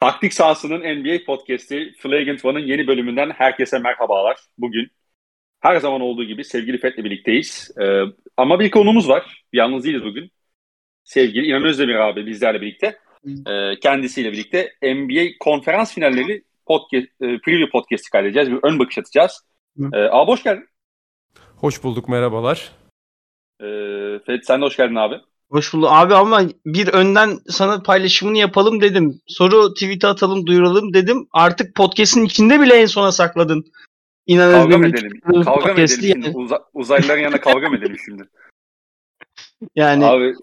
Taktik 0.00 0.34
sahasının 0.34 0.80
NBA 0.80 1.24
podcast'i 1.26 1.94
Flagrant 1.98 2.44
One'ın 2.44 2.66
yeni 2.66 2.86
bölümünden 2.86 3.30
herkese 3.30 3.78
merhabalar. 3.78 4.36
Bugün 4.58 4.90
her 5.60 5.76
zaman 5.76 6.00
olduğu 6.00 6.24
gibi 6.24 6.44
sevgili 6.44 6.78
Fet'le 6.78 6.98
birlikteyiz. 6.98 7.70
Ee, 7.80 8.02
ama 8.36 8.60
bir 8.60 8.70
konumuz 8.70 9.08
var. 9.08 9.44
Yalnız 9.52 9.84
değiliz 9.84 10.04
bugün. 10.04 10.30
Sevgili 11.04 11.46
İnan 11.46 11.64
Özdemir 11.64 11.94
abi 11.94 12.26
bizlerle 12.26 12.60
birlikte. 12.60 12.98
Ee, 13.46 13.80
kendisiyle 13.80 14.32
birlikte 14.32 14.72
NBA 14.82 15.24
konferans 15.40 15.94
finalleri 15.94 16.42
podcast, 16.66 17.06
e, 17.20 17.38
preview 17.38 17.70
podcast'i 17.70 18.10
kaydedeceğiz. 18.10 18.50
Bir 18.50 18.58
ön 18.62 18.78
bakış 18.78 18.98
atacağız. 18.98 19.46
Ee, 19.92 19.98
abi 19.98 20.30
hoş 20.30 20.42
geldin. 20.42 20.68
Hoş 21.56 21.84
bulduk 21.84 22.08
merhabalar. 22.08 22.72
Ee, 23.60 24.18
Fet 24.26 24.46
sen 24.46 24.60
de 24.60 24.64
hoş 24.64 24.76
geldin 24.76 24.94
abi. 24.94 25.16
Hoş 25.50 25.74
bulduk 25.74 25.88
abi 25.92 26.14
ama 26.14 26.42
bir 26.66 26.88
önden 26.88 27.38
sana 27.48 27.82
paylaşımını 27.82 28.38
yapalım 28.38 28.80
dedim. 28.80 29.20
Soru 29.26 29.74
tweet'e 29.74 30.06
atalım 30.06 30.46
duyuralım 30.46 30.94
dedim. 30.94 31.28
Artık 31.32 31.74
podcast'in 31.74 32.24
içinde 32.24 32.60
bile 32.60 32.74
en 32.74 32.86
sona 32.86 33.12
sakladın. 33.12 33.64
İnanılmaz 34.26 34.62
kavga 34.62 34.78
mı 34.78 34.86
edelim? 34.86 35.20
Kavga 35.44 35.72
mı 35.72 35.80
edelim 35.80 35.98
şimdi? 36.12 36.30
Uza, 36.34 36.64
uzaylıların 36.74 37.22
yanında 37.22 37.40
kavga 37.40 37.68
mı 37.68 37.76
edelim 37.76 37.96
şimdi? 38.04 38.22
Yani 39.76 40.04
Abi 40.06 40.34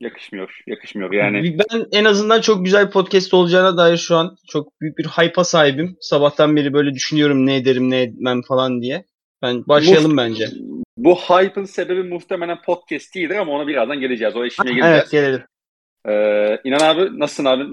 yakışmıyor. 0.00 0.60
Yakışmıyor 0.66 1.12
yani. 1.12 1.58
Ben 1.58 1.86
en 1.92 2.04
azından 2.04 2.40
çok 2.40 2.64
güzel 2.64 2.86
bir 2.86 2.92
podcast 2.92 3.34
olacağına 3.34 3.76
dair 3.76 3.96
şu 3.96 4.16
an 4.16 4.36
çok 4.48 4.80
büyük 4.80 4.98
bir 4.98 5.06
hype'a 5.06 5.44
sahibim. 5.44 5.96
Sabahtan 6.00 6.56
beri 6.56 6.72
böyle 6.72 6.94
düşünüyorum 6.94 7.46
ne 7.46 7.56
ederim 7.56 7.90
ne 7.90 8.02
etmem 8.02 8.42
falan 8.42 8.82
diye. 8.82 9.04
Ben 9.42 9.66
başlayalım 9.68 10.12
Muht- 10.12 10.16
bence. 10.16 10.48
Bu 11.04 11.16
hype'ın 11.16 11.64
sebebi 11.64 12.02
muhtemelen 12.02 12.62
podcast 12.62 13.14
değildir 13.14 13.36
ama 13.36 13.52
ona 13.52 13.66
birazdan 13.66 14.00
geleceğiz. 14.00 14.36
O 14.36 14.44
eşine 14.44 14.72
geleceğiz. 14.72 14.94
Evet 14.96 15.10
gelelim. 15.10 15.42
Ee, 16.08 16.60
İnan 16.64 16.78
abi 16.80 17.18
nasılsın 17.20 17.44
abi? 17.44 17.64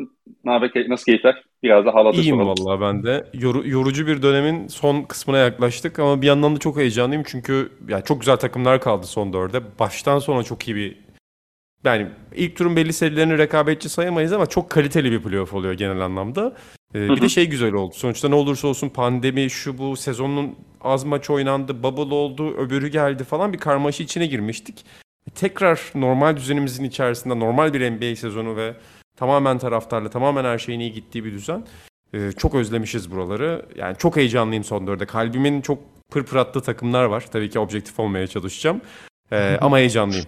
Ne 0.45 0.51
haber? 0.51 0.71
Nasıl 0.89 1.05
keyifler? 1.05 1.43
Biraz 1.63 1.85
da 1.85 1.93
halatı 1.93 2.17
İyiyim 2.17 2.35
soralım. 2.35 2.55
vallahi 2.65 2.81
ben 2.81 3.03
de. 3.03 3.25
Yoru- 3.33 3.67
yorucu 3.69 4.07
bir 4.07 4.21
dönemin 4.21 4.67
son 4.67 5.01
kısmına 5.03 5.37
yaklaştık 5.37 5.99
ama 5.99 6.21
bir 6.21 6.27
yandan 6.27 6.55
da 6.55 6.59
çok 6.59 6.77
heyecanlıyım 6.77 7.23
çünkü 7.27 7.71
yani 7.89 8.03
çok 8.03 8.19
güzel 8.19 8.37
takımlar 8.37 8.81
kaldı 8.81 9.05
son 9.05 9.33
dörde. 9.33 9.61
Baştan 9.79 10.19
sona 10.19 10.43
çok 10.43 10.67
iyi 10.67 10.75
bir 10.75 10.97
yani 11.83 12.07
ilk 12.35 12.55
turun 12.55 12.75
belli 12.75 12.93
serilerini 12.93 13.37
rekabetçi 13.37 13.89
sayamayız 13.89 14.33
ama 14.33 14.45
çok 14.45 14.69
kaliteli 14.69 15.11
bir 15.11 15.23
playoff 15.23 15.53
oluyor 15.53 15.73
genel 15.73 15.99
anlamda. 15.99 16.53
Ee, 16.95 17.09
bir 17.09 17.21
de 17.21 17.29
şey 17.29 17.49
güzel 17.49 17.73
oldu. 17.73 17.93
Sonuçta 17.95 18.29
ne 18.29 18.35
olursa 18.35 18.67
olsun 18.67 18.89
pandemi 18.89 19.49
şu 19.49 19.77
bu 19.77 19.95
sezonun 19.95 20.55
az 20.81 21.03
maç 21.03 21.29
oynandı, 21.29 21.83
bubble 21.83 22.15
oldu, 22.15 22.57
öbürü 22.57 22.87
geldi 22.87 23.23
falan 23.23 23.53
bir 23.53 23.57
karmaşa 23.57 24.03
içine 24.03 24.25
girmiştik. 24.25 24.85
Tekrar 25.35 25.81
normal 25.95 26.37
düzenimizin 26.37 26.83
içerisinde 26.83 27.39
normal 27.39 27.73
bir 27.73 27.91
NBA 27.91 28.15
sezonu 28.15 28.55
ve 28.55 28.73
tamamen 29.15 29.57
taraftarla 29.57 30.09
tamamen 30.09 30.43
her 30.43 30.57
şeyin 30.57 30.79
iyi 30.79 30.93
gittiği 30.93 31.25
bir 31.25 31.31
düzen. 31.31 31.63
Ee, 32.13 32.31
çok 32.37 32.55
özlemişiz 32.55 33.11
buraları. 33.11 33.65
Yani 33.75 33.97
çok 33.97 34.17
heyecanlıyım 34.17 34.63
son 34.63 34.87
dörde. 34.87 35.05
Kalbimin 35.05 35.61
çok 35.61 35.79
pırpır 36.11 36.37
attığı 36.37 36.61
takımlar 36.61 37.03
var. 37.05 37.25
Tabii 37.31 37.49
ki 37.49 37.59
objektif 37.59 37.99
olmaya 37.99 38.27
çalışacağım. 38.27 38.81
Ee, 39.31 39.57
ama 39.61 39.77
heyecanlıyım. 39.77 40.25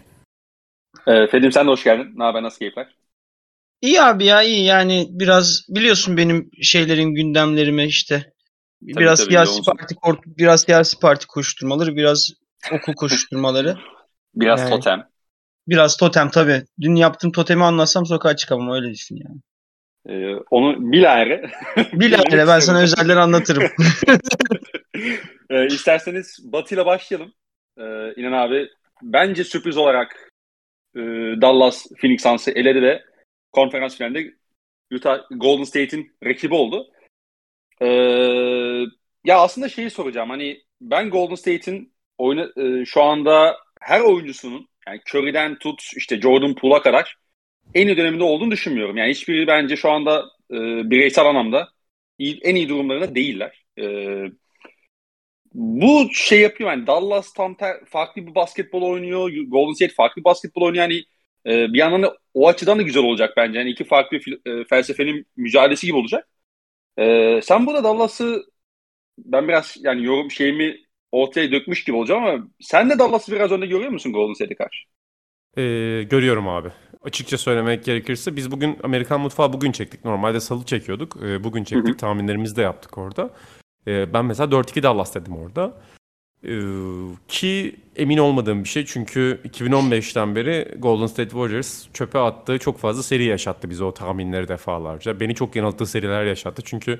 Ee, 1.07 1.27
Fedim 1.27 1.51
sen 1.51 1.65
de 1.67 1.71
hoş 1.71 1.83
geldin. 1.83 2.13
Ne 2.15 2.23
haber? 2.23 2.43
Nasıl 2.43 2.59
keyifler? 2.59 2.98
İyi 3.81 4.01
abi 4.01 4.25
ya 4.25 4.41
iyi 4.43 4.65
yani 4.65 5.07
biraz 5.09 5.65
biliyorsun 5.69 6.17
benim 6.17 6.49
şeylerim 6.61 7.15
gündemlerimi 7.15 7.85
işte. 7.85 8.33
Tabii, 8.81 8.99
biraz 9.01 9.19
tabii, 9.19 9.29
siyasi 9.29 9.51
yoğunsun. 9.51 9.73
parti 10.01 10.27
biraz 10.37 10.61
siyasi 10.61 10.99
parti 10.99 11.27
koşturmaları, 11.27 11.95
biraz 11.95 12.29
okul 12.71 12.93
koşturmaları, 12.93 13.75
Biraz 14.35 14.59
Yani. 14.59 14.69
totem. 14.69 15.07
biraz 15.67 15.97
totem 15.97 16.29
tabii. 16.29 16.63
Dün 16.81 16.95
yaptığım 16.95 17.31
totemi 17.31 17.63
anlatsam 17.63 18.05
sokağa 18.05 18.35
çıkamam 18.35 18.71
öyle 18.71 18.93
düşün 18.93 19.19
yani. 19.25 19.39
Ee, 20.07 20.35
onu 20.51 20.91
bilahare. 20.91 21.51
Bilahare 21.93 22.47
ben 22.47 22.59
sana 22.59 22.81
özelden 22.81 23.17
anlatırım. 23.17 23.63
ee, 25.49 25.65
isterseniz 25.67 26.39
Batı 26.43 26.75
ile 26.75 26.85
başlayalım. 26.85 27.33
Ee, 27.77 28.13
İnan 28.15 28.31
abi 28.31 28.69
bence 29.01 29.43
sürpriz 29.43 29.77
olarak 29.77 30.31
e, 30.95 30.99
Dallas 31.41 31.85
Phoenix 32.01 32.23
Suns'ı 32.23 32.51
eledi 32.51 32.81
ve 32.81 33.03
konferans 33.51 33.97
finalinde 33.97 34.33
Utah 34.91 35.19
Golden 35.31 35.63
State'in 35.63 36.11
rakibi 36.23 36.53
oldu. 36.53 36.91
Ee, 37.81 37.85
ya 39.25 39.39
aslında 39.39 39.69
şeyi 39.69 39.89
soracağım. 39.89 40.29
Hani 40.29 40.61
ben 40.81 41.09
Golden 41.09 41.35
State'in 41.35 41.93
oyunu 42.17 42.53
e, 42.81 42.85
şu 42.85 43.03
anda 43.03 43.57
her 43.81 44.01
oyuncusunun 44.01 44.69
yani 44.87 45.01
Curry'den 45.13 45.59
tut 45.59 45.81
işte 45.95 46.21
Jordan 46.21 46.55
Poole'a 46.55 46.81
kadar 46.81 47.15
en 47.73 47.87
iyi 47.87 47.97
döneminde 47.97 48.23
olduğunu 48.23 48.51
düşünmüyorum. 48.51 48.97
Yani 48.97 49.11
hiçbiri 49.11 49.47
bence 49.47 49.75
şu 49.75 49.89
anda 49.91 50.25
e, 50.51 50.55
bireysel 50.89 51.25
anlamda 51.25 51.69
iyi, 52.17 52.39
en 52.43 52.55
iyi 52.55 52.69
durumlarında 52.69 53.15
değiller. 53.15 53.65
E, 53.79 53.85
bu 55.53 56.09
şey 56.13 56.39
yapıyor 56.39 56.69
yani 56.69 56.87
Dallas 56.87 57.33
tam 57.33 57.55
ter- 57.55 57.85
farklı 57.85 58.27
bir 58.27 58.35
basketbol 58.35 58.81
oynuyor. 58.81 59.31
Golden 59.47 59.73
State 59.73 59.93
farklı 59.93 60.19
bir 60.19 60.25
basketbol 60.25 60.61
oynuyor. 60.61 60.89
Yani 60.89 61.03
e, 61.45 61.73
bir 61.73 61.77
yandan 61.77 62.03
da 62.03 62.17
o 62.33 62.47
açıdan 62.47 62.79
da 62.79 62.81
güzel 62.81 63.03
olacak 63.03 63.33
bence. 63.37 63.59
Yani 63.59 63.69
iki 63.69 63.83
farklı 63.83 64.17
fil- 64.17 64.61
e, 64.61 64.65
felsefenin 64.65 65.25
mücadelesi 65.37 65.87
gibi 65.87 65.97
olacak. 65.97 66.27
E, 66.99 67.39
sen 67.43 67.67
burada 67.67 67.83
Dallas'ı 67.83 68.43
ben 69.17 69.47
biraz 69.47 69.77
yani 69.79 70.05
yorum 70.05 70.31
şeyimi 70.31 70.77
ortaya 71.11 71.51
dökmüş 71.51 71.83
gibi 71.83 71.95
olacağım 71.97 72.23
ama 72.25 72.47
sen 72.61 72.89
de 72.89 72.99
Dallas'ı 72.99 73.31
biraz 73.31 73.51
önde 73.51 73.65
görüyor 73.67 73.91
musun 73.91 74.13
Golden 74.13 74.33
State'e 74.33 74.55
karşı? 74.55 74.85
Ee, 75.57 76.03
görüyorum 76.09 76.47
abi. 76.47 76.69
Açıkça 77.01 77.37
söylemek 77.37 77.83
gerekirse 77.85 78.35
biz 78.35 78.51
bugün 78.51 78.77
Amerikan 78.83 79.21
Mutfağı 79.21 79.53
bugün 79.53 79.71
çektik. 79.71 80.05
Normalde 80.05 80.39
salı 80.39 80.65
çekiyorduk. 80.65 81.17
Ee, 81.23 81.43
bugün 81.43 81.63
çektik. 81.63 81.87
Hı 81.87 81.93
hı. 81.93 81.97
Tahminlerimizi 81.97 82.55
de 82.55 82.61
yaptık 82.61 82.97
orada. 82.97 83.33
Ee, 83.87 84.13
ben 84.13 84.25
mesela 84.25 84.51
4-2 84.51 84.83
Dallas 84.83 85.15
dedim 85.15 85.37
orada. 85.37 85.81
Ee, 86.43 86.59
ki 87.27 87.75
emin 87.95 88.17
olmadığım 88.17 88.63
bir 88.63 88.69
şey 88.69 88.85
çünkü 88.85 89.39
2015'ten 89.45 90.35
beri 90.35 90.75
Golden 90.77 91.05
State 91.05 91.29
Warriors 91.29 91.87
çöpe 91.93 92.19
attığı 92.19 92.57
çok 92.57 92.77
fazla 92.77 93.03
seri 93.03 93.23
yaşattı 93.23 93.69
bize 93.69 93.83
o 93.83 93.93
tahminleri 93.93 94.47
defalarca. 94.47 95.19
Beni 95.19 95.35
çok 95.35 95.55
yanılttığı 95.55 95.85
seriler 95.85 96.25
yaşattı 96.25 96.61
çünkü 96.65 96.99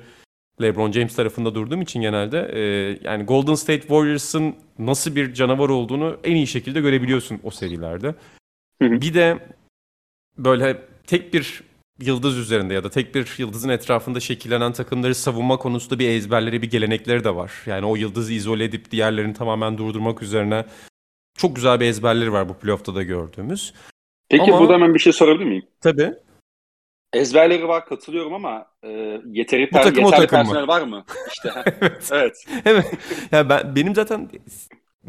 LeBron 0.62 0.92
James 0.92 1.16
tarafında 1.16 1.54
durduğum 1.54 1.82
için 1.82 2.00
genelde 2.00 2.50
e, 2.52 2.60
yani 3.02 3.24
Golden 3.24 3.54
State 3.54 3.80
Warriors'ın 3.80 4.54
nasıl 4.78 5.16
bir 5.16 5.34
canavar 5.34 5.68
olduğunu 5.68 6.16
en 6.24 6.36
iyi 6.36 6.46
şekilde 6.46 6.80
görebiliyorsun 6.80 7.40
o 7.42 7.50
serilerde. 7.50 8.14
Hı 8.82 8.88
hı. 8.88 9.00
Bir 9.00 9.14
de 9.14 9.38
böyle 10.38 10.82
tek 11.06 11.34
bir 11.34 11.62
yıldız 12.00 12.38
üzerinde 12.38 12.74
ya 12.74 12.84
da 12.84 12.90
tek 12.90 13.14
bir 13.14 13.34
yıldızın 13.38 13.68
etrafında 13.68 14.20
şekillenen 14.20 14.72
takımları 14.72 15.14
savunma 15.14 15.56
konusunda 15.56 15.98
bir 15.98 16.08
ezberleri, 16.08 16.62
bir 16.62 16.70
gelenekleri 16.70 17.24
de 17.24 17.34
var. 17.34 17.52
Yani 17.66 17.86
o 17.86 17.96
yıldızı 17.96 18.32
izole 18.32 18.64
edip 18.64 18.90
diğerlerini 18.90 19.34
tamamen 19.34 19.78
durdurmak 19.78 20.22
üzerine 20.22 20.64
çok 21.38 21.56
güzel 21.56 21.80
bir 21.80 21.86
ezberleri 21.86 22.32
var 22.32 22.48
bu 22.48 22.54
playoff'ta 22.54 22.94
da 22.94 23.02
gördüğümüz. 23.02 23.74
Peki 24.28 24.42
Ama- 24.42 24.60
burada 24.60 24.72
hemen 24.74 24.94
bir 24.94 24.98
şey 24.98 25.12
sorabilir 25.12 25.44
miyim? 25.44 25.66
Tabii. 25.80 26.14
Ezberleri 27.12 27.68
var 27.68 27.86
katılıyorum 27.86 28.34
ama 28.34 28.66
e, 28.84 29.20
yeteri 29.26 29.66
Bu 29.72 29.76
takım 29.76 30.04
yeterli 30.04 30.10
takım 30.26 30.38
mı? 30.38 30.44
personel 30.44 30.68
var 30.68 30.82
mı? 30.82 31.04
İşte 31.28 31.50
evet. 31.80 32.08
evet. 32.12 32.44
Evet. 32.64 32.86
Ya 33.32 33.48
ben 33.48 33.76
benim 33.76 33.94
zaten 33.94 34.30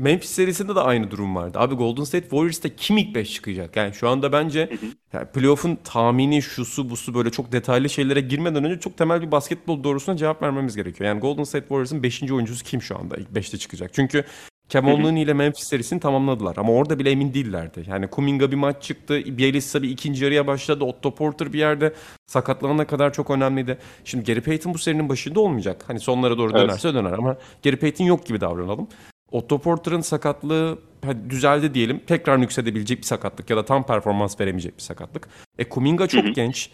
Memphis 0.02 0.30
serisinde 0.30 0.76
de 0.76 0.80
aynı 0.80 1.12
durum 1.12 1.36
vardı. 1.36 1.60
Abi 1.60 1.76
Golden 1.76 2.04
State 2.04 2.24
Warriors'ta 2.24 2.70
kim 2.76 2.98
ilk 2.98 3.16
5 3.16 3.34
çıkacak? 3.34 3.76
Yani 3.76 3.94
şu 3.94 4.10
anda 4.10 4.32
bence 4.32 4.70
yani 5.14 5.26
playoff'un 5.26 5.76
tahmini 5.84 6.42
şusu 6.42 6.90
busu 6.90 7.14
böyle 7.14 7.30
çok 7.30 7.52
detaylı 7.52 7.90
şeylere 7.90 8.22
girmeden 8.22 8.64
önce 8.64 8.80
çok 8.80 8.98
temel 8.98 9.22
bir 9.22 9.32
basketbol 9.32 9.84
doğrusuna 9.84 10.18
cevap 10.18 10.42
vermemiz 10.42 10.76
gerekiyor. 10.76 11.08
Yani 11.08 11.20
Golden 11.20 11.44
State 11.44 11.64
Warriors'ın 11.64 12.04
5. 12.04 12.32
oyuncusu 12.32 12.64
kim 12.66 12.82
şu 12.82 13.00
anda 13.00 13.18
ilk 13.18 13.30
5'te 13.30 13.58
çıkacak? 13.58 13.94
Çünkü 13.94 14.24
Kevin. 14.70 15.04
Looney 15.04 15.24
ile 15.24 15.34
Memphis 15.34 15.68
serisini 15.68 16.00
tamamladılar 16.00 16.58
ama 16.58 16.74
orada 16.74 17.00
bile 17.00 17.12
emin 17.12 17.34
değillerdi. 17.34 17.84
Yani 17.88 18.08
Kuminga 18.08 18.52
bir 18.52 18.56
maç 18.56 18.84
çıktı, 18.84 19.38
Bielitsa 19.38 19.82
bir 19.82 19.90
ikinci 19.90 20.24
yarıya 20.24 20.48
başladı, 20.48 20.84
Otto 20.84 21.16
Porter 21.16 21.54
bir 21.54 21.60
yerde 21.60 21.94
sakatlanana 22.28 22.88
kadar 22.88 23.14
çok 23.14 23.30
önemliydi. 23.30 23.78
Şimdi 24.06 24.26
Gary 24.26 24.42
Payton 24.42 24.74
bu 24.74 24.78
serinin 24.78 25.10
başında 25.10 25.40
olmayacak. 25.40 25.84
Hani 25.88 26.00
sonlara 26.00 26.38
doğru 26.38 26.52
Evet. 26.52 26.62
dönerse 26.62 26.94
döner 26.94 27.12
ama 27.12 27.38
Gary 27.64 27.76
Payton 27.76 28.06
yok 28.06 28.26
gibi 28.26 28.42
davranalım. 28.42 28.88
Otto 29.32 29.60
Porter'ın 29.60 30.02
sakatlığı 30.02 30.80
hadi 31.06 31.30
düzeldi 31.30 31.74
diyelim. 31.74 32.02
Tekrar 32.08 32.42
nüksedebilecek 32.42 32.98
bir 32.98 33.04
sakatlık 33.04 33.50
ya 33.50 33.58
da 33.58 33.66
tam 33.66 33.86
performans 33.86 34.40
veremeyecek 34.40 34.78
bir 34.78 34.82
sakatlık. 34.82 35.28
E 35.58 35.70
Kuminga 35.70 36.08
çok 36.08 36.24
Hı 36.24 36.28
hı. 36.28 36.32
genç. 36.32 36.70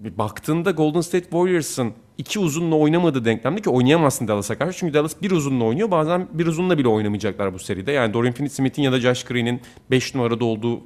Baktığında 0.00 0.70
Golden 0.70 1.00
State 1.00 1.24
Warriors'ın 1.24 1.92
iki 2.18 2.38
uzunla 2.38 2.74
oynamadığı 2.76 3.24
denklemde 3.24 3.60
ki 3.60 3.70
oynayamazsın 3.70 4.28
Dallas'a 4.28 4.58
karşı. 4.58 4.78
Çünkü 4.78 4.94
Dallas 4.94 5.22
bir 5.22 5.30
uzunla 5.30 5.64
oynuyor. 5.64 5.90
Bazen 5.90 6.28
bir 6.32 6.46
uzunla 6.46 6.78
bile 6.78 6.88
oynamayacaklar 6.88 7.54
bu 7.54 7.58
seride. 7.58 7.92
Yani 7.92 8.14
Dorian 8.14 8.32
Finney-Smith'in 8.34 8.82
ya 8.82 8.92
da 8.92 9.00
Josh 9.00 9.24
Green'in 9.24 9.60
5 9.90 10.14
numarada 10.14 10.44
olduğu 10.44 10.80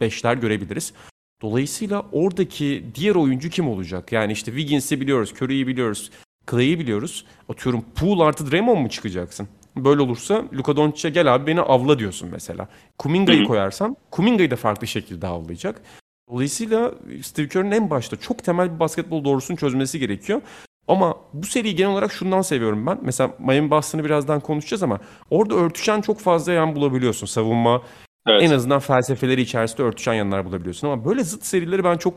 5'ler 0.00 0.40
görebiliriz. 0.40 0.92
Dolayısıyla 1.42 2.06
oradaki 2.12 2.84
diğer 2.94 3.14
oyuncu 3.14 3.50
kim 3.50 3.68
olacak? 3.68 4.12
Yani 4.12 4.32
işte 4.32 4.50
Wiggins'i 4.50 5.00
biliyoruz, 5.00 5.32
Curry'i 5.40 5.66
biliyoruz, 5.66 6.10
Clay'i 6.50 6.78
biliyoruz. 6.78 7.24
Atıyorum 7.48 7.84
Poole 7.94 8.22
artı 8.22 8.50
Draymond 8.50 8.78
mu 8.78 8.88
çıkacaksın? 8.88 9.48
Böyle 9.76 10.02
olursa 10.02 10.44
Luka 10.54 10.76
Doncic'e 10.76 11.10
gel 11.10 11.34
abi 11.34 11.46
beni 11.46 11.60
avla 11.60 11.98
diyorsun 11.98 12.28
mesela. 12.32 12.68
Kuminga'yı 12.98 13.44
koyarsan 13.44 13.96
Kuminga'yı 14.10 14.50
da 14.50 14.56
farklı 14.56 14.86
şekilde 14.86 15.26
avlayacak. 15.26 15.82
Dolayısıyla 16.30 16.92
Steve 17.22 17.48
Kerr'ın 17.48 17.70
en 17.70 17.90
başta 17.90 18.16
çok 18.16 18.44
temel 18.44 18.74
bir 18.74 18.80
basketbol 18.80 19.24
doğrusunu 19.24 19.56
çözmesi 19.56 19.98
gerekiyor. 19.98 20.40
Ama 20.88 21.16
bu 21.32 21.46
seriyi 21.46 21.76
genel 21.76 21.92
olarak 21.92 22.12
şundan 22.12 22.42
seviyorum 22.42 22.86
ben. 22.86 22.98
Mesela 23.02 23.30
Miami 23.38 23.70
Boston'ı 23.70 24.04
birazdan 24.04 24.40
konuşacağız 24.40 24.82
ama 24.82 25.00
orada 25.30 25.54
örtüşen 25.54 26.00
çok 26.00 26.20
fazla 26.20 26.52
yan 26.52 26.76
bulabiliyorsun. 26.76 27.26
Savunma 27.26 27.82
Evet. 28.26 28.42
en 28.42 28.50
azından 28.50 28.80
felsefeleri 28.80 29.40
içerisinde 29.40 29.82
örtüşen 29.82 30.14
yanlar 30.14 30.44
bulabiliyorsun. 30.44 30.88
Ama 30.88 31.04
böyle 31.04 31.24
zıt 31.24 31.44
serileri 31.44 31.84
ben 31.84 31.96
çok 31.96 32.14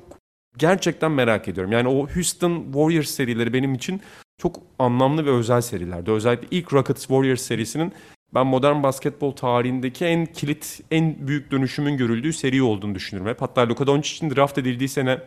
gerçekten 0.58 1.12
merak 1.12 1.48
ediyorum. 1.48 1.72
Yani 1.72 1.88
o 1.88 2.08
Houston 2.08 2.64
Warriors 2.64 3.10
serileri 3.10 3.54
benim 3.54 3.74
için 3.74 4.02
çok 4.38 4.62
anlamlı 4.80 5.26
ve 5.26 5.30
özel 5.30 5.62
serilerdi. 5.62 6.12
Özellikle 6.12 6.48
ilk 6.52 6.74
Rockets 6.74 7.02
Warriors 7.02 7.42
serisinin 7.42 7.94
ben 8.34 8.48
modern 8.48 8.84
basketbol 8.84 9.32
tarihindeki 9.32 10.06
en 10.06 10.26
kilit, 10.26 10.82
en 10.92 11.28
büyük 11.28 11.52
dönüşümün 11.52 11.98
görüldüğü 11.98 12.34
seri 12.34 12.64
olduğunu 12.64 12.96
düşünüyorum 12.96 13.32
hep. 13.32 13.42
Hatta 13.42 13.70
Luka 13.70 13.88
Doncic'in 13.88 14.36
draft 14.36 14.58
edildiği 14.58 14.90
sene 14.90 15.20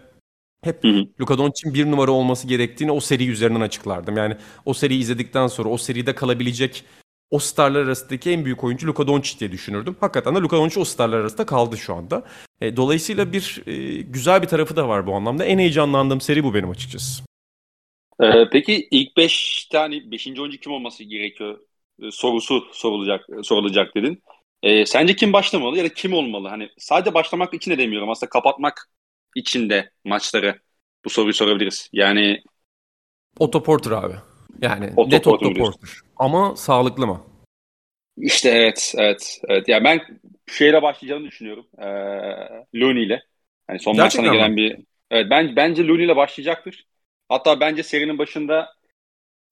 hep 0.65 0.85
Hı 0.85 0.89
hı. 0.89 1.07
Luka 1.21 1.39
Doncic'in 1.39 1.75
bir 1.75 1.91
numara 1.91 2.11
olması 2.11 2.47
gerektiğini 2.47 2.93
o 2.93 3.01
seri 3.01 3.29
üzerinden 3.29 3.61
açıklardım. 3.61 4.17
Yani 4.17 4.37
o 4.65 4.75
seriyi 4.75 5.01
izledikten 5.01 5.47
sonra 5.47 5.69
o 5.69 5.79
seride 5.79 6.15
kalabilecek 6.15 6.85
o 7.31 7.39
starlar 7.39 7.83
arasındaki 7.83 8.31
en 8.31 8.45
büyük 8.45 8.65
oyuncu 8.65 8.87
Luka 8.87 9.07
Doncic 9.07 9.39
diye 9.41 9.53
düşünürdüm. 9.53 9.97
Hakikaten 10.01 10.35
de 10.35 10.39
Luka 10.39 10.57
Doncic 10.57 10.81
o 10.81 10.85
starlar 10.85 11.19
arasında 11.19 11.47
kaldı 11.47 11.77
şu 11.77 11.95
anda. 11.95 12.25
E, 12.61 12.77
dolayısıyla 12.77 13.33
bir 13.33 13.63
e, 13.67 14.03
güzel 14.03 14.43
bir 14.43 14.47
tarafı 14.47 14.77
da 14.77 14.89
var 14.89 15.07
bu 15.07 15.15
anlamda. 15.15 15.45
En 15.45 15.59
heyecanlandığım 15.59 16.21
seri 16.21 16.45
bu 16.45 16.55
benim 16.55 16.71
açıkçası. 16.71 17.23
Ee, 18.23 18.49
peki 18.53 18.89
ilk 18.91 19.17
5 19.17 19.65
tane 19.65 20.11
5. 20.11 20.41
oyuncu 20.41 20.59
kim 20.59 20.73
olması 20.73 21.05
gerekiyor 21.05 21.59
Ee, 22.03 22.11
sorusu 22.11 22.69
sorulacak 22.73 23.27
sorulacak 23.43 23.95
dedin. 23.97 24.23
Ee, 24.63 24.87
sence 24.87 25.17
kim 25.17 25.33
başlamalı 25.33 25.79
ya 25.79 25.85
da 25.85 25.89
kim 25.89 26.13
olmalı? 26.13 26.49
Hani 26.49 26.69
sadece 26.79 27.15
başlamak 27.15 27.55
için 27.55 27.71
de 27.71 27.79
demiyorum. 27.79 28.11
Aslında 28.11 28.31
kapatmak 28.31 28.91
için 29.37 29.71
de 29.71 29.91
maçları 30.05 30.61
bu 31.05 31.11
soruyu 31.11 31.35
sorabiliriz. 31.35 31.89
Yani 31.93 32.43
Otto 33.39 33.63
Porter 33.63 33.91
abi. 33.91 34.15
Yani 34.63 34.91
Otto 34.97 35.17
net 35.17 35.25
Porter 35.25 35.47
Otto 35.47 35.55
diyorsun. 35.55 35.81
Porter. 35.81 35.91
Ama 36.17 36.57
sağlıklı 36.57 37.07
mı? 37.07 37.25
işte 38.17 38.49
evet 38.49 38.95
evet 38.99 39.41
evet. 39.49 39.69
Ya 39.69 39.85
ben 39.85 40.01
şeyle 40.47 40.83
başlayacağını 40.83 41.25
düşünüyorum. 41.25 41.67
Ee, 41.79 41.87
Looney 42.79 43.05
ile. 43.05 43.23
Hani 43.67 43.81
son 43.81 43.95
Gerçekten 43.95 44.25
maçlarına 44.25 44.45
gelen 44.45 44.57
bir 44.57 44.77
evet 45.11 45.27
ben 45.31 45.57
bence 45.57 45.87
Looney 45.87 46.05
ile 46.05 46.17
başlayacaktır. 46.17 46.87
Hatta 47.29 47.61
bence 47.61 47.83
serinin 47.83 48.19
başında 48.19 48.75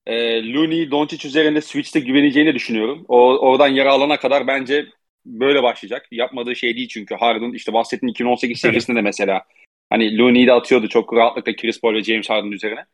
e, 0.06 0.42
Looney 0.52 0.90
Doncic 0.90 1.28
üzerinde 1.28 1.60
switch'te 1.60 2.00
güveneceğini 2.00 2.54
düşünüyorum. 2.54 3.04
O 3.08 3.38
oradan 3.38 3.68
yara 3.68 3.92
alana 3.92 4.20
kadar 4.20 4.46
bence 4.46 4.86
böyle 5.26 5.62
başlayacak. 5.62 6.06
Yapmadığı 6.10 6.56
şey 6.56 6.76
değil 6.76 6.88
çünkü 6.88 7.14
Harden 7.14 7.52
işte 7.52 7.72
bahsettiğim 7.72 8.10
2018 8.10 8.60
serisinde 8.60 8.96
de 8.96 9.02
mesela 9.02 9.42
hani 9.90 10.18
Looney'i 10.18 10.46
de 10.46 10.52
atıyordu 10.52 10.88
çok 10.88 11.14
rahatlıkla 11.14 11.56
Chris 11.56 11.80
Paul 11.80 11.94
ve 11.94 12.04
James 12.04 12.30
Harden 12.30 12.50
üzerine. 12.50 12.84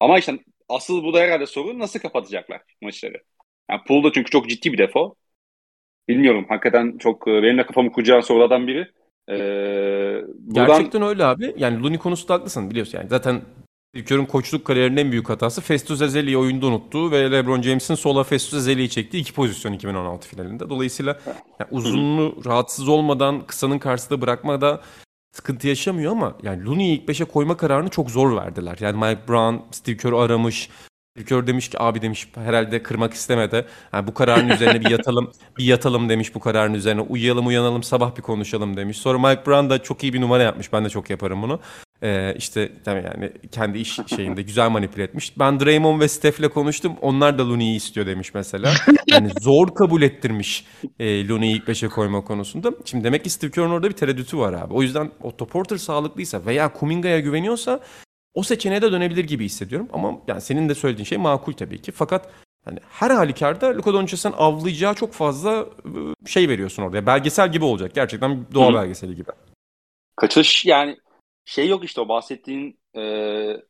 Ama 0.00 0.18
işte 0.18 0.38
asıl 0.68 1.04
bu 1.04 1.14
da 1.14 1.20
herhalde 1.20 1.46
soru 1.46 1.78
nasıl 1.78 2.00
kapatacaklar 2.00 2.62
maçları? 2.82 3.22
Yani 3.70 3.80
Poole 3.86 4.04
da 4.04 4.12
çünkü 4.12 4.30
çok 4.30 4.48
ciddi 4.48 4.72
bir 4.72 4.78
defo. 4.78 5.14
Bilmiyorum. 6.08 6.46
Hakikaten 6.48 6.98
çok 6.98 7.28
e, 7.28 7.42
benim 7.42 7.58
de 7.58 7.66
kafamı 7.66 7.92
kurcalayan 7.92 8.20
sorulardan 8.20 8.66
biri. 8.66 8.90
Ee, 9.28 9.34
buradan 10.38 10.66
Gerçekten 10.66 11.02
öyle 11.02 11.24
abi. 11.24 11.54
Yani 11.56 11.82
Looney 11.82 11.98
konusunda 11.98 12.34
haklısın 12.34 12.70
biliyorsun 12.70 12.98
yani. 12.98 13.08
Zaten 13.08 13.42
Steve 13.96 14.26
koçluk 14.26 14.64
kariyerinin 14.64 14.96
en 14.96 15.12
büyük 15.12 15.28
hatası 15.28 15.60
Festus 15.60 16.02
Ezeli'yi 16.02 16.38
oyunda 16.38 16.66
unuttuğu 16.66 17.10
ve 17.10 17.30
LeBron 17.30 17.62
James'in 17.62 17.94
sola 17.94 18.24
Festus 18.24 18.58
Ezeli'yi 18.58 18.90
çektiği 18.90 19.18
iki 19.18 19.32
pozisyon 19.32 19.72
2016 19.72 20.28
finalinde. 20.28 20.70
Dolayısıyla 20.70 21.20
yani 21.60 21.68
uzunluğu 21.70 22.36
rahatsız 22.44 22.88
olmadan 22.88 23.46
kısanın 23.46 23.78
karşısında 23.78 24.20
bırakmada 24.20 24.80
sıkıntı 25.32 25.68
yaşamıyor 25.68 26.12
ama 26.12 26.34
yani 26.42 26.64
Looney'i 26.64 26.94
ilk 26.96 27.08
beşe 27.08 27.24
koyma 27.24 27.56
kararını 27.56 27.88
çok 27.88 28.10
zor 28.10 28.36
verdiler. 28.36 28.76
Yani 28.80 28.96
Mike 28.96 29.28
Brown, 29.28 29.56
Steve 29.70 29.96
Kerr 29.96 30.12
aramış. 30.12 30.70
Steve 31.16 31.24
Kerr 31.24 31.46
demiş 31.46 31.70
ki 31.70 31.82
abi 31.82 32.02
demiş 32.02 32.28
herhalde 32.34 32.82
kırmak 32.82 33.14
istemedi. 33.14 33.66
Yani 33.92 34.06
bu 34.06 34.14
kararın 34.14 34.48
üzerine 34.48 34.80
bir 34.80 34.90
yatalım, 34.90 35.30
bir 35.58 35.64
yatalım 35.64 36.08
demiş 36.08 36.34
bu 36.34 36.40
kararın 36.40 36.74
üzerine. 36.74 37.00
Uyuyalım 37.00 37.46
uyanalım 37.46 37.82
sabah 37.82 38.16
bir 38.16 38.22
konuşalım 38.22 38.76
demiş. 38.76 38.96
Sonra 38.98 39.18
Mike 39.18 39.46
Brown 39.46 39.70
da 39.70 39.82
çok 39.82 40.02
iyi 40.02 40.12
bir 40.12 40.20
numara 40.20 40.42
yapmış. 40.42 40.72
Ben 40.72 40.84
de 40.84 40.90
çok 40.90 41.10
yaparım 41.10 41.42
bunu. 41.42 41.60
Ee, 42.02 42.34
işte 42.38 42.72
tabii 42.84 43.04
yani 43.04 43.32
kendi 43.52 43.78
iş 43.78 43.98
şeyinde 44.16 44.42
güzel 44.42 44.70
manipüle 44.70 45.02
etmiş. 45.02 45.38
Ben 45.38 45.60
Draymond 45.60 46.00
ve 46.00 46.08
Steph'le 46.08 46.48
konuştum. 46.54 46.96
Onlar 47.00 47.38
da 47.38 47.48
Looney'i 47.48 47.76
istiyor 47.76 48.06
demiş 48.06 48.34
mesela. 48.34 48.72
Yani 49.10 49.30
zor 49.40 49.74
kabul 49.74 50.02
ettirmiş 50.02 50.64
e, 50.98 51.28
Looney'i 51.28 51.56
ilk 51.56 51.68
beşe 51.68 51.88
koyma 51.88 52.24
konusunda. 52.24 52.72
Şimdi 52.84 53.04
demek 53.04 53.24
ki 53.24 53.30
Steve 53.30 53.50
Kerr'ın 53.50 53.70
orada 53.70 53.88
bir 53.88 53.94
tereddütü 53.94 54.38
var 54.38 54.52
abi. 54.52 54.74
O 54.74 54.82
yüzden 54.82 55.10
Otto 55.22 55.46
Porter 55.46 55.76
sağlıklıysa 55.76 56.46
veya 56.46 56.72
Kuminga'ya 56.72 57.20
güveniyorsa 57.20 57.80
o 58.34 58.42
seçeneğe 58.42 58.82
de 58.82 58.92
dönebilir 58.92 59.24
gibi 59.24 59.44
hissediyorum. 59.44 59.88
Ama 59.92 60.12
yani 60.28 60.40
senin 60.40 60.68
de 60.68 60.74
söylediğin 60.74 61.04
şey 61.04 61.18
makul 61.18 61.52
tabii 61.52 61.82
ki. 61.82 61.92
Fakat 61.92 62.30
hani 62.64 62.78
her 62.90 63.10
halükarda 63.10 63.76
Luka 63.76 63.92
Doncic'in 63.94 64.34
avlayacağı 64.36 64.94
çok 64.94 65.12
fazla 65.12 65.66
şey 66.26 66.48
veriyorsun 66.48 66.82
orada. 66.82 67.06
Belgesel 67.06 67.52
gibi 67.52 67.64
olacak. 67.64 67.94
Gerçekten 67.94 68.46
doğa 68.54 68.74
belgeseli 68.74 69.16
gibi. 69.16 69.30
kaçış 70.16 70.64
yani 70.64 70.96
şey 71.50 71.68
yok 71.68 71.84
işte 71.84 72.00
o 72.00 72.08
bahsettiğin 72.08 72.78
e, 72.96 73.02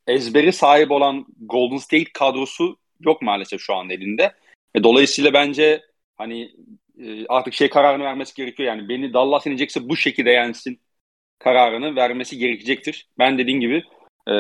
ezberi 0.06 0.53
sahip 0.53 0.91
olan 0.91 1.27
Golden 1.41 1.77
State 1.77 2.12
kadrosu 2.15 2.77
yok 3.00 3.23
maalesef 3.23 3.61
şu 3.61 3.75
an 3.75 3.91
elinde. 3.91 4.32
E, 4.75 4.82
dolayısıyla 4.82 5.32
bence 5.32 5.82
hani 6.17 6.55
e, 6.99 7.27
artık 7.29 7.55
şey 7.55 7.71
kararını 7.71 8.05
vermesi 8.05 8.35
gerekiyor 8.35 8.69
yani 8.69 8.88
beni 8.88 9.12
Dallas 9.12 9.47
yenecekse 9.47 9.88
bu 9.88 9.97
şekilde 9.97 10.31
yensin 10.31 10.81
kararını 11.38 11.97
vermesi 11.97 12.38
gerekecektir. 12.38 13.09
Ben 13.19 13.38
dediğim 13.38 13.61
gibi 13.61 13.82
e, 14.29 14.35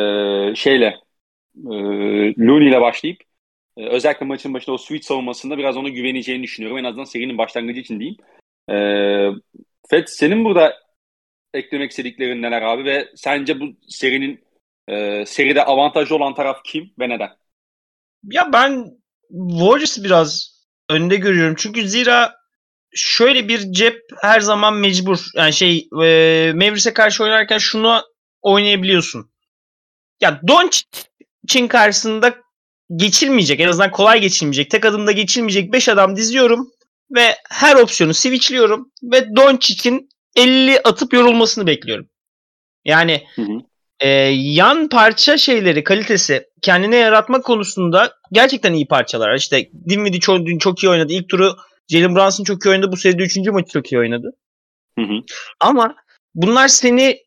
şeyle 0.54 0.86
e, 1.56 1.74
Looney 2.38 2.68
ile 2.68 2.80
başlayıp 2.80 3.20
e, 3.76 3.86
özellikle 3.86 4.26
maçın 4.26 4.54
başında 4.54 4.74
o 4.74 4.78
switch 4.78 5.06
savunmasında 5.06 5.58
biraz 5.58 5.76
ona 5.76 5.88
güveneceğini 5.88 6.42
düşünüyorum. 6.42 6.78
En 6.78 6.84
azından 6.84 7.04
serinin 7.04 7.38
başlangıcı 7.38 7.80
için 7.80 8.00
diyeyim. 8.00 8.18
E, 8.70 8.76
Fed 9.90 10.06
senin 10.06 10.44
burada 10.44 10.89
eklemek 11.54 11.90
istediklerin 11.90 12.42
neler 12.42 12.62
abi 12.62 12.84
ve 12.84 13.08
sence 13.16 13.60
bu 13.60 13.64
serinin 13.88 14.44
e, 14.88 15.26
seride 15.26 15.64
avantajlı 15.64 16.16
olan 16.16 16.34
taraf 16.34 16.56
kim 16.64 16.90
ve 16.98 17.08
neden? 17.08 17.30
Ya 18.24 18.52
ben 18.52 18.86
Warriors'ı 19.30 20.04
biraz 20.04 20.60
önde 20.88 21.16
görüyorum. 21.16 21.54
Çünkü 21.58 21.88
zira 21.88 22.34
şöyle 22.94 23.48
bir 23.48 23.72
cep 23.72 24.02
her 24.22 24.40
zaman 24.40 24.74
mecbur. 24.74 25.18
Yani 25.34 25.52
şey 25.52 25.78
e, 25.78 26.52
Mavericks'e 26.54 26.94
karşı 26.94 27.24
oynarken 27.24 27.58
şunu 27.58 28.02
oynayabiliyorsun. 28.42 29.30
Ya 30.20 30.40
Doncic'in 30.48 31.68
karşısında 31.68 32.34
geçilmeyecek. 32.96 33.60
En 33.60 33.68
azından 33.68 33.90
kolay 33.90 34.20
geçilmeyecek. 34.20 34.70
Tek 34.70 34.84
adımda 34.84 35.12
geçilmeyecek 35.12 35.72
5 35.72 35.88
adam 35.88 36.16
diziyorum 36.16 36.70
ve 37.14 37.36
her 37.50 37.76
opsiyonu 37.76 38.14
switchliyorum 38.14 38.92
ve 39.02 39.36
Doncic'in 39.36 40.08
50 40.36 40.80
atıp 40.80 41.12
yorulmasını 41.12 41.66
bekliyorum. 41.66 42.08
Yani 42.84 43.24
Hı 43.34 43.42
hı. 43.42 43.58
e, 44.00 44.08
yan 44.32 44.88
parça 44.88 45.38
şeyleri, 45.38 45.84
kalitesi 45.84 46.46
kendine 46.62 46.96
yaratma 46.96 47.40
konusunda 47.40 48.12
gerçekten 48.32 48.72
iyi 48.72 48.88
parçalar. 48.88 49.34
İşte 49.34 49.70
Dinwiddie 49.88 50.20
çok, 50.20 50.46
dün 50.46 50.58
çok 50.58 50.82
iyi 50.82 50.90
oynadı. 50.90 51.12
İlk 51.12 51.28
turu 51.28 51.56
Jalen 51.88 52.16
Brunson 52.16 52.44
çok 52.44 52.66
iyi 52.66 52.70
oynadı. 52.70 52.92
Bu 52.92 52.96
seride 52.96 53.22
üçüncü 53.22 53.50
maçı 53.50 53.72
çok 53.72 53.92
iyi 53.92 53.98
oynadı. 53.98 54.30
Hı 54.98 55.04
hı. 55.04 55.20
Ama 55.60 55.94
bunlar 56.34 56.68
seni 56.68 57.18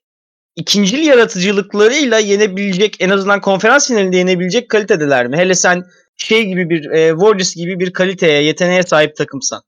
ikincil 0.55 1.05
yaratıcılıklarıyla 1.05 2.19
yenebilecek, 2.19 2.95
en 2.99 3.09
azından 3.09 3.41
konferans 3.41 3.87
finalinde 3.87 4.17
yenebilecek 4.17 4.69
kalitedeler 4.69 5.27
mi? 5.27 5.37
Hele 5.37 5.55
sen 5.55 5.83
şey 6.17 6.45
gibi 6.45 6.69
bir 6.69 6.91
e, 6.91 7.09
Warriors 7.09 7.55
gibi 7.55 7.79
bir 7.79 7.93
kaliteye, 7.93 8.43
yeteneğe 8.43 8.83
sahip 8.83 9.15
takımsan. 9.15 9.61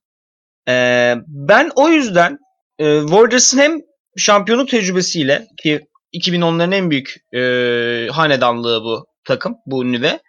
E, 0.68 1.14
ben 1.26 1.70
o 1.76 1.88
yüzden 1.88 2.38
e, 2.78 3.00
Warriors'ın 3.00 3.58
hem 3.58 3.80
şampiyonluk 4.16 4.68
tecrübesiyle 4.68 5.46
ki 5.62 5.80
2010'ların 6.14 6.74
en 6.74 6.90
büyük 6.90 7.16
e, 7.34 7.40
hanedanlığı 8.12 8.82
bu 8.82 9.06
takım, 9.24 9.54
bu 9.66 9.92
nüve 9.92 10.20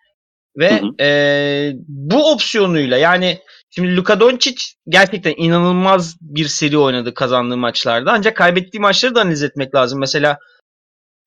ve 0.58 0.82
Hı 0.82 0.86
hı. 0.86 1.04
e, 1.04 1.72
bu 1.88 2.32
opsiyonuyla 2.32 2.98
yani 2.98 3.40
şimdi 3.70 3.96
Luka 3.96 4.20
Doncic 4.20 4.62
gerçekten 4.88 5.34
inanılmaz 5.38 6.18
bir 6.22 6.46
seri 6.48 6.78
oynadı 6.78 7.14
kazandığı 7.14 7.58
maçlarda 7.58 8.12
ancak 8.12 8.38
kaybettiği 8.38 8.82
maçları 8.82 9.16
da 9.16 9.22
analiz 9.22 9.44
etmek 9.44 9.76
lazım. 9.76 10.00
Mesela 10.00 10.38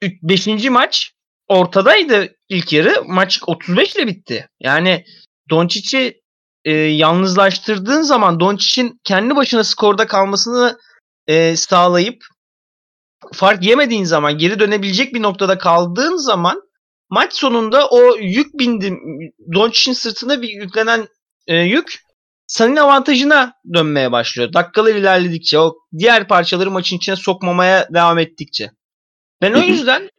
5. 0.03 0.47
maç 0.71 1.13
ortadaydı 1.49 2.29
ilk 2.49 2.73
yarı. 2.73 3.05
Maç 3.07 3.41
35 3.47 3.97
ile 3.97 4.07
bitti. 4.07 4.49
Yani 4.61 5.05
Doncic'i 5.51 6.21
e, 6.65 6.73
yalnızlaştırdığın 6.73 8.03
zaman 8.03 8.41
Doncic'in 8.41 9.01
kendi 9.05 9.37
başına 9.37 9.65
skorda 9.65 10.07
kalmasını 10.07 10.79
e, 11.31 11.57
sağlayıp 11.57 12.25
fark 13.33 13.65
yemediğin 13.65 14.05
zaman 14.05 14.39
geri 14.39 14.59
dönebilecek 14.59 15.15
bir 15.15 15.23
noktada 15.23 15.59
kaldığın 15.59 16.17
zaman 16.17 16.63
maç 17.11 17.33
sonunda 17.33 17.89
o 17.89 18.17
yük 18.17 18.59
bindi. 18.59 18.95
Doncic'in 19.55 19.93
sırtına 19.93 20.43
bir 20.43 20.49
yüklenen 20.49 21.09
e, 21.47 21.57
yük 21.57 22.01
senin 22.47 22.77
avantajına 22.77 23.53
dönmeye 23.75 24.13
başlıyor. 24.13 24.53
Dakikalar 24.53 24.95
ilerledikçe 24.95 25.59
o 25.59 25.75
diğer 25.99 26.29
parçaları 26.29 26.71
maçın 26.71 26.97
içine 26.97 27.17
sokmamaya 27.17 27.89
devam 27.95 28.19
ettikçe. 28.19 28.71
Ben 29.43 29.53
o 29.53 29.59
yüzden 29.59 30.11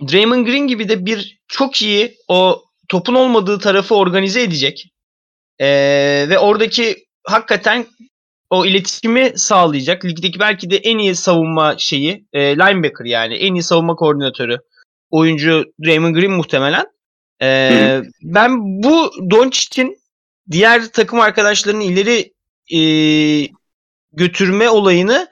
Draymond 0.00 0.46
Green 0.46 0.66
gibi 0.66 0.88
de 0.88 1.06
bir 1.06 1.40
çok 1.48 1.82
iyi 1.82 2.16
o 2.28 2.64
topun 2.88 3.14
olmadığı 3.14 3.58
tarafı 3.58 3.94
organize 3.94 4.42
edecek. 4.42 4.92
Ee, 5.60 6.26
ve 6.28 6.38
oradaki 6.38 7.06
hakikaten 7.24 7.86
o 8.50 8.66
iletişimi 8.66 9.32
sağlayacak. 9.36 10.04
Ligdeki 10.04 10.40
belki 10.40 10.70
de 10.70 10.76
en 10.76 10.98
iyi 10.98 11.14
savunma 11.14 11.74
şeyi 11.78 12.26
e, 12.32 12.56
linebacker 12.56 13.04
yani 13.04 13.34
en 13.34 13.54
iyi 13.54 13.62
savunma 13.62 13.94
koordinatörü 13.94 14.58
oyuncu 15.10 15.64
Draymond 15.84 16.14
Green 16.14 16.32
muhtemelen. 16.32 16.86
Ee, 17.42 18.00
ben 18.22 18.82
bu 18.82 19.10
Doncic'in 19.30 19.98
diğer 20.50 20.92
takım 20.92 21.20
arkadaşlarını 21.20 21.82
ileri 21.82 22.32
e, 22.74 22.80
götürme 24.12 24.68
olayını 24.70 25.28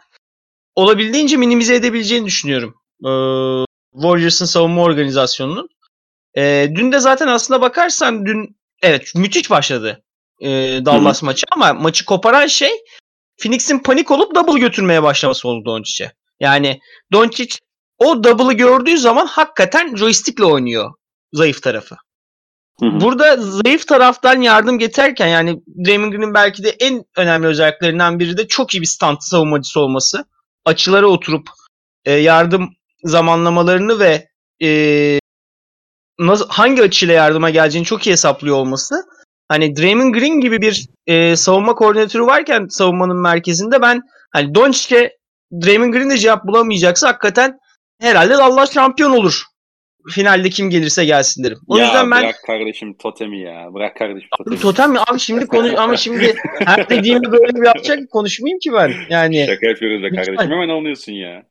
olabildiğince 0.75 1.37
minimize 1.37 1.75
edebileceğini 1.75 2.26
düşünüyorum. 2.26 2.75
Ee, 3.04 3.11
Warriors'ın 3.92 4.47
savunma 4.47 4.83
organizasyonunun. 4.83 5.68
Ee, 6.37 6.68
dün 6.75 6.92
de 6.92 6.99
zaten 6.99 7.28
aslında 7.28 7.61
bakarsan 7.61 8.26
dün 8.26 8.56
evet 8.83 9.12
müthiş 9.14 9.50
başladı 9.50 10.04
e, 10.40 10.49
Dallas 10.85 11.23
maçı 11.23 11.47
ama 11.52 11.73
maçı 11.73 12.04
koparan 12.04 12.47
şey 12.47 12.71
Phoenix'in 13.36 13.78
panik 13.78 14.10
olup 14.10 14.34
double 14.34 14.60
götürmeye 14.60 15.02
başlaması 15.02 15.48
oldu 15.48 15.64
Doncic'e. 15.64 16.12
Yani 16.40 16.80
Doncic 17.12 17.58
o 17.98 18.24
double'ı 18.24 18.52
gördüğü 18.52 18.98
zaman 18.98 19.26
hakikaten 19.26 19.96
joystick'le 19.96 20.44
oynuyor 20.44 20.90
zayıf 21.32 21.62
tarafı. 21.62 21.96
Hı 22.80 22.86
hı. 22.86 23.00
Burada 23.00 23.36
zayıf 23.36 23.88
taraftan 23.88 24.40
yardım 24.40 24.78
getirken 24.78 25.26
yani 25.26 25.60
Draymond 25.86 26.12
Green'in 26.12 26.34
belki 26.34 26.64
de 26.64 26.70
en 26.70 27.04
önemli 27.16 27.46
özelliklerinden 27.46 28.18
biri 28.18 28.36
de 28.36 28.48
çok 28.48 28.74
iyi 28.74 28.80
bir 28.80 28.86
stand 28.86 29.16
savunmacısı 29.20 29.80
olması. 29.80 30.24
Açılara 30.64 31.06
oturup 31.06 31.48
e, 32.04 32.12
yardım 32.12 32.70
zamanlamalarını 33.04 33.98
ve 33.98 34.28
e, 34.62 35.18
nasıl, 36.18 36.48
hangi 36.48 36.82
açıyla 36.82 37.14
yardıma 37.14 37.50
geleceğini 37.50 37.86
çok 37.86 38.06
iyi 38.06 38.10
hesaplıyor 38.10 38.56
olması. 38.56 38.94
Hani 39.54 39.76
Draymond 39.76 40.14
Green 40.14 40.40
gibi 40.40 40.62
bir 40.62 40.87
e, 41.06 41.37
savunma 41.37 41.75
koordinatörü 41.75 42.26
varken 42.26 42.66
savunmanın 42.70 43.23
merkezinde 43.23 43.82
ben 43.82 44.02
hani 44.32 44.54
Doncic'e 44.54 45.16
Draymond 45.52 45.92
Green 45.92 46.11
de 46.11 46.18
cevap 46.18 46.44
bulamayacaksa 46.44 47.08
hakikaten 47.08 47.58
herhalde 48.00 48.34
Dallas 48.34 48.75
şampiyon 48.75 49.11
olur. 49.11 49.42
Finalde 50.11 50.50
kim 50.50 50.70
gelirse 50.70 51.04
gelsin 51.04 51.44
derim. 51.44 51.58
O 51.66 51.76
ya 51.76 51.84
yüzden 51.84 52.11
ben 52.11 52.23
bırak 52.23 52.42
kardeşim 52.46 52.94
totemi 52.96 53.40
ya. 53.40 53.75
Bırak 53.75 53.96
kardeşim 53.96 54.28
totemi. 54.38 54.58
Totem 54.58 54.90
mi? 54.90 54.99
Abi 55.11 55.20
şimdi 55.20 55.46
konuş 55.46 55.73
ama 55.76 55.96
şimdi 55.96 56.34
her 56.64 56.88
dediğimi 56.90 57.32
böyle 57.32 57.54
bir 57.54 57.66
yapacak 57.66 58.11
konuşmayayım 58.11 58.58
ki 58.58 58.73
ben. 58.73 58.92
Yani 59.11 59.46
Şaka 59.46 59.66
yapıyoruz 59.66 60.02
Lütfen. 60.02 60.25
kardeşim. 60.25 60.50
Hemen 60.50 60.68
anlıyorsun 60.68 61.12
ya. 61.12 61.42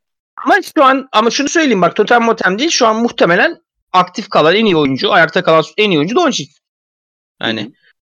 ama 0.46 0.54
şu 0.76 0.84
an 0.84 1.08
ama 1.12 1.30
şunu 1.30 1.48
söyleyeyim 1.48 1.82
bak 1.82 1.96
totem 1.96 2.22
motem 2.22 2.58
değil 2.58 2.70
şu 2.70 2.86
an 2.86 2.96
muhtemelen 3.02 3.56
aktif 3.92 4.28
kalan 4.28 4.54
en 4.54 4.64
iyi 4.64 4.76
oyuncu, 4.76 5.12
ayakta 5.12 5.42
kalan 5.42 5.64
en 5.76 5.90
iyi 5.90 5.98
oyuncu 5.98 6.16
Doncic. 6.16 6.50
Yani. 7.42 7.72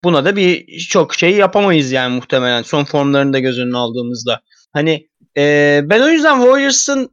Buna 0.05 0.25
da 0.25 0.35
bir 0.35 0.79
çok 0.79 1.15
şey 1.15 1.35
yapamayız 1.35 1.91
yani 1.91 2.15
muhtemelen 2.15 2.61
son 2.61 2.83
formlarını 2.83 3.33
da 3.33 3.39
göz 3.39 3.59
önüne 3.59 3.77
aldığımızda. 3.77 4.41
Hani 4.73 5.07
e, 5.37 5.81
ben 5.83 6.01
o 6.01 6.09
yüzden 6.09 6.35
Warriors'ın 6.35 7.09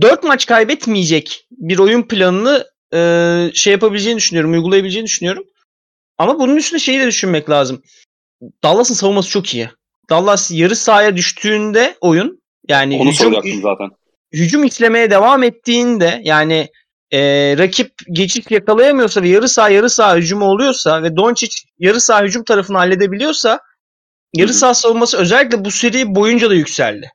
4 0.00 0.24
maç 0.24 0.46
kaybetmeyecek 0.46 1.46
bir 1.50 1.78
oyun 1.78 2.02
planını 2.02 2.66
e, 2.94 3.50
şey 3.54 3.72
yapabileceğini 3.72 4.18
düşünüyorum, 4.18 4.52
uygulayabileceğini 4.52 5.06
düşünüyorum. 5.06 5.44
Ama 6.18 6.38
bunun 6.38 6.56
üstüne 6.56 6.78
şeyi 6.80 7.00
de 7.00 7.06
düşünmek 7.06 7.50
lazım. 7.50 7.82
Dallas'ın 8.64 8.94
savunması 8.94 9.28
çok 9.30 9.54
iyi. 9.54 9.70
Dallas 10.10 10.50
yarı 10.50 10.76
sahaya 10.76 11.16
düştüğünde 11.16 11.96
oyun 12.00 12.42
yani 12.68 12.98
Onu 13.00 13.10
hücum, 13.10 13.60
zaten. 13.62 13.90
hücum 14.32 14.64
işlemeye 14.64 15.10
devam 15.10 15.42
ettiğinde 15.42 16.20
yani 16.24 16.68
e, 17.12 17.20
rakip 17.58 17.92
geçiş 18.12 18.44
yakalayamıyorsa 18.50 19.22
ve 19.22 19.28
yarı 19.28 19.48
saha 19.48 19.68
yarı 19.68 19.90
saha 19.90 20.16
hücumu 20.16 20.44
oluyorsa 20.44 21.02
ve 21.02 21.16
Doncic 21.16 21.56
yarı 21.78 22.00
saha 22.00 22.22
hücum 22.22 22.44
tarafını 22.44 22.76
halledebiliyorsa 22.76 23.60
yarı 24.34 24.54
saha 24.54 24.74
savunması 24.74 25.18
özellikle 25.18 25.64
bu 25.64 25.70
seri 25.70 26.14
boyunca 26.14 26.50
da 26.50 26.54
yükseldi. 26.54 27.10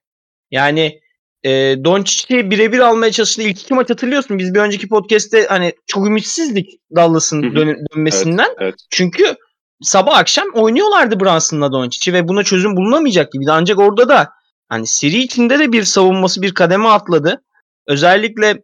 Yani 0.51 0.99
e, 1.43 1.49
Doncic'i 1.85 2.51
birebir 2.51 2.79
almaya 2.79 3.11
çalıştığı 3.11 3.41
ilk 3.41 3.61
iki 3.61 3.73
maç 3.73 3.89
hatırlıyorsun. 3.89 4.37
Biz 4.37 4.53
bir 4.53 4.59
önceki 4.59 4.87
podcast'te 4.87 5.45
hani 5.45 5.73
çok 5.87 6.07
ümitsizdik 6.07 6.69
Dallas'ın 6.95 7.55
dön- 7.55 7.77
dönmesinden. 7.95 8.49
Evet. 8.59 8.75
Çünkü 8.91 9.35
sabah 9.81 10.17
akşam 10.17 10.47
oynuyorlardı 10.53 11.19
Brunson'la 11.19 11.71
Doncic'i 11.71 12.13
ve 12.13 12.27
buna 12.27 12.43
çözüm 12.43 12.75
bulunamayacak 12.75 13.31
gibiydi. 13.31 13.51
Ancak 13.51 13.79
orada 13.79 14.09
da 14.09 14.29
hani 14.69 14.87
seri 14.87 15.17
içinde 15.17 15.59
de 15.59 15.71
bir 15.71 15.83
savunması 15.83 16.41
bir 16.41 16.53
kademe 16.53 16.87
atladı. 16.87 17.41
Özellikle 17.87 18.63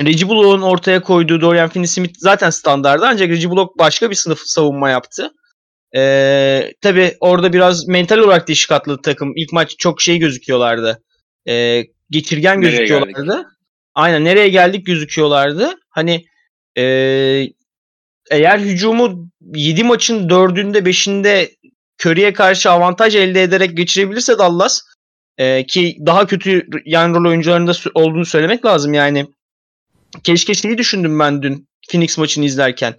Reggie 0.00 0.28
Bullock'un 0.28 0.62
ortaya 0.62 1.02
koyduğu 1.02 1.40
Dorian 1.40 1.68
Finney-Smith 1.68 2.14
zaten 2.18 2.50
standardı 2.50 3.06
ancak 3.08 3.28
Reggie 3.28 3.50
Bullock 3.50 3.78
başka 3.78 4.10
bir 4.10 4.14
sınıf 4.14 4.38
savunma 4.38 4.90
yaptı. 4.90 5.32
Ee, 5.96 6.72
Tabi 6.80 7.16
orada 7.20 7.52
biraz 7.52 7.88
mental 7.88 8.18
olarak 8.18 8.48
da 8.48 8.52
işi 8.52 8.68
katladı 8.68 9.02
takım. 9.02 9.32
İlk 9.36 9.52
maç 9.52 9.74
çok 9.78 10.00
şey 10.00 10.18
gözüküyorlardı. 10.18 11.02
Ee, 11.48 11.84
geçirgen 12.10 12.60
Nereye 12.60 12.70
gözüküyorlardı. 12.70 13.46
Aynen 13.94 14.24
nereye 14.24 14.48
geldik 14.48 14.86
gözüküyorlardı. 14.86 15.74
Hani 15.90 16.24
ee, 16.78 17.46
eğer 18.30 18.58
hücumu 18.58 19.30
7 19.40 19.84
maçın 19.84 20.28
4'ünde 20.28 20.78
5'inde 20.78 21.50
Curry'e 22.00 22.32
karşı 22.32 22.70
avantaj 22.70 23.16
elde 23.16 23.42
ederek 23.42 23.76
geçirebilirse 23.76 24.38
Dallas 24.38 24.80
ee, 25.38 25.66
ki 25.66 25.96
daha 26.06 26.26
kötü 26.26 26.66
yan 26.84 27.14
rol 27.14 27.28
oyuncularında 27.28 27.72
olduğunu 27.94 28.24
söylemek 28.24 28.64
lazım 28.64 28.94
yani. 28.94 29.26
Keşke 30.24 30.54
şeyi 30.54 30.78
düşündüm 30.78 31.18
ben 31.18 31.42
dün 31.42 31.68
Phoenix 31.90 32.18
maçını 32.18 32.44
izlerken. 32.44 32.94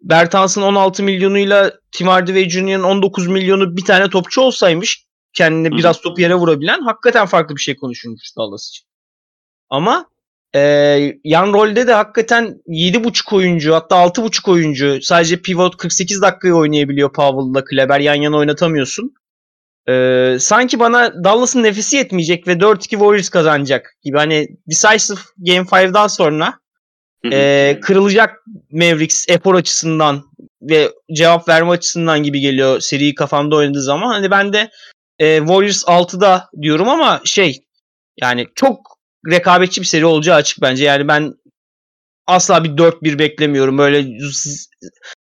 Bertans'ın 0.00 0.62
16 0.62 1.02
milyonuyla 1.02 1.72
Tim 1.92 2.08
Hardaway 2.08 2.48
Jr.'ın 2.48 2.82
19 2.82 3.26
milyonu 3.26 3.76
bir 3.76 3.84
tane 3.84 4.10
topçu 4.10 4.40
olsaymış 4.40 5.04
kendine 5.32 5.68
Hı. 5.68 5.78
biraz 5.78 6.00
topu 6.00 6.20
yere 6.20 6.34
vurabilen 6.34 6.80
hakikaten 6.80 7.26
farklı 7.26 7.56
bir 7.56 7.60
şey 7.60 7.76
konuşulmuş 7.76 8.36
Dallas 8.36 8.68
için. 8.68 8.86
Ama 9.70 10.06
e, 10.54 10.60
yan 11.24 11.52
rolde 11.52 11.86
de 11.86 11.92
hakikaten 11.92 12.60
7.5 12.68 13.36
oyuncu 13.36 13.74
hatta 13.74 13.96
6.5 13.96 14.50
oyuncu 14.50 14.98
sadece 15.02 15.42
pivot 15.42 15.76
48 15.76 16.22
dakikayı 16.22 16.54
oynayabiliyor 16.54 17.12
Powell'la 17.12 17.64
Kleber 17.64 18.00
yan 18.00 18.14
yana 18.14 18.36
oynatamıyorsun. 18.36 19.14
E, 19.88 20.36
sanki 20.40 20.80
bana 20.80 21.24
Dallas'ın 21.24 21.62
nefesi 21.62 21.96
yetmeyecek 21.96 22.48
ve 22.48 22.52
4-2 22.52 22.88
Warriors 22.90 23.28
kazanacak 23.28 23.96
gibi. 24.02 24.16
Hani 24.16 24.48
decisive 24.68 25.18
Game 25.38 25.68
5'dan 25.68 26.06
sonra 26.06 26.54
e, 27.32 27.78
kırılacak 27.82 28.36
Mavericks 28.72 29.28
efor 29.28 29.54
açısından 29.54 30.24
ve 30.62 30.92
cevap 31.16 31.48
verme 31.48 31.70
açısından 31.70 32.22
gibi 32.22 32.40
geliyor 32.40 32.80
seriyi 32.80 33.14
kafamda 33.14 33.56
oynadığı 33.56 33.82
zaman. 33.82 34.08
Hani 34.08 34.30
ben 34.30 34.52
de 34.52 34.70
e, 35.18 35.38
Warriors 35.38 35.84
6'da 35.84 36.48
diyorum 36.62 36.88
ama 36.88 37.20
şey 37.24 37.64
yani 38.20 38.46
çok 38.54 38.98
rekabetçi 39.30 39.80
bir 39.80 39.86
seri 39.86 40.06
olacağı 40.06 40.36
açık 40.36 40.62
bence. 40.62 40.84
Yani 40.84 41.08
ben 41.08 41.34
asla 42.26 42.64
bir 42.64 42.70
4-1 42.70 43.18
beklemiyorum. 43.18 43.78
Böyle 43.78 44.06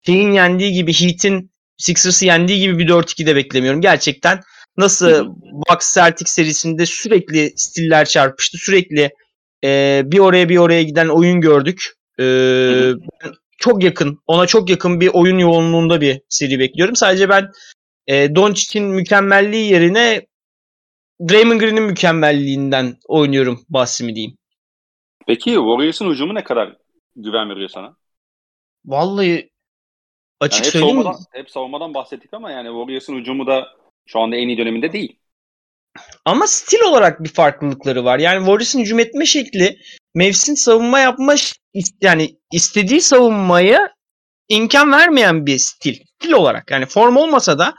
şeyin 0.05 0.31
yendiği 0.31 0.73
gibi 0.73 0.93
Heat'in 0.93 1.51
Sixers'ı 1.77 2.25
yendiği 2.25 2.59
gibi 2.59 2.77
bir 2.77 2.87
4-2 2.87 3.25
de 3.25 3.35
beklemiyorum. 3.35 3.81
Gerçekten 3.81 4.39
nasıl. 4.77 5.27
Bucks 5.69 5.93
Celtics 5.93 6.31
serisinde 6.31 6.85
sürekli 6.85 7.53
stiller 7.55 8.05
çarpıştı. 8.05 8.57
Sürekli 8.57 9.09
e, 9.63 10.01
bir 10.05 10.19
oraya 10.19 10.49
bir 10.49 10.57
oraya 10.57 10.83
giden 10.83 11.07
oyun 11.07 11.41
gördük. 11.41 11.93
E, 12.19 12.23
ben 12.23 13.33
çok 13.57 13.83
yakın, 13.83 14.19
ona 14.27 14.47
çok 14.47 14.69
yakın 14.69 15.01
bir 15.01 15.07
oyun 15.07 15.37
yoğunluğunda 15.37 16.01
bir 16.01 16.21
seri 16.29 16.59
bekliyorum. 16.59 16.95
Sadece 16.95 17.29
ben 17.29 17.51
e, 18.07 18.35
Doncic'in 18.35 18.85
mükemmelliği 18.85 19.71
yerine 19.71 20.27
Draymond 21.29 21.59
Green'in 21.59 21.83
mükemmelliğinden 21.83 22.97
oynuyorum 23.07 23.65
bahsimi 23.69 24.15
diyeyim. 24.15 24.37
Peki 25.27 25.49
Warriors'ın 25.49 26.09
hücumu 26.09 26.35
ne 26.35 26.43
kadar 26.43 26.77
güven 27.15 27.49
veriyor 27.49 27.69
sana? 27.69 27.95
Vallahi 28.85 29.49
Yani 30.41 30.49
açık 30.49 30.65
hep 30.65 30.71
söyleyeyim 30.71 30.97
mi? 30.97 31.03
savunmadan, 31.03 31.25
hep 31.31 31.51
savunmadan 31.51 31.93
bahsettik 31.93 32.33
ama 32.33 32.51
yani 32.51 32.67
Warriors'ın 32.67 33.15
hücumu 33.15 33.47
da 33.47 33.67
şu 34.07 34.19
anda 34.19 34.35
en 34.35 34.47
iyi 34.47 34.57
döneminde 34.57 34.93
değil. 34.93 35.19
Ama 36.25 36.47
stil 36.47 36.81
olarak 36.81 37.23
bir 37.23 37.29
farklılıkları 37.29 38.05
var. 38.05 38.19
Yani 38.19 38.39
Warriors'ın 38.39 38.79
hücum 38.79 38.99
etme 38.99 39.25
şekli 39.25 39.77
Mavs'in 40.15 40.55
savunma 40.55 40.99
yapma 40.99 41.35
yani 42.01 42.37
istediği 42.51 43.01
savunmaya 43.01 43.93
imkan 44.49 44.91
vermeyen 44.91 45.45
bir 45.45 45.57
stil. 45.57 45.95
Stil 46.19 46.31
olarak 46.31 46.71
yani 46.71 46.85
form 46.85 47.15
olmasa 47.15 47.59
da 47.59 47.73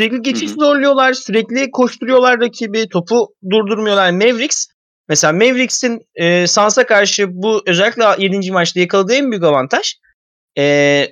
sürekli 0.00 0.22
geçiş 0.22 0.50
Hı 0.50 0.54
hı. 0.54 0.58
zorluyorlar, 0.58 1.12
sürekli 1.12 1.70
koşturuyorlar 1.70 2.40
rakibi, 2.40 2.88
topu 2.88 3.34
durdurmuyorlar. 3.50 4.10
Mavericks 4.10 4.66
mesela 5.08 5.32
Mavericks'in 5.32 6.00
e, 6.14 6.46
Suns'a 6.46 6.86
karşı 6.86 7.28
bu 7.30 7.62
özellikle 7.66 8.04
7. 8.18 8.52
maçta 8.52 8.80
yakaladığı 8.80 9.14
en 9.14 9.30
büyük 9.30 9.44
avantaj 9.44 9.94
e, 10.58 11.06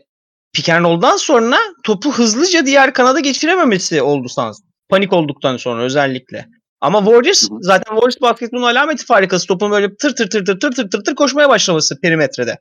pick 0.53 0.69
and 0.69 0.85
roll'dan 0.85 1.17
sonra 1.17 1.59
topu 1.85 2.13
hızlıca 2.13 2.67
diğer 2.67 2.93
kanada 2.93 3.21
geçirememesi 3.21 4.03
oldu 4.03 4.29
Suns. 4.29 4.61
Panik 4.89 5.13
olduktan 5.13 5.57
sonra 5.57 5.83
özellikle. 5.83 6.47
Ama 6.81 6.99
Warriors 6.99 7.49
zaten 7.61 7.95
Warriors 7.95 8.21
basketbolun 8.21 8.63
alameti 8.63 9.07
farikası. 9.07 9.47
Topun 9.47 9.71
böyle 9.71 9.97
tır 9.97 10.17
tır 10.17 10.31
tır 10.31 10.45
tır 10.45 10.61
tır 10.61 10.73
tır 10.73 10.91
tır, 10.91 11.05
tır 11.05 11.15
koşmaya 11.15 11.49
başlaması 11.49 12.01
perimetrede. 12.01 12.59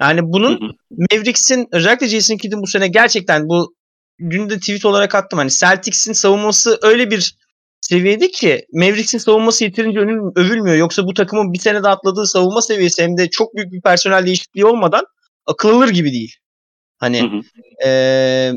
Yani 0.00 0.20
bunun 0.22 0.76
Mavericks'in 0.90 1.68
özellikle 1.72 2.08
Jason 2.08 2.36
Kidd'in 2.36 2.62
bu 2.62 2.66
sene 2.66 2.88
gerçekten 2.88 3.48
bu 3.48 3.74
dün 4.30 4.50
de 4.50 4.58
tweet 4.58 4.84
olarak 4.84 5.14
attım. 5.14 5.38
Hani 5.38 5.50
Celtics'in 5.50 6.12
savunması 6.12 6.78
öyle 6.82 7.10
bir 7.10 7.36
seviyede 7.80 8.30
ki 8.30 8.66
Mavericks'in 8.72 9.18
savunması 9.18 9.64
yeterince 9.64 10.00
övülmüyor. 10.36 10.76
Yoksa 10.76 11.06
bu 11.06 11.14
takımın 11.14 11.52
bir 11.52 11.58
sene 11.58 11.82
de 11.82 11.88
atladığı 11.88 12.26
savunma 12.26 12.62
seviyesi 12.62 13.02
hem 13.02 13.16
de 13.18 13.30
çok 13.30 13.54
büyük 13.54 13.72
bir 13.72 13.80
personel 13.80 14.26
değişikliği 14.26 14.64
olmadan 14.64 15.04
akıl 15.46 15.68
alır 15.68 15.88
gibi 15.88 16.12
değil. 16.12 16.36
Hani 17.04 17.20
Hı 17.22 17.26
hı. 17.26 17.40
eee 17.84 18.52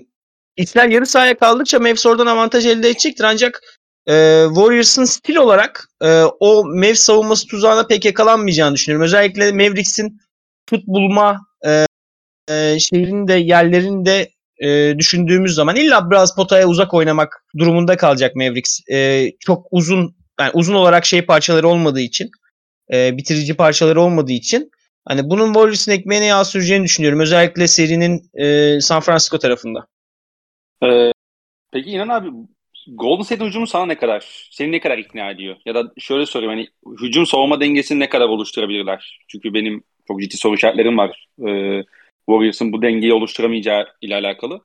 işler 0.57 0.89
yarı 0.89 1.05
sahaya 1.05 1.37
kaldıkça 1.37 1.79
Mavs 1.79 2.05
oradan 2.05 2.27
avantaj 2.27 2.65
elde 2.65 2.89
edecektir 2.89 3.23
ancak 3.23 3.61
eee 4.09 4.45
Warriors'ın 4.55 5.05
stil 5.05 5.35
olarak 5.35 5.89
eee, 6.03 6.23
o 6.39 6.65
Mavs 6.65 6.99
savunması 6.99 7.47
tuzağına 7.47 7.87
pek 7.87 8.05
yakalanmayacağını 8.05 8.75
düşünüyorum. 8.75 9.05
Özellikle 9.05 9.51
Mavericks'in 9.51 10.17
tut 10.67 10.87
bulma 10.87 11.37
eee 11.65 11.85
eee, 12.51 12.77
şeyinin 12.79 13.27
de 13.27 13.33
yerlerini 13.33 14.05
de 14.05 14.29
eee, 14.61 14.99
düşündüğümüz 14.99 15.55
zaman 15.55 15.75
illa 15.75 16.11
biraz 16.11 16.35
potaya 16.35 16.67
uzak 16.67 16.93
oynamak 16.93 17.45
durumunda 17.59 17.97
kalacak 17.97 18.35
Mavericks. 18.35 18.79
Eee, 18.89 19.33
çok 19.39 19.67
uzun 19.71 20.15
yani 20.39 20.51
uzun 20.53 20.73
olarak 20.75 21.05
şey 21.05 21.23
parçaları 21.23 21.69
olmadığı 21.69 22.01
için 22.01 22.29
eee, 22.93 23.13
bitirici 23.17 23.55
parçaları 23.55 24.01
olmadığı 24.01 24.33
için 24.33 24.71
hani 25.07 25.29
bunun 25.29 25.53
Warriors'ın 25.53 25.91
ekmeğine 25.91 26.25
yağ 26.25 26.45
süreceğini 26.45 26.83
düşünüyorum. 26.83 27.19
Özellikle 27.19 27.67
serinin 27.67 28.21
eee, 28.35 28.81
San 28.81 29.01
Francisco 29.01 29.39
tarafında. 29.39 29.87
Ee, 30.83 31.11
peki 31.71 31.89
İnan 31.89 32.07
abi 32.07 32.29
Golden 32.87 33.23
State 33.23 33.45
hücumu 33.45 33.67
sana 33.67 33.85
ne 33.85 33.97
kadar, 33.97 34.47
seni 34.51 34.71
ne 34.71 34.79
kadar 34.79 34.97
ikna 34.97 35.31
ediyor? 35.31 35.55
Ya 35.65 35.75
da 35.75 35.93
şöyle 35.97 36.25
sorayım 36.25 36.51
hani 36.51 36.67
hücum 37.01 37.25
savunma 37.25 37.61
dengesini 37.61 37.99
ne 37.99 38.09
kadar 38.09 38.25
oluşturabilirler? 38.25 39.19
Çünkü 39.27 39.53
benim 39.53 39.83
çok 40.07 40.21
ciddi 40.21 40.37
soru 40.37 40.55
işaretlerim 40.55 40.97
var. 40.97 41.27
Ee, 41.47 41.83
Warriors'ın 42.29 42.73
bu 42.73 42.81
dengeyi 42.81 43.13
oluşturamayacağı 43.13 43.87
ile 44.01 44.15
alakalı. 44.15 44.61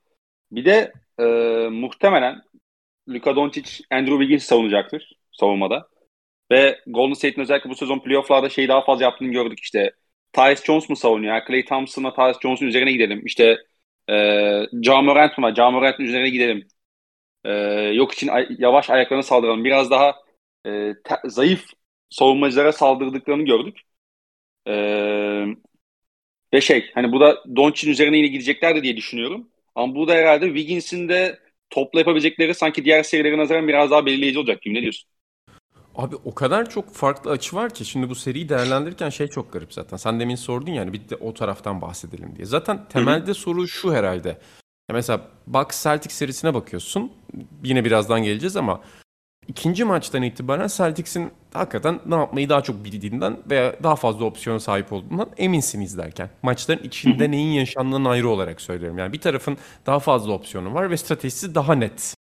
Bir 0.53 0.65
de 0.65 0.93
e, 1.21 1.25
muhtemelen 1.69 2.43
Luka 3.09 3.37
Doncic, 3.37 3.85
Andrew 3.91 4.19
Wiggins 4.19 4.45
savunacaktır 4.45 5.13
savunmada. 5.33 5.89
Ve 6.53 6.81
Golden 6.87 7.15
State'in 7.15 7.43
özellikle 7.43 7.71
bu 7.71 7.75
sezon 7.75 7.99
playoff'larda 7.99 8.49
şeyi 8.49 8.69
daha 8.69 8.85
fazla 8.85 9.05
yaptığını 9.05 9.33
gördük. 9.33 9.59
İşte 9.63 9.93
Tyus 10.33 10.65
Jones 10.65 10.89
mu 10.91 10.97
savunuyor? 10.97 11.35
Yani 11.35 11.45
Klay 11.45 11.65
Thompson'la 11.65 12.15
Tyus 12.15 12.41
Jones'un 12.43 12.67
üzerine 12.67 12.93
gidelim. 12.93 13.23
İşte 13.27 13.59
e, 14.11 14.15
Ja 14.83 15.03
Morant 15.03 15.39
mı? 15.39 15.55
Ja 15.57 15.71
Morant'ın 15.71 16.05
üzerine 16.05 16.31
gidelim. 16.31 16.69
E, 17.45 17.51
yok 17.95 18.13
için 18.15 18.29
ay- 18.29 18.49
yavaş 18.59 18.91
ayaklarına 18.91 19.23
saldıralım. 19.23 19.65
Biraz 19.65 19.91
daha 19.91 20.17
e, 20.67 20.95
te- 21.05 21.21
zayıf 21.31 21.67
savunmacılara 22.11 22.73
saldırdıklarını 22.73 23.45
gördük. 23.45 23.81
E, 24.69 24.73
ve 26.55 26.61
şey 26.61 26.91
hani 26.95 27.13
bu 27.13 27.21
da 27.21 27.45
Doncic'in 27.57 27.93
üzerine 27.93 28.17
yine 28.17 28.27
gideceklerdi 28.29 28.83
diye 28.83 28.97
düşünüyorum. 28.97 29.49
Ama 29.75 29.95
bu 29.95 30.09
da 30.09 30.13
herhalde 30.15 30.47
Wiggins'in 30.47 31.09
de 31.09 31.39
topla 31.71 31.99
yapabilecekleri 31.99 32.55
sanki 32.55 32.85
diğer 32.85 33.03
serilere 33.03 33.39
nazaran 33.39 33.69
biraz 33.69 33.91
daha 33.91 34.07
belirleyici 34.07 34.39
olacak 34.39 34.63
gibi. 34.63 34.75
Ne 34.75 34.83
diyorsun? 34.83 35.11
Abi 35.97 36.17
o 36.25 36.35
kadar 36.35 36.71
çok 36.71 36.95
farklı 36.95 37.31
açı 37.31 37.57
var 37.57 37.75
ki 37.75 37.85
şimdi 37.85 38.11
bu 38.11 38.15
seriyi 38.15 38.49
değerlendirirken 38.49 39.09
şey 39.11 39.29
çok 39.29 39.53
garip 39.53 39.73
zaten. 39.73 39.97
Sen 39.97 40.21
demin 40.21 40.35
sordun 40.35 40.73
yani 40.73 40.93
bir 40.93 41.09
de 41.09 41.17
o 41.17 41.35
taraftan 41.35 41.83
bahsedelim 41.83 42.37
diye. 42.37 42.47
Zaten 42.47 42.89
temelde 42.89 43.35
soru 43.35 43.69
şu 43.69 43.93
herhalde. 43.95 44.29
Ya 44.29 44.95
mesela 44.95 45.21
Bucks 45.47 45.83
Celtics 45.83 46.15
serisine 46.15 46.55
bakıyorsun. 46.55 47.13
Yine 47.65 47.85
birazdan 47.85 48.23
geleceğiz 48.23 48.57
ama 48.57 48.81
ikinci 49.49 49.85
maçtan 49.85 50.23
itibaren 50.23 50.69
Celtics'in 50.69 51.31
hakikaten 51.53 52.01
ne 52.07 52.15
yapmayı 52.15 52.49
daha 52.49 52.63
çok 52.63 52.85
bildiğinden 52.85 53.39
veya 53.51 53.77
daha 53.83 53.97
fazla 53.97 54.25
opsiyona 54.25 54.61
sahip 54.61 54.93
olduğundan 54.93 55.31
eminsin 55.37 55.81
izlerken. 55.81 56.31
Maçların 56.43 56.85
içinde 56.85 57.31
neyin 57.31 57.53
yaşandığından 57.53 58.11
ayrı 58.11 58.29
olarak 58.29 58.61
söylüyorum. 58.61 58.99
Yani 58.99 59.13
bir 59.13 59.21
tarafın 59.21 59.59
daha 59.87 59.99
fazla 59.99 60.33
opsiyonu 60.33 60.75
var 60.75 60.91
ve 60.91 60.97
stratejisi 60.97 61.55
daha 61.55 61.75
net. 61.75 62.15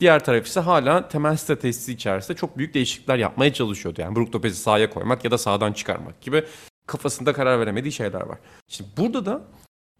Diğer 0.00 0.24
taraf 0.24 0.46
ise 0.46 0.60
hala 0.60 1.08
temel 1.08 1.36
stratejisi 1.36 1.92
içerisinde 1.92 2.36
çok 2.36 2.58
büyük 2.58 2.74
değişiklikler 2.74 3.18
yapmaya 3.18 3.52
çalışıyordu. 3.52 4.00
Yani 4.00 4.16
Brook 4.16 4.34
Lopez'i 4.34 4.56
sahaya 4.56 4.90
koymak 4.90 5.24
ya 5.24 5.30
da 5.30 5.38
sağdan 5.38 5.72
çıkarmak 5.72 6.20
gibi 6.20 6.44
kafasında 6.86 7.32
karar 7.32 7.60
veremediği 7.60 7.92
şeyler 7.92 8.20
var. 8.20 8.38
Şimdi 8.68 8.90
burada 8.96 9.26
da 9.26 9.42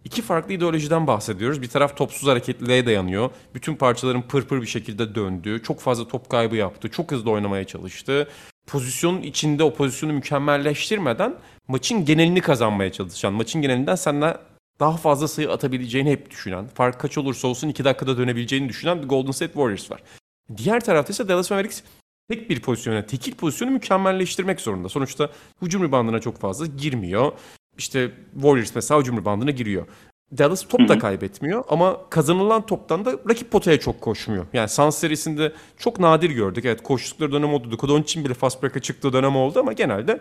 iki 0.04 0.22
farklı 0.22 0.54
ideolojiden 0.54 1.06
bahsediyoruz. 1.06 1.62
Bir 1.62 1.68
taraf 1.68 1.96
topsuz 1.96 2.28
hareketliliğe 2.28 2.86
dayanıyor. 2.86 3.30
Bütün 3.54 3.76
parçaların 3.76 4.22
pırpır 4.22 4.62
bir 4.62 4.66
şekilde 4.66 5.14
döndüğü, 5.14 5.62
çok 5.62 5.80
fazla 5.80 6.08
top 6.08 6.30
kaybı 6.30 6.56
yaptı, 6.56 6.90
çok 6.90 7.12
hızlı 7.12 7.30
oynamaya 7.30 7.64
çalıştı. 7.64 8.28
Pozisyonun 8.66 9.22
içinde 9.22 9.62
o 9.62 9.74
pozisyonu 9.74 10.12
mükemmelleştirmeden 10.12 11.34
maçın 11.68 12.04
genelini 12.04 12.40
kazanmaya 12.40 12.92
çalışan, 12.92 13.32
maçın 13.32 13.62
genelinden 13.62 13.94
senden 13.94 14.36
daha 14.80 14.96
fazla 14.96 15.28
sayı 15.28 15.50
atabileceğini 15.50 16.10
hep 16.10 16.30
düşünen, 16.30 16.66
fark 16.66 17.00
kaç 17.00 17.18
olursa 17.18 17.48
olsun 17.48 17.68
2 17.68 17.84
dakikada 17.84 18.18
dönebileceğini 18.18 18.68
düşünen 18.68 19.02
bir 19.02 19.08
Golden 19.08 19.30
State 19.30 19.52
Warriors 19.52 19.90
var. 19.90 20.02
Diğer 20.56 20.80
tarafta 20.84 21.12
ise 21.12 21.28
Dallas 21.28 21.50
Mavericks 21.50 21.82
tek 22.28 22.50
bir 22.50 22.60
pozisyona, 22.60 23.06
tekil 23.06 23.34
pozisyonu 23.34 23.70
mükemmelleştirmek 23.70 24.60
zorunda. 24.60 24.88
Sonuçta 24.88 25.30
hücum 25.62 25.84
ribandına 25.84 26.20
çok 26.20 26.38
fazla 26.38 26.66
girmiyor. 26.66 27.32
İşte 27.78 28.10
Warriors 28.34 28.74
mesela 28.74 29.00
hücum 29.00 29.16
ribandına 29.16 29.50
giriyor. 29.50 29.86
Dallas 30.38 30.68
top 30.68 30.88
da 30.88 30.98
kaybetmiyor 30.98 31.64
ama 31.68 32.10
kazanılan 32.10 32.66
toptan 32.66 33.04
da 33.04 33.12
rakip 33.28 33.50
potaya 33.50 33.80
çok 33.80 34.00
koşmuyor. 34.00 34.46
Yani 34.52 34.68
Suns 34.68 34.98
serisinde 34.98 35.52
çok 35.78 36.00
nadir 36.00 36.30
gördük. 36.30 36.64
Evet 36.64 36.82
koştukları 36.82 37.32
dönem 37.32 37.54
oldu. 37.54 37.70
Luka 37.70 37.88
Doncic'in 37.88 38.24
bile 38.24 38.34
fast 38.34 38.62
break'a 38.62 38.80
çıktığı 38.80 39.12
dönem 39.12 39.36
oldu 39.36 39.60
ama 39.60 39.72
genelde 39.72 40.20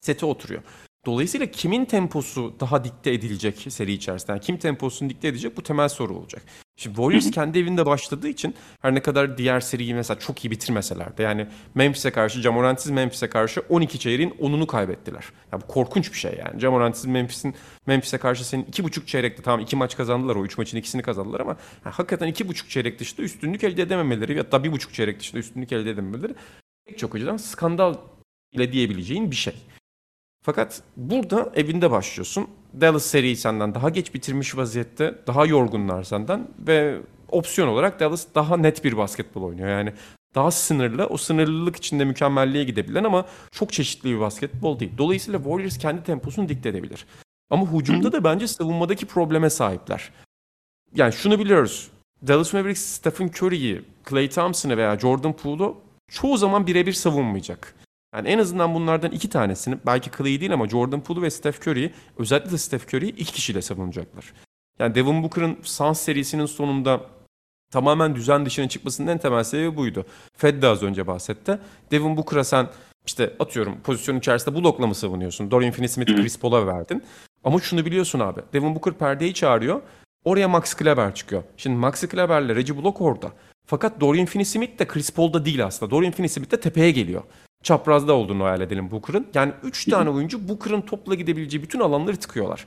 sete 0.00 0.26
oturuyor. 0.26 0.62
Dolayısıyla 1.08 1.46
kimin 1.46 1.84
temposu 1.84 2.54
daha 2.60 2.84
dikte 2.84 3.12
edilecek 3.12 3.66
seri 3.68 3.92
içerisinde? 3.92 4.32
Yani 4.32 4.40
kim 4.40 4.56
temposunu 4.56 5.10
dikte 5.10 5.28
edecek 5.28 5.56
bu 5.56 5.62
temel 5.62 5.88
soru 5.88 6.16
olacak. 6.16 6.42
Şimdi 6.76 6.96
Warriors 6.96 7.30
kendi 7.30 7.58
evinde 7.58 7.86
başladığı 7.86 8.28
için 8.28 8.54
her 8.82 8.94
ne 8.94 9.02
kadar 9.02 9.38
diğer 9.38 9.60
seriyi 9.60 9.94
mesela 9.94 10.18
çok 10.18 10.44
iyi 10.44 10.50
bitirmeseler 10.50 11.18
de 11.18 11.22
yani 11.22 11.46
Memphis'e 11.74 12.10
karşı, 12.10 12.40
Jamorant'siz 12.40 12.90
Memphis'e 12.90 13.28
karşı 13.28 13.60
12 13.68 13.98
çeyreğin 13.98 14.30
10'unu 14.30 14.66
kaybettiler. 14.66 15.24
Ya 15.52 15.60
bu 15.60 15.66
korkunç 15.66 16.12
bir 16.12 16.18
şey 16.18 16.40
yani. 16.46 16.60
Jamorant'siz 16.60 17.04
Memphis'in 17.04 17.54
Memphis'e 17.86 18.18
karşı 18.18 18.48
senin 18.48 18.64
2,5 18.64 19.06
çeyrekte 19.06 19.42
tamam 19.42 19.60
2 19.60 19.76
maç 19.76 19.96
kazandılar 19.96 20.36
o 20.36 20.44
3 20.44 20.58
maçın 20.58 20.76
ikisini 20.76 21.02
kazandılar 21.02 21.40
ama 21.40 21.56
yani 21.84 21.94
hakikaten 21.94 22.28
2,5 22.28 22.68
çeyrek 22.68 22.98
dışında 22.98 23.22
üstünlük 23.22 23.64
elde 23.64 23.82
edememeleri 23.82 24.36
ya 24.36 24.52
da 24.52 24.56
1,5 24.56 24.92
çeyrek 24.92 25.20
dışında 25.20 25.38
üstünlük 25.40 25.72
elde 25.72 25.90
edememeleri 25.90 26.34
pek 26.86 26.98
çok 26.98 27.14
açıdan 27.14 27.36
skandal 27.36 27.94
ile 28.52 28.72
diyebileceğin 28.72 29.30
bir 29.30 29.36
şey. 29.36 29.54
Fakat 30.48 30.82
burada 30.96 31.52
evinde 31.54 31.90
başlıyorsun. 31.90 32.48
Dallas 32.80 33.04
seriyi 33.04 33.36
senden 33.36 33.74
daha 33.74 33.88
geç 33.88 34.14
bitirmiş 34.14 34.56
vaziyette. 34.56 35.14
Daha 35.26 35.46
yorgunlar 35.46 36.02
senden 36.02 36.48
ve 36.58 36.98
opsiyon 37.28 37.68
olarak 37.68 38.00
Dallas 38.00 38.26
daha 38.34 38.56
net 38.56 38.84
bir 38.84 38.96
basketbol 38.96 39.42
oynuyor. 39.42 39.68
Yani 39.68 39.92
daha 40.34 40.50
sınırlı, 40.50 41.06
o 41.06 41.16
sınırlılık 41.16 41.76
içinde 41.76 42.04
mükemmelliğe 42.04 42.64
gidebilen 42.64 43.04
ama 43.04 43.26
çok 43.52 43.72
çeşitli 43.72 44.14
bir 44.14 44.20
basketbol 44.20 44.80
değil. 44.80 44.92
Dolayısıyla 44.98 45.38
Warriors 45.38 45.78
kendi 45.78 46.02
temposunu 46.02 46.48
dikte 46.48 46.68
edebilir. 46.68 47.06
Ama 47.50 47.72
hücumda 47.72 48.12
da 48.12 48.24
bence 48.24 48.46
savunmadaki 48.46 49.06
probleme 49.06 49.50
sahipler. 49.50 50.12
Yani 50.94 51.12
şunu 51.12 51.38
biliyoruz. 51.38 51.90
Dallas 52.26 52.54
Mavericks 52.54 52.82
Stephen 52.82 53.28
Curry'yi, 53.28 53.82
Klay 54.04 54.28
Thompson'ı 54.28 54.76
veya 54.76 54.98
Jordan 54.98 55.32
Poole'u 55.32 55.76
çoğu 56.10 56.36
zaman 56.36 56.66
birebir 56.66 56.92
savunmayacak. 56.92 57.74
Yani 58.14 58.28
en 58.28 58.38
azından 58.38 58.74
bunlardan 58.74 59.10
iki 59.10 59.30
tanesini 59.30 59.78
belki 59.86 60.10
Clay'i 60.18 60.40
değil 60.40 60.52
ama 60.52 60.68
Jordan 60.68 61.00
Poole'u 61.00 61.22
ve 61.22 61.30
Steph 61.30 61.68
Curry'i 61.68 61.92
özellikle 62.18 62.50
de 62.50 62.58
Steph 62.58 62.94
Curry'i 62.94 63.10
iki 63.10 63.32
kişiyle 63.32 63.62
savunacaklar. 63.62 64.32
Yani 64.78 64.94
Devin 64.94 65.22
Booker'ın 65.22 65.58
Suns 65.62 66.00
serisinin 66.00 66.46
sonunda 66.46 67.00
tamamen 67.70 68.14
düzen 68.14 68.46
dışına 68.46 68.68
çıkmasının 68.68 69.08
en 69.08 69.18
temel 69.18 69.44
sebebi 69.44 69.76
buydu. 69.76 70.06
Fed 70.36 70.62
de 70.62 70.66
az 70.66 70.82
önce 70.82 71.06
bahsetti. 71.06 71.58
Devin 71.90 72.16
Booker'a 72.16 72.44
sen 72.44 72.68
işte 73.06 73.32
atıyorum 73.38 73.80
pozisyon 73.80 74.18
içerisinde 74.18 74.54
blokla 74.54 74.86
mı 74.86 74.94
savunuyorsun? 74.94 75.50
Dorian 75.50 75.72
Finney-Smith'i 75.72 76.16
Chris 76.16 76.38
Paul'a 76.38 76.66
verdin. 76.66 77.02
Ama 77.44 77.60
şunu 77.60 77.84
biliyorsun 77.86 78.20
abi. 78.20 78.40
Devin 78.52 78.74
Booker 78.74 78.94
perdeyi 78.94 79.34
çağırıyor. 79.34 79.82
Oraya 80.24 80.48
Max 80.48 80.74
Kleber 80.74 81.14
çıkıyor. 81.14 81.42
Şimdi 81.56 81.76
Max 81.76 82.08
Kleber'le 82.08 82.56
Reggie 82.56 82.76
Block 82.76 83.00
orada. 83.00 83.32
Fakat 83.66 84.00
Dorian 84.00 84.26
Finney-Smith 84.26 84.78
de 84.78 84.86
Chris 84.86 85.10
Paul'da 85.10 85.44
değil 85.44 85.66
aslında. 85.66 85.90
Dorian 85.90 86.12
Finney-Smith 86.12 86.50
de 86.50 86.60
tepeye 86.60 86.90
geliyor. 86.90 87.22
Çaprazda 87.68 88.12
olduğunu 88.12 88.44
hayal 88.44 88.60
edelim 88.60 88.90
Booker'ın. 88.90 89.26
Yani 89.34 89.52
3 89.62 89.84
tane 89.84 90.10
oyuncu 90.10 90.48
Booker'ın 90.48 90.80
topla 90.80 91.14
gidebileceği 91.14 91.62
bütün 91.62 91.80
alanları 91.80 92.16
tıkıyorlar. 92.16 92.66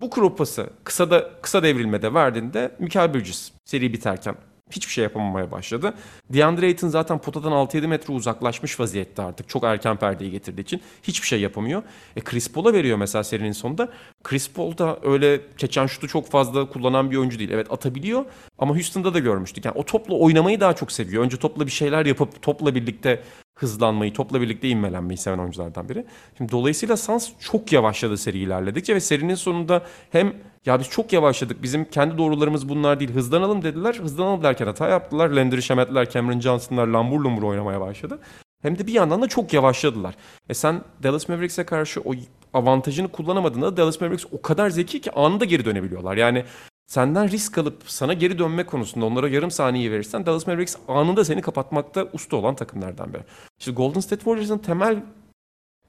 Booker 0.00 0.22
o 0.22 0.36
pası 0.36 0.70
kısa, 0.84 1.10
da, 1.10 1.30
kısa 1.42 1.62
devrilmede 1.62 2.14
verdiğinde 2.14 2.76
Michael 2.78 3.14
Bridges 3.14 3.52
seri 3.64 3.92
biterken 3.92 4.34
hiçbir 4.70 4.92
şey 4.92 5.04
yapamamaya 5.04 5.50
başladı. 5.50 5.94
DeAndre 6.30 6.66
Ayton 6.66 6.88
zaten 6.88 7.18
potadan 7.18 7.52
6-7 7.52 7.86
metre 7.86 8.12
uzaklaşmış 8.12 8.80
vaziyette 8.80 9.22
artık. 9.22 9.48
Çok 9.48 9.64
erken 9.64 9.96
perdeyi 9.96 10.30
getirdiği 10.30 10.60
için 10.60 10.80
hiçbir 11.02 11.26
şey 11.26 11.40
yapamıyor. 11.40 11.82
E 12.16 12.20
Chris 12.20 12.52
Paul'a 12.52 12.72
veriyor 12.72 12.98
mesela 12.98 13.24
serinin 13.24 13.52
sonunda. 13.52 13.88
Chris 14.24 14.50
Paul 14.50 14.78
da 14.78 14.98
öyle 15.02 15.40
keçen 15.56 15.86
şutu 15.86 16.08
çok 16.08 16.30
fazla 16.30 16.68
kullanan 16.68 17.10
bir 17.10 17.16
oyuncu 17.16 17.38
değil. 17.38 17.50
Evet 17.50 17.72
atabiliyor 17.72 18.24
ama 18.58 18.74
Houston'da 18.74 19.14
da 19.14 19.18
görmüştük. 19.18 19.64
Yani 19.64 19.74
o 19.78 19.84
topla 19.84 20.14
oynamayı 20.14 20.60
daha 20.60 20.72
çok 20.72 20.92
seviyor. 20.92 21.24
Önce 21.24 21.36
topla 21.36 21.66
bir 21.66 21.70
şeyler 21.70 22.06
yapıp 22.06 22.42
topla 22.42 22.74
birlikte 22.74 23.22
hızlanmayı, 23.54 24.12
topla 24.12 24.40
birlikte 24.40 24.68
inmelenmeyi 24.68 25.18
seven 25.18 25.38
oyunculardan 25.38 25.88
biri. 25.88 26.06
Şimdi 26.38 26.52
dolayısıyla 26.52 26.96
Suns 26.96 27.28
çok 27.40 27.72
yavaşladı 27.72 28.18
seri 28.18 28.38
ilerledikçe 28.38 28.94
ve 28.94 29.00
serinin 29.00 29.34
sonunda 29.34 29.86
hem 30.10 30.34
ya 30.66 30.80
biz 30.80 30.88
çok 30.88 31.12
yavaşladık. 31.12 31.62
Bizim 31.62 31.84
kendi 31.84 32.18
doğrularımız 32.18 32.68
bunlar 32.68 33.00
değil. 33.00 33.12
Hızlanalım 33.12 33.62
dediler. 33.62 33.94
Hızlanalım 33.94 34.42
derken 34.42 34.66
hata 34.66 34.88
yaptılar. 34.88 35.30
Landry 35.30 35.62
Shamet'ler, 35.62 36.10
Cameron 36.10 36.40
Johnson'lar 36.40 36.86
lambur 36.86 37.20
lumbur 37.20 37.42
oynamaya 37.42 37.80
başladı. 37.80 38.18
Hem 38.62 38.78
de 38.78 38.86
bir 38.86 38.92
yandan 38.92 39.22
da 39.22 39.28
çok 39.28 39.52
yavaşladılar. 39.52 40.14
E 40.48 40.54
sen 40.54 40.84
Dallas 41.02 41.28
Mavericks'e 41.28 41.64
karşı 41.64 42.00
o 42.00 42.14
avantajını 42.54 43.08
kullanamadığında 43.08 43.76
Dallas 43.76 44.00
Mavericks 44.00 44.24
o 44.32 44.42
kadar 44.42 44.70
zeki 44.70 45.00
ki 45.00 45.12
anında 45.12 45.44
geri 45.44 45.64
dönebiliyorlar. 45.64 46.16
Yani 46.16 46.44
senden 46.92 47.30
risk 47.30 47.58
alıp 47.58 47.82
sana 47.86 48.12
geri 48.12 48.38
dönme 48.38 48.66
konusunda 48.66 49.06
onlara 49.06 49.28
yarım 49.28 49.50
saniye 49.50 49.90
verirsen 49.90 50.26
Dallas 50.26 50.46
Mavericks 50.46 50.76
anında 50.88 51.24
seni 51.24 51.42
kapatmakta 51.42 52.08
usta 52.12 52.36
olan 52.36 52.54
takımlardan 52.54 53.14
biri. 53.14 53.22
İşte 53.58 53.72
Golden 53.72 54.00
State 54.00 54.20
Warriors'ın 54.20 54.58
temel 54.58 55.02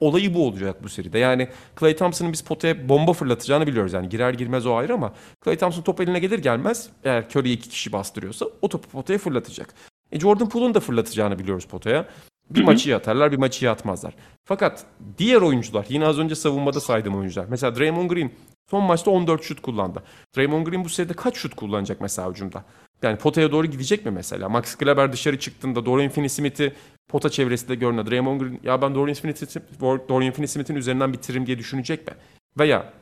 olayı 0.00 0.34
bu 0.34 0.46
olacak 0.46 0.82
bu 0.82 0.88
seride. 0.88 1.18
Yani 1.18 1.48
Clay 1.80 1.96
Thompson'ın 1.96 2.32
biz 2.32 2.42
potaya 2.42 2.88
bomba 2.88 3.12
fırlatacağını 3.12 3.66
biliyoruz. 3.66 3.92
Yani 3.92 4.08
girer 4.08 4.34
girmez 4.34 4.66
o 4.66 4.74
ayrı 4.74 4.94
ama 4.94 5.12
Clay 5.44 5.56
Thompson 5.56 5.82
top 5.82 6.00
eline 6.00 6.18
gelir 6.18 6.38
gelmez 6.38 6.88
eğer 7.04 7.24
Curry'i 7.30 7.52
iki 7.52 7.68
kişi 7.68 7.92
bastırıyorsa 7.92 8.46
o 8.62 8.68
topu 8.68 8.88
potaya 8.88 9.18
fırlatacak. 9.18 9.74
E 10.12 10.20
Jordan 10.20 10.48
Poole'un 10.48 10.74
da 10.74 10.80
fırlatacağını 10.80 11.38
biliyoruz 11.38 11.64
potaya. 11.64 12.08
Bir 12.50 12.58
Hı-hı. 12.58 12.66
maçı 12.66 12.90
yatarlar, 12.90 13.32
bir 13.32 13.36
maçı 13.36 13.64
yatmazlar. 13.64 14.14
Fakat 14.44 14.84
diğer 15.18 15.40
oyuncular, 15.40 15.86
yine 15.88 16.06
az 16.06 16.18
önce 16.18 16.34
savunmada 16.34 16.80
saydığım 16.80 17.16
oyuncular. 17.16 17.46
Mesela 17.50 17.76
Draymond 17.76 18.10
Green 18.10 18.30
son 18.70 18.84
maçta 18.84 19.10
14 19.10 19.42
şut 19.42 19.62
kullandı. 19.62 20.02
Draymond 20.36 20.66
Green 20.66 20.84
bu 20.84 20.88
seride 20.88 21.12
kaç 21.12 21.36
şut 21.36 21.54
kullanacak 21.54 22.00
mesela 22.00 22.30
hücumda? 22.30 22.64
Yani 23.02 23.18
potaya 23.18 23.52
doğru 23.52 23.66
gidecek 23.66 24.04
mi 24.04 24.10
mesela? 24.10 24.48
Max 24.48 24.74
Kleber 24.74 25.12
dışarı 25.12 25.38
çıktığında 25.38 25.86
Dorian 25.86 26.10
Finney-Smith'i 26.10 26.72
pota 27.08 27.30
çevresinde 27.30 27.74
görünen 27.74 28.06
Draymond 28.06 28.40
Green 28.40 28.60
ya 28.62 28.82
ben 28.82 28.94
Dorian 28.94 30.32
Finney-Smith'in 30.32 30.74
üzerinden 30.74 31.12
bitiririm 31.12 31.46
diye 31.46 31.58
düşünecek 31.58 32.08
mi? 32.08 32.14
Veya 32.58 32.92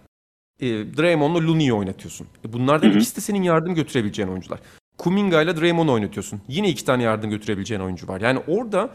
e, 0.60 0.66
Draymond'la 0.96 1.46
Looney'i 1.46 1.72
oynatıyorsun. 1.72 2.26
E, 2.44 2.52
bunlardan 2.52 2.88
Hı-hı. 2.88 2.96
ikisi 2.96 3.16
de 3.16 3.20
senin 3.20 3.42
yardım 3.42 3.74
götürebileceğin 3.74 4.28
oyuncular. 4.28 4.60
Kuminga 4.98 5.42
ile 5.42 5.60
Draymond'u 5.60 5.92
oynatıyorsun. 5.92 6.40
Yine 6.48 6.68
iki 6.68 6.84
tane 6.84 7.02
yardım 7.02 7.30
götürebileceğin 7.30 7.80
oyuncu 7.80 8.08
var. 8.08 8.20
Yani 8.20 8.38
orada 8.46 8.90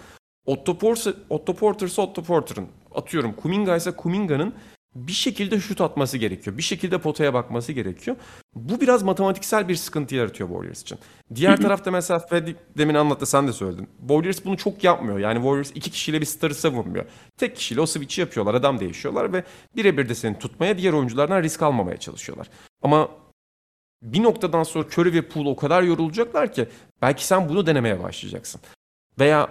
Otto, 0.47 0.77
Porter, 0.77 1.13
Otto 1.29 1.53
Porter'sa 1.53 2.01
Otto 2.01 2.23
Porter'ın 2.23 2.67
atıyorum 2.95 3.33
Kuminga 3.33 3.75
ise 3.75 3.91
Kuminga'nın 3.91 4.53
bir 4.95 5.11
şekilde 5.11 5.59
şut 5.59 5.81
atması 5.81 6.17
gerekiyor. 6.17 6.57
Bir 6.57 6.61
şekilde 6.61 6.97
potaya 6.97 7.33
bakması 7.33 7.71
gerekiyor. 7.73 8.17
Bu 8.55 8.81
biraz 8.81 9.03
matematiksel 9.03 9.67
bir 9.67 9.75
sıkıntı 9.75 10.15
yaratıyor 10.15 10.49
Warriors 10.49 10.81
için. 10.81 10.97
Diğer 11.35 11.61
tarafta 11.61 11.91
mesela 11.91 12.19
Freddy 12.19 12.51
demin 12.77 12.95
anlattı 12.95 13.25
sen 13.25 13.47
de 13.47 13.53
söyledin. 13.53 13.89
Warriors 13.99 14.45
bunu 14.45 14.57
çok 14.57 14.83
yapmıyor. 14.83 15.19
Yani 15.19 15.35
Warriors 15.35 15.71
iki 15.75 15.91
kişiyle 15.91 16.21
bir 16.21 16.25
starı 16.25 16.55
savunmuyor. 16.55 17.05
Tek 17.37 17.55
kişiyle 17.55 17.81
o 17.81 17.85
switch'i 17.85 18.21
yapıyorlar. 18.21 18.53
Adam 18.53 18.79
değişiyorlar 18.79 19.33
ve 19.33 19.43
birebir 19.75 20.09
de 20.09 20.15
seni 20.15 20.39
tutmaya 20.39 20.77
diğer 20.77 20.93
oyunculardan 20.93 21.43
risk 21.43 21.63
almamaya 21.63 21.97
çalışıyorlar. 21.97 22.49
Ama 22.81 23.09
bir 24.01 24.23
noktadan 24.23 24.63
sonra 24.63 24.87
Curry 24.87 25.13
ve 25.13 25.21
Poole 25.21 25.49
o 25.49 25.55
kadar 25.55 25.83
yorulacaklar 25.83 26.53
ki 26.53 26.67
belki 27.01 27.25
sen 27.25 27.49
bunu 27.49 27.65
denemeye 27.67 28.03
başlayacaksın. 28.03 28.61
Veya 29.19 29.49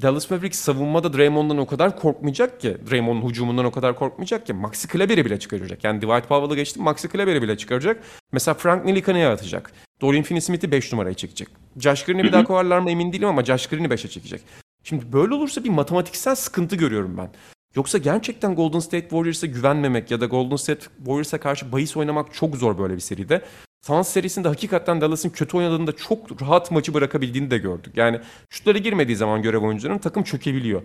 Dallas 0.00 0.30
Mavericks 0.30 0.58
savunmada 0.58 1.12
Draymond'dan 1.12 1.58
o 1.58 1.66
kadar 1.66 1.98
korkmayacak 1.98 2.60
ki, 2.60 2.76
Draymond'un 2.90 3.28
hücumundan 3.28 3.64
o 3.64 3.70
kadar 3.70 3.98
korkmayacak 3.98 4.46
ki 4.46 4.52
Maxi 4.52 4.88
Kleber'i 4.88 5.24
bile 5.24 5.38
çıkaracak. 5.38 5.84
Yani 5.84 6.00
Dwight 6.00 6.28
Powell'ı 6.28 6.56
geçti, 6.56 6.80
Maxi 6.80 7.08
Kleber'i 7.08 7.42
bile 7.42 7.56
çıkaracak. 7.56 8.02
Mesela 8.32 8.54
Frank 8.54 8.84
Ntilika'nı 8.84 9.28
atacak. 9.28 9.72
Dorian 10.00 10.22
Finney-Smith'i 10.22 10.70
5 10.70 10.92
numaraya 10.92 11.14
çekecek. 11.14 11.48
Josh 11.76 12.04
Green'i 12.04 12.24
bir 12.24 12.32
daha 12.32 12.44
kovarlar 12.44 12.78
mı 12.78 12.90
emin 12.90 13.12
değilim 13.12 13.28
ama 13.28 13.44
Josh 13.44 13.66
Green'i 13.66 13.86
5'e 13.86 14.08
çekecek. 14.08 14.42
Şimdi 14.84 15.12
böyle 15.12 15.34
olursa 15.34 15.64
bir 15.64 15.70
matematiksel 15.70 16.34
sıkıntı 16.34 16.76
görüyorum 16.76 17.16
ben. 17.16 17.30
Yoksa 17.76 17.98
gerçekten 17.98 18.54
Golden 18.54 18.78
State 18.78 19.08
Warriors'a 19.08 19.46
güvenmemek 19.46 20.10
ya 20.10 20.20
da 20.20 20.26
Golden 20.26 20.56
State 20.56 20.86
Warriors'a 20.96 21.40
karşı 21.40 21.72
bahis 21.72 21.96
oynamak 21.96 22.34
çok 22.34 22.56
zor 22.56 22.78
böyle 22.78 22.94
bir 22.94 23.00
seride. 23.00 23.42
Suns 23.86 24.08
serisinde 24.08 24.48
hakikaten 24.48 25.00
Dallas'ın 25.00 25.30
kötü 25.30 25.56
oynadığında 25.56 25.96
çok 25.96 26.42
rahat 26.42 26.70
maçı 26.70 26.94
bırakabildiğini 26.94 27.50
de 27.50 27.58
gördük. 27.58 27.96
Yani 27.96 28.20
şutları 28.50 28.78
girmediği 28.78 29.16
zaman 29.16 29.42
görev 29.42 29.58
oyuncularının 29.58 29.98
takım 29.98 30.22
çökebiliyor. 30.22 30.82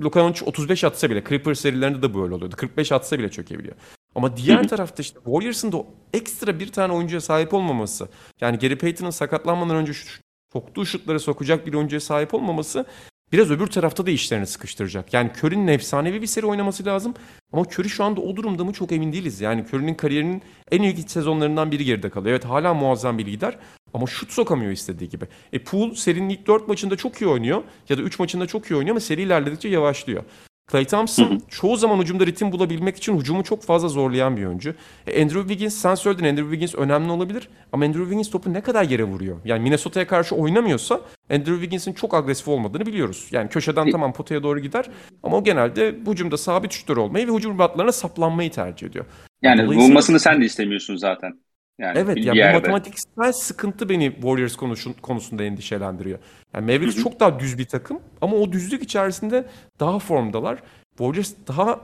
Luka 0.00 0.20
Doncic 0.20 0.44
35 0.44 0.84
atsa 0.84 1.10
bile 1.10 1.24
Clippers 1.28 1.60
serilerinde 1.60 2.02
de 2.02 2.14
böyle 2.14 2.34
oluyordu. 2.34 2.56
45 2.56 2.92
atsa 2.92 3.18
bile 3.18 3.30
çökebiliyor. 3.30 3.74
Ama 4.14 4.36
diğer 4.36 4.68
tarafta 4.68 5.02
işte 5.02 5.18
Warriors'ın 5.24 5.72
da 5.72 5.84
ekstra 6.12 6.60
bir 6.60 6.72
tane 6.72 6.92
oyuncuya 6.92 7.20
sahip 7.20 7.54
olmaması. 7.54 8.08
Yani 8.40 8.58
Gary 8.58 8.76
Payton'ın 8.76 9.10
sakatlanmadan 9.10 9.76
önce 9.76 9.92
şut, 9.92 10.20
soktuğu 10.52 10.86
şutları 10.86 11.20
sokacak 11.20 11.66
bir 11.66 11.74
oyuncuya 11.74 12.00
sahip 12.00 12.34
olmaması 12.34 12.86
biraz 13.32 13.50
öbür 13.50 13.66
tarafta 13.66 14.06
da 14.06 14.10
işlerini 14.10 14.46
sıkıştıracak. 14.46 15.14
Yani 15.14 15.30
Curry'nin 15.38 15.66
efsanevi 15.66 16.22
bir 16.22 16.26
seri 16.26 16.46
oynaması 16.46 16.86
lazım. 16.86 17.14
Ama 17.52 17.62
Curry 17.62 17.88
şu 17.88 18.04
anda 18.04 18.20
o 18.20 18.36
durumda 18.36 18.64
mı 18.64 18.72
çok 18.72 18.92
emin 18.92 19.12
değiliz. 19.12 19.40
Yani 19.40 19.64
Curry'nin 19.72 19.94
kariyerinin 19.94 20.42
en 20.70 20.82
iyi 20.82 21.02
sezonlarından 21.08 21.70
biri 21.70 21.84
geride 21.84 22.10
kalıyor. 22.10 22.30
Evet 22.32 22.44
hala 22.44 22.74
muazzam 22.74 23.18
bir 23.18 23.26
lider 23.26 23.58
ama 23.94 24.06
şut 24.06 24.32
sokamıyor 24.32 24.72
istediği 24.72 25.08
gibi. 25.08 25.24
E 25.52 25.58
Poole 25.58 25.94
serinin 25.94 26.28
ilk 26.28 26.46
4 26.46 26.68
maçında 26.68 26.96
çok 26.96 27.20
iyi 27.22 27.26
oynuyor 27.26 27.62
ya 27.88 27.98
da 27.98 28.02
3 28.02 28.18
maçında 28.18 28.46
çok 28.46 28.70
iyi 28.70 28.76
oynuyor 28.76 28.94
ama 28.94 29.00
seri 29.00 29.22
ilerledikçe 29.22 29.68
yavaşlıyor. 29.68 30.24
Clay 30.72 30.84
Thompson 30.84 31.42
çoğu 31.48 31.76
zaman 31.76 31.98
hücumda 31.98 32.26
ritim 32.26 32.52
bulabilmek 32.52 32.96
için 32.96 33.20
hücumu 33.20 33.44
çok 33.44 33.62
fazla 33.62 33.88
zorlayan 33.88 34.36
bir 34.36 34.44
oyuncu. 34.44 34.74
E, 35.06 35.22
Andrew 35.22 35.40
Wiggins 35.40 35.74
sen 35.74 35.94
söyledin 35.94 36.24
Andrew 36.24 36.50
Wiggins 36.50 36.74
önemli 36.74 37.12
olabilir 37.12 37.48
ama 37.72 37.84
Andrew 37.84 38.02
Wiggins 38.04 38.30
topu 38.30 38.52
ne 38.52 38.60
kadar 38.60 38.84
yere 38.84 39.04
vuruyor? 39.04 39.36
Yani 39.44 39.62
Minnesota'ya 39.62 40.06
karşı 40.06 40.34
oynamıyorsa 40.34 41.00
Andrew 41.30 41.54
Wiggins'in 41.54 41.92
çok 41.92 42.14
agresif 42.14 42.48
olmadığını 42.48 42.86
biliyoruz. 42.86 43.28
Yani 43.30 43.48
köşeden 43.48 43.90
tamam 43.90 44.12
potaya 44.12 44.42
doğru 44.42 44.60
gider 44.60 44.90
ama 45.22 45.36
o 45.36 45.44
genelde 45.44 45.94
hücumda 46.06 46.36
sabit 46.36 46.72
şutör 46.72 46.96
olmayı 46.96 47.28
ve 47.28 47.32
hücum 47.32 47.58
batlarına 47.58 47.92
saplanmayı 47.92 48.50
tercih 48.50 48.86
ediyor. 48.86 49.04
Yani 49.42 49.66
bulmasını 49.66 50.20
sen 50.20 50.40
de 50.40 50.44
istemiyorsun 50.44 50.96
zaten. 50.96 51.43
Yani 51.78 51.98
evet 51.98 52.24
ya 52.24 52.34
yani 52.34 52.52
bu 52.52 52.56
matematiksel 52.56 53.32
sıkıntı 53.32 53.88
beni 53.88 54.14
Warriors 54.14 54.56
konusun, 54.56 54.92
konusunda 54.92 55.44
endişelendiriyor. 55.44 56.18
Yani 56.54 56.64
Mavericks 56.64 57.02
çok 57.02 57.20
daha 57.20 57.40
düz 57.40 57.58
bir 57.58 57.64
takım 57.64 58.00
ama 58.20 58.36
o 58.36 58.52
düzlük 58.52 58.82
içerisinde 58.82 59.46
daha 59.80 59.98
formdalar. 59.98 60.62
Warriors 60.98 61.34
daha 61.48 61.80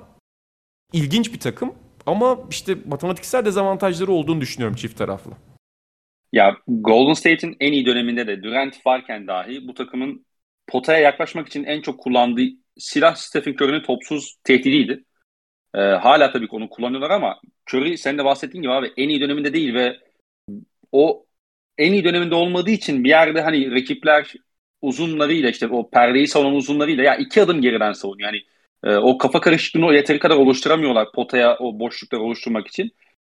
ilginç 0.93 1.33
bir 1.33 1.41
takım 1.41 1.75
ama 2.07 2.39
işte 2.51 2.77
matematiksel 2.87 3.45
dezavantajları 3.45 4.13
olduğunu 4.13 4.41
düşünüyorum 4.41 4.77
çift 4.77 4.99
taraflı. 4.99 5.31
Ya 6.33 6.57
Golden 6.69 7.15
State'in 7.15 7.57
en 7.61 7.73
iyi 7.73 7.87
döneminde 7.87 8.27
de 8.27 8.43
Durant 8.43 8.87
varken 8.87 9.27
dahi 9.27 9.69
bu 9.69 9.75
takımın 9.75 10.27
potaya 10.67 10.99
yaklaşmak 10.99 11.49
için 11.49 11.65
en 11.65 11.81
çok 11.81 12.01
kullandığı 12.01 12.43
silah 12.79 13.15
Stephen 13.15 13.53
Curry'nin 13.53 13.83
topsuz 13.83 14.37
tehdidiydi. 14.45 15.05
Ee, 15.75 15.79
hala 15.81 16.33
tabii 16.33 16.49
ki 16.49 16.57
onu 16.57 16.71
kullanıyorlar 16.71 17.11
ama 17.11 17.41
Curry 17.71 17.99
senin 17.99 18.19
de 18.19 18.25
bahsettiğin 18.25 18.63
gibi 18.63 18.73
abi 18.73 18.93
en 18.97 19.09
iyi 19.09 19.21
döneminde 19.21 19.53
değil 19.53 19.75
ve 19.75 19.97
o 20.93 21.27
en 21.79 21.93
iyi 21.93 22.05
döneminde 22.05 22.35
olmadığı 22.35 22.71
için 22.71 23.05
bir 23.05 23.09
yerde 23.09 23.41
hani 23.41 23.73
rakipler 23.73 24.35
uzunlarıyla 24.83 25.51
işte 25.51 25.67
o 25.69 25.91
perdeyi 25.91 26.29
savunan 26.29 26.55
uzunlarıyla 26.55 27.05
ya 27.05 27.17
iki 27.17 27.43
adım 27.43 27.63
geriden 27.63 27.93
savunuyor. 27.93 28.33
Yani 28.33 28.43
e, 28.85 28.97
o 28.97 29.19
kafa 29.19 29.41
karışıklığını 29.41 29.87
o 29.87 29.93
yeteri 29.93 30.19
kadar 30.19 30.37
oluşturamıyorlar 30.37 31.13
potaya 31.13 31.57
o 31.59 31.79
boşlukları 31.81 32.23
oluşturmak 32.23 32.67
için. 32.69 32.91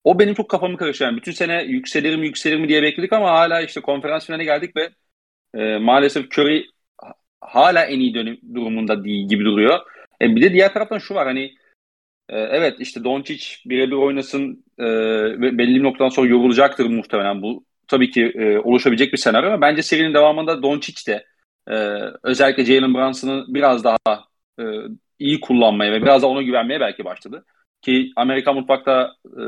O 0.04 0.20
benim 0.20 0.34
çok 0.34 0.50
kafamı 0.50 0.78
karıştıran. 0.78 1.18
bütün 1.18 1.32
sene 1.32 1.64
yükselir 1.64 2.16
mi 2.16 2.26
yükselir 2.26 2.58
mi 2.60 2.70
diye 2.70 2.82
bekledik 2.84 3.14
ama 3.14 3.32
hala 3.32 3.62
işte 3.62 3.82
konferans 3.82 4.26
finaline 4.26 4.44
geldik 4.44 4.76
ve 4.76 4.90
e, 5.56 5.78
maalesef 5.78 6.26
Curry 6.40 6.66
hala 7.42 7.86
en 7.86 8.00
iyi 8.00 8.14
dönüm 8.14 8.40
durumunda 8.56 9.04
değil 9.04 9.28
gibi 9.30 9.46
duruyor. 9.46 9.80
E, 10.22 10.36
bir 10.36 10.42
de 10.42 10.54
diğer 10.54 10.74
taraftan 10.74 10.98
şu 11.00 11.16
var 11.16 11.28
hani 11.28 11.44
e, 11.44 11.52
evet 12.30 12.80
işte 12.80 13.04
Doncic 13.04 13.46
birebir 13.66 13.96
oynasın 13.96 14.66
e, 14.78 14.86
ve 15.42 15.58
belli 15.58 15.76
bir 15.76 15.84
noktadan 15.84 16.10
sonra 16.10 16.28
yorulacaktır 16.28 16.86
muhtemelen 16.86 17.42
bu. 17.42 17.66
Tabii 17.88 18.10
ki 18.10 18.32
e, 18.36 18.58
oluşabilecek 18.58 19.14
bir 19.14 19.18
senaryo 19.18 19.50
ama 19.50 19.62
bence 19.62 19.84
serinin 19.84 20.14
devamında 20.14 20.64
Doncic 20.64 21.12
de 21.12 21.26
e, 21.68 21.76
özellikle 22.24 22.66
Jalen 22.66 22.94
Brunson'ı 22.94 23.46
biraz 23.48 23.84
daha 23.84 24.26
e, 24.60 24.64
iyi 25.20 25.40
kullanmaya 25.40 25.92
ve 25.92 26.02
biraz 26.02 26.22
da 26.22 26.28
ona 26.28 26.42
güvenmeye 26.42 26.80
belki 26.80 27.06
başladı. 27.06 27.46
Ki 27.82 28.12
Amerika 28.16 28.54
mutfakta 28.54 29.14
e, 29.26 29.44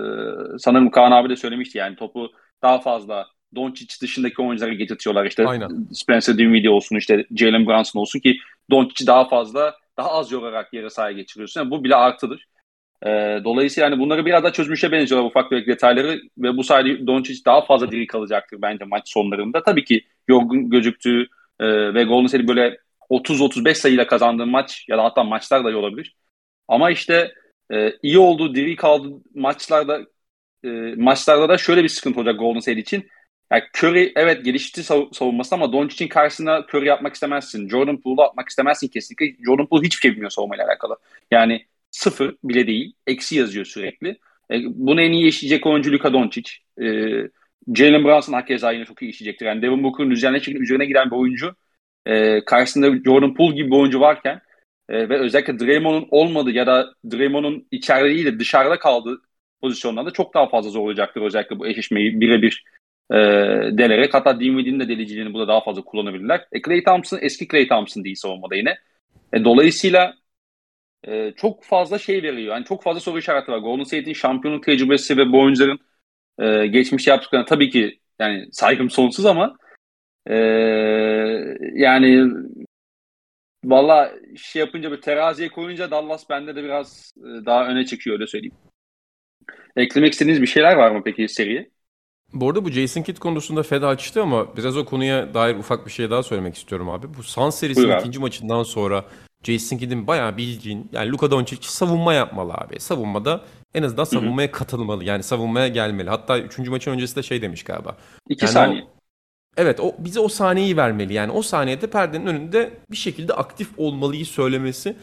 sanırım 0.57 0.91
Kaan 0.91 1.11
abi 1.11 1.29
de 1.29 1.35
söylemişti 1.35 1.77
yani 1.77 1.95
topu 1.95 2.31
daha 2.61 2.79
fazla 2.79 3.27
Doncic 3.55 4.01
dışındaki 4.01 4.41
oyunculara 4.41 4.73
getirtiyorlar. 4.73 5.25
İşte 5.25 5.47
Aynen. 5.47 5.87
Spencer 5.91 6.37
Dinwiddie 6.37 6.69
olsun 6.69 6.95
işte 6.95 7.25
Jalen 7.35 7.67
Brunson 7.67 7.99
olsun 7.99 8.19
ki 8.19 8.37
Doncic'i 8.71 9.07
daha 9.07 9.27
fazla 9.27 9.75
daha 9.97 10.11
az 10.11 10.31
yorarak 10.31 10.73
yere 10.73 10.89
sahaya 10.89 11.11
geçiriyorsun. 11.11 11.61
Yani 11.61 11.71
bu 11.71 11.83
bile 11.83 11.95
artıdır. 11.95 12.47
E, 13.05 13.09
dolayısıyla 13.43 13.89
yani 13.89 13.99
bunları 13.99 14.25
biraz 14.25 14.43
daha 14.43 14.53
çözmüşe 14.53 14.91
benziyorlar 14.91 15.29
ufak 15.29 15.49
tefek 15.49 15.67
detayları 15.67 16.21
ve 16.37 16.57
bu 16.57 16.63
sayede 16.63 17.07
Doncic 17.07 17.45
daha 17.45 17.65
fazla 17.65 17.91
diri 17.91 18.07
kalacaktır 18.07 18.61
bence 18.61 18.85
maç 18.85 19.09
sonlarında. 19.09 19.63
Tabii 19.63 19.85
ki 19.85 20.05
yorgun 20.27 20.69
gözüktüğü 20.69 21.27
e, 21.59 21.93
ve 21.93 22.03
Golden 22.03 22.27
State 22.27 22.47
böyle 22.47 22.77
30-35 23.09 23.75
sayıyla 23.75 24.07
kazandığı 24.07 24.45
maç 24.45 24.85
ya 24.89 24.97
da 24.97 25.03
hatta 25.03 25.23
maçlar 25.23 25.63
da 25.65 25.77
olabilir. 25.77 26.15
Ama 26.67 26.91
işte 26.91 27.33
e, 27.73 27.93
iyi 28.03 28.19
olduğu, 28.19 28.55
diri 28.55 28.75
kaldığı 28.75 29.21
maçlarda 29.35 30.01
e, 30.63 30.69
maçlarda 30.97 31.49
da 31.49 31.57
şöyle 31.57 31.83
bir 31.83 31.89
sıkıntı 31.89 32.19
olacak 32.19 32.39
Golden 32.39 32.59
State 32.59 32.79
için. 32.79 33.09
Yani 33.51 33.63
Curry 33.77 34.11
evet 34.15 34.45
gelişti 34.45 34.81
sav- 34.81 35.13
savunması 35.13 35.55
ama 35.55 35.73
Doncic'in 35.73 36.07
karşısına 36.09 36.59
Curry 36.59 36.87
yapmak 36.87 37.13
istemezsin. 37.13 37.69
Jordan 37.69 38.01
Poole'u 38.01 38.21
atmak 38.23 38.49
istemezsin 38.49 38.87
kesinlikle. 38.87 39.43
Jordan 39.45 39.67
Poole 39.67 39.85
hiçbir 39.85 40.01
şey 40.01 40.11
bilmiyor 40.11 40.31
savunmayla 40.31 40.65
alakalı. 40.67 40.97
Yani 41.31 41.65
sıfır 41.93 42.35
bile 42.43 42.67
değil. 42.67 42.93
Eksi 43.07 43.35
yazıyor 43.35 43.65
sürekli. 43.65 44.09
E, 44.51 44.55
bunu 44.65 45.01
en 45.01 45.11
iyi 45.11 45.27
işleyecek 45.27 45.65
oyuncu 45.65 45.91
Luka 45.91 46.13
Doncic. 46.13 46.51
E, 46.81 46.85
Jalen 47.75 48.03
Brunson 48.03 48.33
hakeza 48.33 48.71
yine 48.71 48.85
çok 48.85 49.01
iyi 49.01 49.11
işleyecektir. 49.11 49.45
Yani 49.45 49.61
Devin 49.61 49.83
Booker'ın 49.83 50.09
üzerine 50.09 50.37
üzerine 50.37 50.85
giden 50.85 51.11
bir 51.11 51.15
oyuncu. 51.15 51.55
E, 52.05 52.45
karşısında 52.45 52.97
Jordan 53.05 53.33
Poole 53.33 53.55
gibi 53.55 53.71
bir 53.71 53.75
oyuncu 53.75 53.99
varken 53.99 54.41
e, 54.89 55.09
ve 55.09 55.19
özellikle 55.19 55.59
Draymond'un 55.59 56.07
olmadığı 56.11 56.51
ya 56.51 56.67
da 56.67 56.93
Draymond'un 57.11 57.67
içeride 57.71 58.09
değil 58.09 58.25
de 58.25 58.39
dışarıda 58.39 58.79
kaldığı 58.79 59.21
pozisyonlarda 59.61 60.11
çok 60.11 60.33
daha 60.33 60.49
fazla 60.49 60.69
zorlayacaktır 60.69 61.21
özellikle 61.21 61.59
bu 61.59 61.67
eşleşmeyi 61.67 62.21
birebir 62.21 62.63
e, 63.11 63.15
delerek. 63.77 64.13
Hatta 64.13 64.39
Dinwiddie'nin 64.39 64.79
de 64.79 64.87
deliciliğini 64.87 65.33
burada 65.33 65.47
daha 65.47 65.63
fazla 65.63 65.81
kullanabilirler. 65.81 66.47
E, 66.51 66.61
Clay 66.61 66.83
Thompson 66.83 67.19
eski 67.21 67.47
Clay 67.47 67.67
Thompson 67.67 68.03
değil 68.03 68.15
savunmada 68.15 68.55
yine. 68.55 68.77
E, 69.33 69.43
dolayısıyla 69.43 70.22
e, 71.07 71.33
çok 71.35 71.63
fazla 71.63 71.99
şey 71.99 72.23
veriyor. 72.23 72.55
Yani 72.55 72.65
çok 72.65 72.83
fazla 72.83 72.99
soru 72.99 73.19
işareti 73.19 73.51
var. 73.51 73.57
Golden 73.57 73.83
State'in 73.83 74.13
şampiyonluk 74.13 74.63
tecrübesi 74.63 75.17
ve 75.17 75.31
bu 75.31 75.41
oyuncuların 75.41 75.79
e, 76.39 76.67
geçmişte 76.67 77.11
yaptıklarına 77.11 77.45
tabii 77.45 77.69
ki 77.69 77.99
yani 78.19 78.47
saygım 78.51 78.89
sonsuz 78.89 79.25
ama 79.25 79.57
e, 80.29 80.35
yani 81.73 82.27
valla 83.65 84.11
şey 84.37 84.59
yapınca 84.59 84.91
bir 84.91 85.01
teraziye 85.01 85.49
koyunca 85.49 85.91
Dallas 85.91 86.29
bende 86.29 86.55
de 86.55 86.63
biraz 86.63 87.13
e, 87.17 87.45
daha 87.45 87.67
öne 87.67 87.85
çıkıyor 87.85 88.13
öyle 88.13 88.27
söyleyeyim. 88.27 88.55
Eklemek 89.75 90.13
istediğiniz 90.13 90.41
bir 90.41 90.47
şeyler 90.47 90.75
var 90.75 90.91
mı 90.91 91.01
peki 91.05 91.27
seriye? 91.27 91.69
Bu 92.33 92.47
arada 92.49 92.65
bu 92.65 92.71
Jason 92.71 93.01
Kidd 93.01 93.17
konusunda 93.17 93.63
Fed 93.63 93.81
açtı 93.83 94.21
ama 94.21 94.57
biraz 94.57 94.77
o 94.77 94.85
konuya 94.85 95.33
dair 95.33 95.55
ufak 95.55 95.85
bir 95.85 95.91
şey 95.91 96.09
daha 96.09 96.23
söylemek 96.23 96.55
istiyorum 96.55 96.89
abi. 96.89 97.07
Bu 97.17 97.23
Suns 97.23 97.55
serisinin 97.55 97.97
ikinci 97.97 98.19
maçından 98.19 98.63
sonra 98.63 99.05
Jason 99.43 99.77
Kidd'in 99.77 100.07
bayağı 100.07 100.37
bildiğin 100.37 100.89
yani 100.91 101.11
Luka 101.11 101.31
Doncic 101.31 101.67
savunma 101.67 102.13
yapmalı 102.13 102.53
abi. 102.53 102.79
Savunmada 102.79 103.41
en 103.73 103.83
azından 103.83 104.03
savunmaya 104.03 104.51
katılmalı. 104.51 105.03
Yani 105.03 105.23
savunmaya 105.23 105.67
gelmeli. 105.67 106.09
Hatta 106.09 106.39
üçüncü 106.39 106.71
maçın 106.71 106.91
öncesinde 106.91 107.23
şey 107.23 107.41
demiş 107.41 107.63
galiba. 107.63 107.97
İki 108.29 108.45
Yani 108.45 108.53
saniye. 108.53 108.87
Evet 109.57 109.79
o 109.79 109.95
bize 109.99 110.19
o 110.19 110.27
sahneyi 110.29 110.77
vermeli. 110.77 111.13
Yani 111.13 111.31
o 111.31 111.41
saniyede 111.41 111.87
perdenin 111.87 112.25
önünde 112.25 112.73
bir 112.91 112.97
şekilde 112.97 113.33
aktif 113.33 113.69
olmalıyı 113.77 114.25
söylemesi 114.25 114.95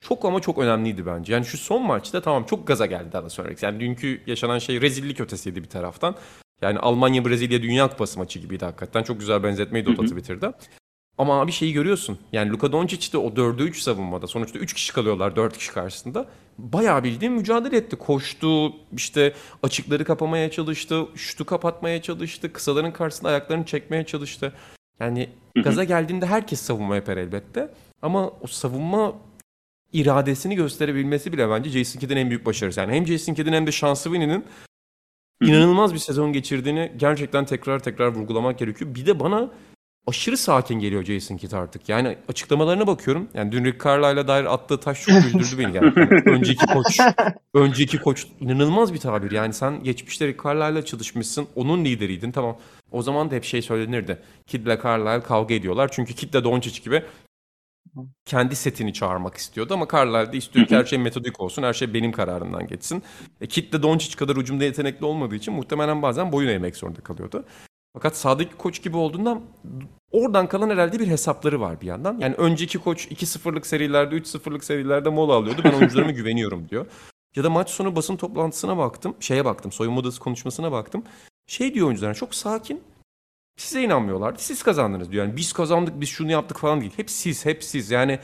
çok 0.00 0.24
ama 0.24 0.40
çok 0.40 0.58
önemliydi 0.58 1.06
bence. 1.06 1.32
Yani 1.32 1.44
şu 1.44 1.58
son 1.58 1.82
maçta 1.82 2.20
tamam 2.20 2.44
çok 2.44 2.66
gaza 2.66 2.86
geldi 2.86 3.12
Dallas 3.12 3.38
Mavericks. 3.38 3.62
Yani 3.62 3.80
dünkü 3.80 4.22
yaşanan 4.26 4.58
şey 4.58 4.80
rezillik 4.80 5.20
ötesiydi 5.20 5.62
bir 5.62 5.68
taraftan. 5.68 6.14
Yani 6.62 6.78
Almanya 6.78 7.24
Brezilya 7.24 7.62
Dünya 7.62 7.88
Kupası 7.88 8.18
maçı 8.18 8.38
gibiydi 8.38 8.64
hakikaten. 8.64 9.02
Çok 9.02 9.20
güzel 9.20 9.42
benzetmeyi 9.42 9.86
de 9.86 9.90
o 9.90 9.96
da 9.96 10.02
Twitter'da. 10.02 10.54
Ama 11.18 11.40
abi 11.40 11.52
şeyi 11.52 11.72
görüyorsun. 11.72 12.18
Yani 12.32 12.50
Luka 12.50 12.72
Doncic 12.72 13.12
de 13.12 13.18
o 13.18 13.28
4'e 13.28 13.62
3 13.62 13.80
savunmada. 13.82 14.26
Sonuçta 14.26 14.58
3 14.58 14.72
kişi 14.72 14.92
kalıyorlar 14.92 15.36
4 15.36 15.58
kişi 15.58 15.72
karşısında. 15.72 16.26
Bayağı 16.58 17.04
bildiğin 17.04 17.32
mücadele 17.32 17.76
etti. 17.76 17.96
Koştu, 17.96 18.72
işte 18.96 19.34
açıkları 19.62 20.04
kapamaya 20.04 20.50
çalıştı, 20.50 21.06
şutu 21.14 21.44
kapatmaya 21.44 22.02
çalıştı, 22.02 22.52
kısaların 22.52 22.92
karşısında 22.92 23.28
ayaklarını 23.28 23.64
çekmeye 23.64 24.04
çalıştı. 24.04 24.52
Yani 25.00 25.28
gaza 25.64 25.84
geldiğinde 25.84 26.26
herkes 26.26 26.60
savunma 26.60 26.96
yapar 26.96 27.16
elbette. 27.16 27.74
Ama 28.02 28.28
o 28.28 28.46
savunma 28.46 29.14
iradesini 29.92 30.54
gösterebilmesi 30.54 31.32
bile 31.32 31.50
bence 31.50 31.70
Jason 31.70 32.00
Kidd'in 32.00 32.16
en 32.16 32.30
büyük 32.30 32.46
başarısı. 32.46 32.80
Yani 32.80 32.92
hem 32.92 33.06
Jason 33.06 33.34
Kidd'in 33.34 33.52
hem 33.52 33.66
de 33.66 33.72
Şansı 33.72 34.10
Winnie'nin 34.10 34.44
inanılmaz 35.40 35.94
bir 35.94 35.98
sezon 35.98 36.32
geçirdiğini 36.32 36.92
gerçekten 36.96 37.44
tekrar 37.44 37.78
tekrar 37.78 38.08
vurgulamak 38.08 38.58
gerekiyor. 38.58 38.94
Bir 38.94 39.06
de 39.06 39.20
bana 39.20 39.50
aşırı 40.06 40.36
sakin 40.36 40.78
geliyor 40.80 41.04
Jason 41.04 41.36
Kidd 41.36 41.52
artık. 41.52 41.88
Yani 41.88 42.18
açıklamalarına 42.28 42.86
bakıyorum. 42.86 43.28
Yani 43.34 43.52
dün 43.52 43.64
Rick 43.64 43.84
Carlisle'a 43.84 44.28
dair 44.28 44.44
attığı 44.44 44.80
taş 44.80 45.02
çok 45.02 45.22
güldürdü 45.22 45.58
beni 45.58 45.72
gerçekten. 45.72 46.28
önceki 46.34 46.66
koç, 46.66 47.00
önceki 47.54 47.98
koç 47.98 48.26
inanılmaz 48.40 48.94
bir 48.94 48.98
tabir. 48.98 49.30
Yani 49.30 49.52
sen 49.52 49.82
geçmişte 49.82 50.26
Rick 50.26 50.44
Carlisle'la 50.44 50.84
çalışmışsın. 50.84 51.46
Onun 51.54 51.84
lideriydin 51.84 52.32
tamam. 52.32 52.56
O 52.92 53.02
zaman 53.02 53.30
da 53.30 53.34
hep 53.34 53.44
şey 53.44 53.62
söylenirdi. 53.62 54.18
Kidd'le 54.46 54.82
Carlisle 54.82 55.22
kavga 55.22 55.54
ediyorlar. 55.54 55.88
Çünkü 55.92 56.14
Kidd 56.14 56.32
de 56.32 56.44
Doncic 56.44 56.82
gibi 56.82 57.02
kendi 58.26 58.56
setini 58.56 58.92
çağırmak 58.92 59.36
istiyordu 59.36 59.74
ama 59.74 59.88
Carlisle 59.92 60.32
de 60.32 60.36
istiyor 60.36 60.66
ki 60.66 60.76
her 60.76 60.84
şey 60.84 60.98
metodik 60.98 61.40
olsun, 61.40 61.62
her 61.62 61.72
şey 61.72 61.94
benim 61.94 62.12
kararımdan 62.12 62.66
geçsin. 62.66 63.02
E, 63.40 63.46
Kidd 63.46 63.72
de 63.72 63.82
Doncic 63.82 64.16
kadar 64.16 64.36
ucumda 64.36 64.64
yetenekli 64.64 65.06
olmadığı 65.06 65.34
için 65.34 65.54
muhtemelen 65.54 66.02
bazen 66.02 66.32
boyun 66.32 66.48
eğmek 66.48 66.76
zorunda 66.76 67.00
kalıyordu. 67.00 67.44
Fakat 67.96 68.16
sağdaki 68.16 68.56
koç 68.56 68.82
gibi 68.82 68.96
olduğundan 68.96 69.42
oradan 70.10 70.48
kalan 70.48 70.70
herhalde 70.70 70.98
bir 70.98 71.06
hesapları 71.06 71.60
var 71.60 71.80
bir 71.80 71.86
yandan. 71.86 72.18
Yani 72.18 72.34
önceki 72.34 72.78
koç 72.78 73.06
2-0'lık 73.06 73.66
serilerde, 73.66 74.16
3-0'lık 74.16 74.64
serilerde 74.64 75.08
mola 75.08 75.34
alıyordu. 75.34 75.60
Ben 75.64 75.72
oyuncularıma 75.72 76.10
güveniyorum 76.12 76.68
diyor. 76.68 76.86
Ya 77.36 77.44
da 77.44 77.50
maç 77.50 77.70
sonu 77.70 77.96
basın 77.96 78.16
toplantısına 78.16 78.78
baktım, 78.78 79.16
şeye 79.20 79.44
baktım, 79.44 79.72
soyunma 79.72 80.00
odası 80.00 80.20
konuşmasına 80.20 80.72
baktım. 80.72 81.04
Şey 81.46 81.74
diyor 81.74 81.86
oyuncular 81.86 82.14
çok 82.14 82.34
sakin. 82.34 82.82
Size 83.56 83.82
inanmıyorlardı. 83.82 84.42
Siz 84.42 84.62
kazandınız 84.62 85.12
diyor. 85.12 85.24
Yani 85.24 85.36
biz 85.36 85.52
kazandık, 85.52 86.00
biz 86.00 86.08
şunu 86.08 86.30
yaptık 86.30 86.58
falan 86.58 86.80
değil. 86.80 86.92
Hep 86.96 87.10
siz, 87.10 87.46
hep 87.46 87.64
siz. 87.64 87.90
Yani 87.90 88.18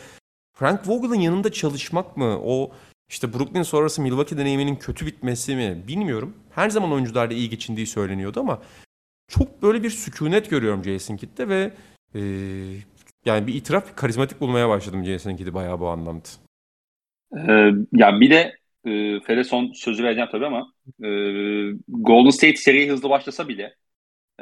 Frank 0.59 0.89
Vogel'ın 0.89 1.21
yanında 1.21 1.53
çalışmak 1.53 2.17
mı? 2.17 2.41
O 2.45 2.71
işte 3.11 3.33
Brooklyn 3.33 3.63
sonrası 3.63 4.03
Milwaukee 4.03 4.39
deneyiminin 4.39 4.77
kötü 4.77 5.07
bitmesi 5.07 5.57
mi? 5.57 5.85
Bilmiyorum. 5.89 6.35
Her 6.51 6.71
zaman 6.71 6.93
oyuncularla 6.93 7.35
iyi 7.35 7.51
geçindiği 7.51 7.87
söyleniyordu 7.87 8.41
ama 8.41 8.63
çok 9.33 9.63
böyle 9.63 9.83
bir 9.83 9.91
sükunet 9.91 10.51
görüyorum 10.51 10.85
Jason 10.85 11.17
Kidd'de 11.17 11.49
ve 11.49 11.71
e, 12.15 12.21
yani 13.25 13.47
bir 13.47 13.55
itiraf 13.55 13.97
karizmatik 13.97 14.41
bulmaya 14.41 14.69
başladım 14.69 15.05
Jason 15.05 15.37
Kidd'i 15.37 15.55
bayağı 15.55 15.81
bu 15.81 15.89
anlamda. 15.89 16.29
Ee, 17.37 17.71
ya 17.93 18.21
bir 18.21 18.31
de 18.31 18.57
e, 18.85 19.21
Fede 19.21 19.45
son 19.45 19.73
sözü 19.73 20.05
vereceğim 20.05 20.29
tabii 20.33 20.47
ama 20.47 20.73
e, 21.03 21.09
Golden 21.89 22.31
State 22.31 22.57
seriye 22.57 22.91
hızlı 22.91 23.11
başlasa 23.11 23.49
bile 23.49 23.75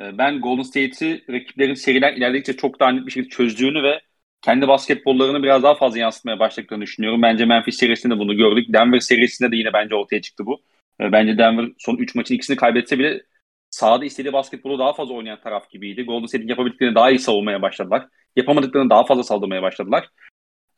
e, 0.01 0.19
ben 0.19 0.41
Golden 0.41 0.63
State'i 0.63 1.25
rakiplerin 1.33 1.75
seriler 1.75 2.13
ilerledikçe 2.13 2.57
çok 2.57 2.81
daha 2.81 2.91
net 2.91 3.07
bir 3.07 3.13
şekilde 3.13 3.31
çözdüğünü 3.31 3.83
ve 3.83 4.01
kendi 4.43 4.69
basketbollarını 4.69 5.43
biraz 5.43 5.63
daha 5.63 5.75
fazla 5.75 5.99
yansıtmaya 5.99 6.39
başladıklarını 6.39 6.85
düşünüyorum. 6.85 7.23
Bence 7.23 7.45
Memphis 7.45 7.77
serisinde 7.77 8.19
bunu 8.19 8.37
gördük. 8.37 8.67
Denver 8.73 9.01
serisinde 9.01 9.53
de 9.53 9.57
yine 9.57 9.73
bence 9.73 9.95
ortaya 9.95 10.23
çıktı 10.23 10.47
bu. 10.47 10.63
E, 11.01 11.13
bence 11.13 11.39
Denver 11.39 11.69
son 11.79 11.97
3 11.97 12.15
maçın 12.15 12.35
ikisini 12.35 12.57
kaybetse 12.57 12.99
bile 12.99 13.23
sahada 13.81 14.05
istediği 14.05 14.33
basketbolu 14.33 14.79
daha 14.79 14.93
fazla 14.93 15.15
oynayan 15.15 15.41
taraf 15.41 15.71
gibiydi. 15.71 16.03
Golden 16.03 16.27
State'in 16.27 16.49
yapabildiklerini 16.49 16.95
daha 16.95 17.11
iyi 17.11 17.19
savunmaya 17.19 17.63
başladılar. 17.63 18.07
Yapamadıklarını 18.37 18.91
daha 18.91 19.05
fazla 19.05 19.23
saldırmaya 19.23 19.63
başladılar. 19.63 20.09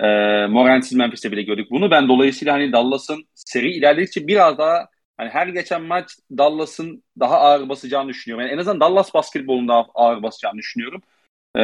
E, 0.00 0.06
Moransiz 0.46 0.98
Memphis'te 0.98 1.32
bile 1.32 1.42
gördük 1.42 1.66
bunu. 1.70 1.90
Ben 1.90 2.08
dolayısıyla 2.08 2.54
hani 2.54 2.72
Dallas'ın 2.72 3.24
seri 3.34 3.72
ilerledikçe 3.72 4.26
biraz 4.26 4.58
daha 4.58 4.86
hani 5.16 5.28
her 5.28 5.46
geçen 5.46 5.82
maç 5.82 6.12
Dallas'ın 6.38 7.04
daha 7.20 7.38
ağır 7.40 7.68
basacağını 7.68 8.08
düşünüyorum. 8.08 8.46
Yani 8.46 8.54
en 8.54 8.58
azından 8.58 8.80
Dallas 8.80 9.14
basketbolun 9.14 9.68
daha 9.68 9.86
ağır 9.94 10.22
basacağını 10.22 10.58
düşünüyorum. 10.58 11.02
E, 11.56 11.62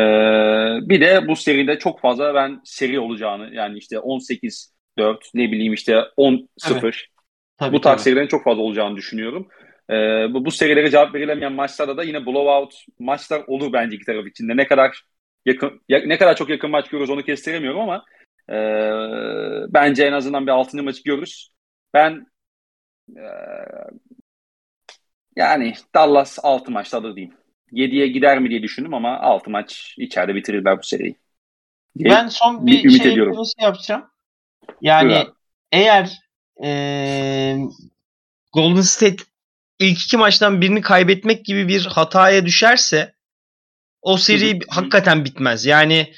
bir 0.89 1.01
de 1.01 1.29
bu 1.29 1.37
seride 1.37 1.79
çok 1.79 2.01
fazla 2.01 2.35
ben 2.35 2.61
seri 2.65 3.01
olacağını 3.01 3.55
yani 3.55 3.79
işte 3.79 3.97
18-4 3.97 4.71
ne 5.35 5.53
bileyim 5.53 5.73
işte 5.73 6.05
10-0 6.17 7.07
Tabii, 7.59 7.73
bu 7.73 7.81
tarz 7.81 7.97
tabii. 7.97 8.03
serilerin 8.03 8.29
çok 8.29 8.45
fazla 8.45 8.63
olacağını 8.63 8.97
düşünüyorum. 8.97 9.49
Ee, 9.91 9.95
bu, 10.35 10.45
bu 10.45 10.51
serilere 10.51 10.91
cevap 10.91 11.15
verilemeyen 11.15 11.53
maçlarda 11.53 11.97
da 11.97 12.03
yine 12.03 12.27
blowout 12.27 12.75
maçlar 12.99 13.45
olur 13.47 13.73
bence 13.73 13.97
iki 13.97 14.05
taraf 14.05 14.27
içinde. 14.27 14.57
Ne 14.57 14.67
kadar 14.67 15.03
yakın 15.47 15.83
ya- 15.89 16.07
ne 16.07 16.19
kadar 16.19 16.37
çok 16.37 16.49
yakın 16.51 16.71
maç 16.71 16.89
görürüz 16.89 17.11
onu 17.11 17.23
kestiremiyorum 17.23 17.81
ama 17.81 18.05
e, 18.51 18.57
bence 19.69 20.05
en 20.05 20.13
azından 20.13 20.47
bir 20.47 20.53
6. 20.53 20.83
maçı 20.83 21.03
görürüz. 21.05 21.51
Ben 21.95 22.27
e, 23.17 23.25
yani 25.37 25.75
Dallas 25.95 26.39
6 26.43 26.71
maçta 26.71 26.99
alır 26.99 27.17
diyeyim. 27.17 27.35
7'ye 27.73 28.07
gider 28.07 28.39
mi 28.39 28.51
diye 28.51 28.63
düşündüm 28.63 28.95
ama 28.95 29.19
6 29.21 29.51
maç 29.51 29.95
içeride 29.99 30.35
bitirirler 30.35 30.79
bu 30.79 30.83
seriyi. 30.83 31.17
diye 31.99 32.11
Ben 32.11 32.29
son 32.29 32.67
bir 32.67 32.85
bir 32.85 32.91
şey 32.91 33.13
eklemesi 33.13 33.53
yapacağım. 33.63 34.11
Yani 34.81 35.11
Buyur 35.11 35.33
eğer 35.73 36.19
eee, 36.63 37.59
Golden 38.53 38.81
State 38.81 39.25
ilk 39.79 39.99
iki 40.03 40.17
maçtan 40.17 40.61
birini 40.61 40.81
kaybetmek 40.81 41.45
gibi 41.45 41.69
bir 41.69 41.87
hataya 41.87 42.47
düşerse 42.47 43.15
o 44.03 44.17
seri 44.17 44.61
hakikaten 44.69 45.25
bitmez. 45.25 45.67
Yani 45.67 46.15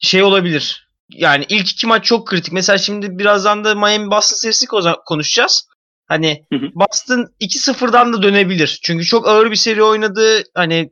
şey 0.00 0.22
olabilir. 0.22 0.88
Yani 1.10 1.44
ilk 1.48 1.70
iki 1.70 1.86
maç 1.86 2.04
çok 2.04 2.26
kritik. 2.28 2.52
Mesela 2.52 2.78
şimdi 2.78 3.18
birazdan 3.18 3.64
da 3.64 3.74
Miami 3.74 4.10
Boston 4.10 4.36
serisi 4.36 4.66
ko- 4.66 5.04
konuşacağız. 5.06 5.68
Hani 6.06 6.44
Hı 6.52 6.58
hı. 6.58 6.70
Boston 6.74 7.28
2-0'dan 7.40 8.12
da 8.12 8.22
dönebilir. 8.22 8.80
Çünkü 8.82 9.04
çok 9.04 9.28
ağır 9.28 9.50
bir 9.50 9.56
seri 9.56 9.82
oynadı. 9.82 10.42
Hani 10.54 10.90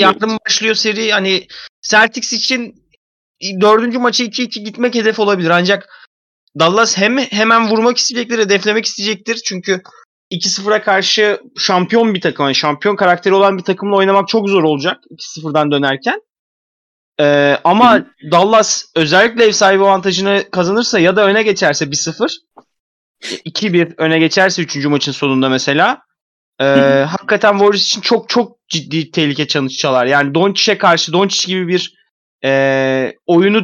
yardım 0.00 0.38
başlıyor 0.46 0.74
seri. 0.74 1.12
Hani 1.12 1.46
Celtics 1.82 2.32
için 2.32 2.84
dördüncü 3.60 3.98
maçı 3.98 4.24
2-2 4.24 4.60
gitmek 4.60 4.94
hedef 4.94 5.18
olabilir. 5.18 5.50
Ancak 5.50 5.88
Dallas 6.58 6.98
hem 6.98 7.18
hemen 7.18 7.70
vurmak 7.70 7.96
isteyecektir, 7.96 8.38
hedeflemek 8.38 8.84
isteyecektir. 8.84 9.40
Çünkü 9.44 9.82
2-0'a 10.38 10.82
karşı 10.82 11.40
şampiyon 11.58 12.14
bir 12.14 12.20
takım, 12.20 12.46
yani 12.46 12.54
şampiyon 12.54 12.96
karakteri 12.96 13.34
olan 13.34 13.58
bir 13.58 13.62
takımla 13.62 13.96
oynamak 13.96 14.28
çok 14.28 14.48
zor 14.48 14.62
olacak 14.62 14.96
2-0'dan 15.10 15.70
dönerken. 15.70 16.20
Ee, 17.20 17.58
ama 17.64 18.06
Dallas 18.30 18.84
özellikle 18.96 19.44
ev 19.44 19.52
sahibi 19.52 19.82
avantajını 19.82 20.44
kazanırsa 20.52 20.98
ya 20.98 21.16
da 21.16 21.26
öne 21.26 21.42
geçerse 21.42 21.84
1-0 21.84 22.28
2-1 23.22 23.94
öne 23.98 24.18
geçerse 24.18 24.62
3. 24.62 24.84
maçın 24.84 25.12
sonunda 25.12 25.48
mesela 25.48 26.02
e, 26.60 26.64
hakikaten 27.08 27.52
Warriors 27.52 27.84
için 27.84 28.00
çok 28.00 28.28
çok 28.28 28.68
ciddi 28.68 29.10
tehlike 29.10 29.46
çanı 29.46 29.68
çalar. 29.68 30.06
Yani 30.06 30.34
Doncic'e 30.34 30.78
karşı 30.78 31.12
Doncic 31.12 31.46
gibi 31.46 31.68
bir 31.68 31.94
e, 32.44 33.12
oyunu 33.26 33.62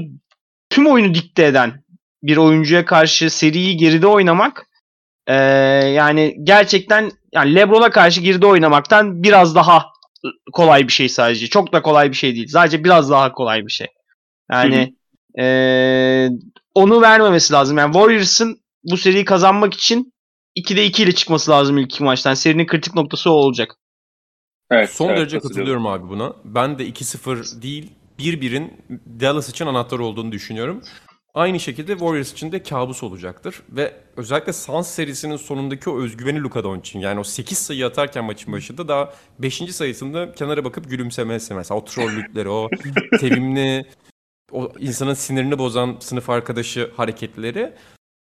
tüm 0.70 0.86
oyunu 0.86 1.14
dikte 1.14 1.44
eden 1.44 1.84
bir 2.22 2.36
oyuncuya 2.36 2.84
karşı 2.84 3.30
seriyi 3.30 3.76
geride 3.76 4.06
oynamak 4.06 4.66
e, 5.30 5.34
yani 5.88 6.36
gerçekten 6.42 7.10
yani 7.32 7.54
LeBron'a 7.54 7.90
karşı 7.90 8.20
geride 8.20 8.46
oynamaktan 8.46 9.22
biraz 9.22 9.54
daha 9.54 9.86
kolay 10.52 10.88
bir 10.88 10.92
şey 10.92 11.08
sadece. 11.08 11.46
Çok 11.46 11.72
da 11.72 11.82
kolay 11.82 12.10
bir 12.10 12.16
şey 12.16 12.34
değil. 12.34 12.48
Sadece 12.48 12.84
biraz 12.84 13.10
daha 13.10 13.32
kolay 13.32 13.66
bir 13.66 13.70
şey. 13.70 13.86
Yani 14.52 14.94
e, 15.38 16.28
onu 16.74 17.00
vermemesi 17.00 17.52
lazım. 17.52 17.78
Yani 17.78 17.92
Warriors'ın 17.92 18.60
bu 18.84 18.96
seriyi 18.96 19.24
kazanmak 19.24 19.74
için 19.74 20.12
2'de 20.56 20.86
2 20.86 21.02
ile 21.02 21.12
çıkması 21.12 21.50
lazım 21.50 21.78
ilk 21.78 21.92
iki 21.92 22.04
maçtan. 22.04 22.34
Serinin 22.34 22.66
kritik 22.66 22.94
noktası 22.94 23.30
o 23.30 23.34
olacak. 23.34 23.76
Evet, 24.70 24.90
Son 24.90 25.08
evet, 25.08 25.18
derece 25.18 25.40
katılıyorum 25.40 25.86
abi 25.86 26.08
buna. 26.08 26.32
Ben 26.44 26.78
de 26.78 26.88
2-0 26.88 27.62
değil 27.62 27.90
1-1'in 28.18 28.72
Dallas 29.20 29.48
için 29.48 29.66
anahtar 29.66 29.98
olduğunu 29.98 30.32
düşünüyorum. 30.32 30.82
Aynı 31.34 31.60
şekilde 31.60 31.92
Warriors 31.92 32.32
için 32.32 32.52
de 32.52 32.62
kabus 32.62 33.02
olacaktır. 33.02 33.62
Ve 33.68 33.94
özellikle 34.16 34.52
Suns 34.52 34.88
serisinin 34.88 35.36
sonundaki 35.36 35.90
o 35.90 36.00
özgüveni 36.00 36.42
Luka 36.42 36.64
Doncic'in. 36.64 37.02
Yani 37.02 37.20
o 37.20 37.24
8 37.24 37.58
sayı 37.58 37.86
atarken 37.86 38.24
maçın 38.24 38.52
başında 38.52 38.88
daha 38.88 39.14
5. 39.38 39.74
sayısında 39.74 40.32
kenara 40.32 40.64
bakıp 40.64 40.90
gülümsemesi 40.90 41.54
mesela. 41.54 41.80
O 41.80 41.84
trollükleri, 41.84 42.48
o 42.48 42.68
sevimli, 43.20 43.84
o 44.52 44.72
insanın 44.78 45.14
sinirini 45.14 45.58
bozan 45.58 45.96
sınıf 46.00 46.30
arkadaşı 46.30 46.90
hareketleri. 46.96 47.72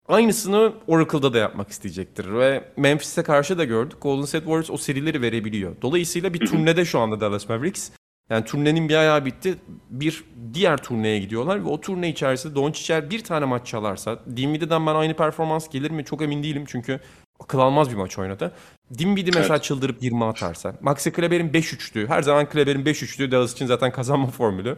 Aynısını 0.09 0.73
Oracle'da 0.87 1.33
da 1.33 1.39
yapmak 1.39 1.71
isteyecektir. 1.71 2.35
Ve 2.35 2.65
Memphis'e 2.77 3.23
karşı 3.23 3.59
da 3.59 3.65
gördük. 3.65 4.03
Golden 4.03 4.25
State 4.25 4.45
Warriors 4.45 4.71
o 4.71 4.77
serileri 4.77 5.23
verebiliyor. 5.23 5.77
Dolayısıyla 5.83 6.35
bir 6.35 6.47
turnede 6.47 6.85
şu 6.85 6.99
anda 6.99 7.21
Dallas 7.21 7.49
Mavericks. 7.49 7.91
Yani 8.31 8.45
turnenin 8.45 8.89
bir 8.89 8.95
ayağı 8.95 9.25
bitti. 9.25 9.59
Bir 9.91 10.25
diğer 10.55 10.77
turneye 10.77 11.19
gidiyorlar 11.19 11.65
ve 11.65 11.69
o 11.69 11.81
turne 11.81 12.09
içerisinde 12.09 12.55
Doncic'er 12.55 13.11
bir 13.11 13.25
tane 13.25 13.45
maç 13.45 13.67
çalarsa 13.67 14.19
Dinwiddie'den 14.37 14.87
ben 14.87 14.95
aynı 14.95 15.17
performans 15.17 15.69
gelir 15.69 15.91
mi 15.91 16.05
çok 16.05 16.23
emin 16.23 16.43
değilim 16.43 16.65
çünkü 16.69 17.01
akıl 17.41 17.59
almaz 17.59 17.91
bir 17.91 17.97
maç 17.97 18.19
oynadı. 18.19 18.53
Dinwiddie 18.99 19.33
mesela 19.35 19.55
evet. 19.55 19.65
çıldırıp 19.65 20.03
20 20.03 20.25
atarsa. 20.25 20.77
Maxi 20.81 21.13
Kleber'in 21.13 21.51
5-3'lü. 21.51 22.09
Her 22.09 22.23
zaman 22.23 22.49
Kleber'in 22.49 22.85
5-3'lü 22.85 23.31
Dallas 23.31 23.53
için 23.53 23.67
zaten 23.67 23.93
kazanma 23.93 24.27
formülü. 24.31 24.77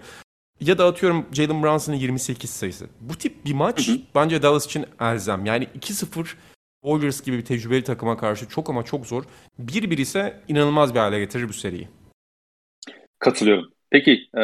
Ya 0.61 0.79
da 0.79 0.87
atıyorum 0.87 1.27
Jalen 1.33 1.63
Brunson'ın 1.63 1.97
28 1.97 2.51
sayısı. 2.51 2.87
Bu 3.01 3.15
tip 3.15 3.45
bir 3.45 3.55
maç 3.55 3.89
hı 3.89 3.93
hı. 3.93 3.99
bence 4.15 4.43
Dallas 4.43 4.67
için 4.67 4.87
elzem. 5.01 5.47
Yani 5.47 5.69
2-0 5.81 6.27
Warriors 6.85 7.23
gibi 7.23 7.39
bir 7.39 7.45
tecrübeli 7.45 7.85
takıma 7.85 8.17
karşı 8.17 8.49
çok 8.49 8.71
ama 8.71 8.83
çok 8.83 9.07
zor. 9.07 9.25
1-1 9.61 10.01
ise 10.01 10.41
inanılmaz 10.49 10.95
bir 10.95 10.99
hale 10.99 11.19
getirir 11.19 11.49
bu 11.49 11.53
seriyi. 11.53 11.89
Katılıyorum. 13.23 13.73
Peki 13.91 14.29
e, 14.39 14.43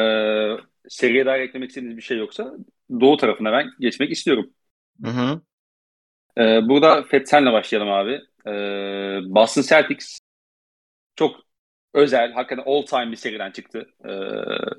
seriye 0.89 1.27
dair 1.27 1.41
eklemek 1.41 1.69
istediğiniz 1.69 1.97
bir 1.97 2.03
şey 2.03 2.19
yoksa 2.19 2.55
doğu 3.01 3.17
tarafına 3.17 3.53
ben 3.53 3.71
geçmek 3.81 4.11
istiyorum. 4.11 4.51
Hı 5.05 5.11
hı. 5.11 5.41
E, 6.39 6.69
burada 6.69 7.03
Fetsen'le 7.03 7.53
başlayalım 7.53 7.93
abi. 7.93 8.21
E, 8.47 8.53
Boston 9.35 9.63
Celtics 9.63 10.19
çok 11.17 11.37
özel, 11.95 12.33
hakikaten 12.33 12.63
all 12.67 12.83
time 12.83 13.11
bir 13.11 13.17
seriden 13.17 13.51
çıktı. 13.51 13.87
E, 14.05 14.11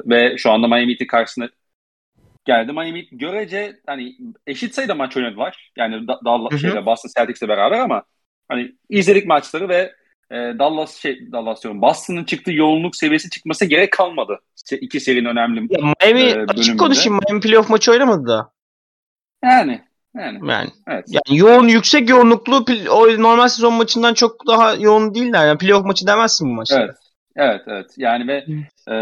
ve 0.09 0.38
şu 0.38 0.51
anda 0.51 0.67
Miami 0.67 0.91
Heat'in 0.91 1.07
karşısına 1.07 1.49
geldi. 2.45 2.73
Miami 2.73 2.99
Heat 2.99 3.07
görece 3.12 3.79
hani 3.85 4.17
eşit 4.47 4.75
sayıda 4.75 4.95
maç 4.95 5.17
oynadılar. 5.17 5.71
Yani 5.77 6.07
da, 6.07 6.19
da, 6.25 6.57
şeyle, 6.57 6.85
Boston 6.85 7.12
Celtics'le 7.17 7.47
beraber 7.47 7.79
ama 7.79 8.03
hani 8.47 8.75
izledik 8.89 9.25
maçları 9.25 9.69
ve 9.69 9.98
e, 10.31 10.35
Dallas 10.35 10.95
şey 10.95 11.31
Dallas 11.31 11.63
diyorum 11.63 11.81
Boston'ın 11.81 12.23
çıktığı 12.23 12.51
yoğunluk 12.51 12.95
seviyesi 12.95 13.29
çıkması 13.29 13.65
gerek 13.65 13.91
kalmadı. 13.91 14.39
İki 14.81 14.99
serinin 14.99 15.25
önemli 15.25 15.67
ya 15.69 15.93
Miami 16.01 16.21
e, 16.21 16.45
açık 16.47 16.79
konuşayım 16.79 17.19
Miami 17.27 17.41
playoff 17.41 17.69
maçı 17.69 17.91
oynamadı 17.91 18.27
da. 18.27 18.51
Yani 19.43 19.81
yani. 20.15 20.49
Yani, 20.49 20.69
evet. 20.87 21.05
yani 21.07 21.39
yoğun 21.39 21.67
yüksek 21.67 22.09
yoğunluklu 22.09 22.65
o 22.89 23.21
normal 23.23 23.47
sezon 23.47 23.73
maçından 23.73 24.13
çok 24.13 24.47
daha 24.47 24.73
yoğun 24.73 25.15
değiller. 25.15 25.47
Yani 25.47 25.57
playoff 25.57 25.85
maçı 25.85 26.07
demezsin 26.07 26.49
bu 26.49 26.53
maçta. 26.53 26.81
Evet. 26.83 26.95
Evet 27.35 27.61
evet. 27.67 27.87
Yani 27.97 28.27
ve 28.27 28.45
e, 28.87 28.95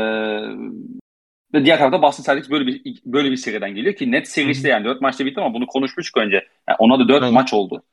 ve 1.54 1.66
diğer 1.66 1.78
tarafta 1.78 2.02
Boston 2.02 2.24
Celtics 2.24 2.50
böyle 2.50 2.68
bir 2.68 3.02
böyle 3.06 3.32
bir 3.32 3.38
seriden 3.38 3.76
geliyor 3.76 3.96
ki 3.96 4.12
net 4.12 4.28
serisi 4.28 4.64
de 4.64 4.70
yani 4.70 4.86
4 4.86 5.02
maçta 5.02 5.26
bitti 5.26 5.42
ama 5.42 5.54
bunu 5.54 5.68
konuşmuştuk 5.68 6.18
önce. 6.18 6.36
Yani 6.70 6.76
ona 6.80 7.00
da 7.00 7.08
4 7.08 7.24
evet. 7.24 7.34
maç 7.34 7.54
oldu. 7.54 7.84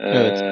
Evet. 0.00 0.42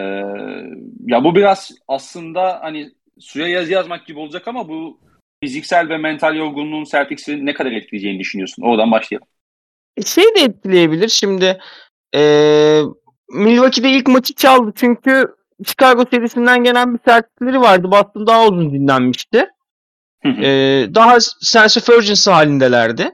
ya 1.07 1.24
bu 1.24 1.35
biraz 1.35 1.72
aslında 1.88 2.59
hani 2.62 2.90
suya 3.20 3.48
yaz 3.48 3.70
yazmak 3.70 4.07
gibi 4.07 4.18
olacak 4.18 4.48
ama 4.48 4.68
bu 4.68 5.00
fiziksel 5.42 5.88
ve 5.88 5.98
mental 5.98 6.37
yorgunluğun 6.37 6.85
Celtics'i 6.85 7.46
ne 7.46 7.54
kadar 7.54 7.72
etkileyeceğini 7.72 8.18
düşünüyorsun? 8.18 8.62
Oradan 8.62 8.90
başlayalım. 8.90 9.28
E, 9.96 10.02
şey 10.02 10.24
de 10.24 10.40
etkileyebilir. 10.40 11.09
Şimdi 11.09 11.59
e, 12.14 12.20
Milwaukee'de 13.30 13.90
ilk 13.90 14.09
maçı 14.09 14.35
çaldı 14.35 14.72
çünkü 14.76 15.35
Chicago 15.66 16.04
serisinden 16.11 16.64
gelen 16.64 16.94
bir 16.94 17.00
sertlikleri 17.04 17.61
vardı. 17.61 17.90
Boston 17.90 18.26
daha 18.26 18.46
uzun 18.46 18.72
dinlenmişti. 18.72 19.46
e, 20.24 20.50
daha 20.94 21.20
sense 21.20 21.80
of 21.80 21.88
urgency 21.88 22.30
halindelerdi. 22.30 23.11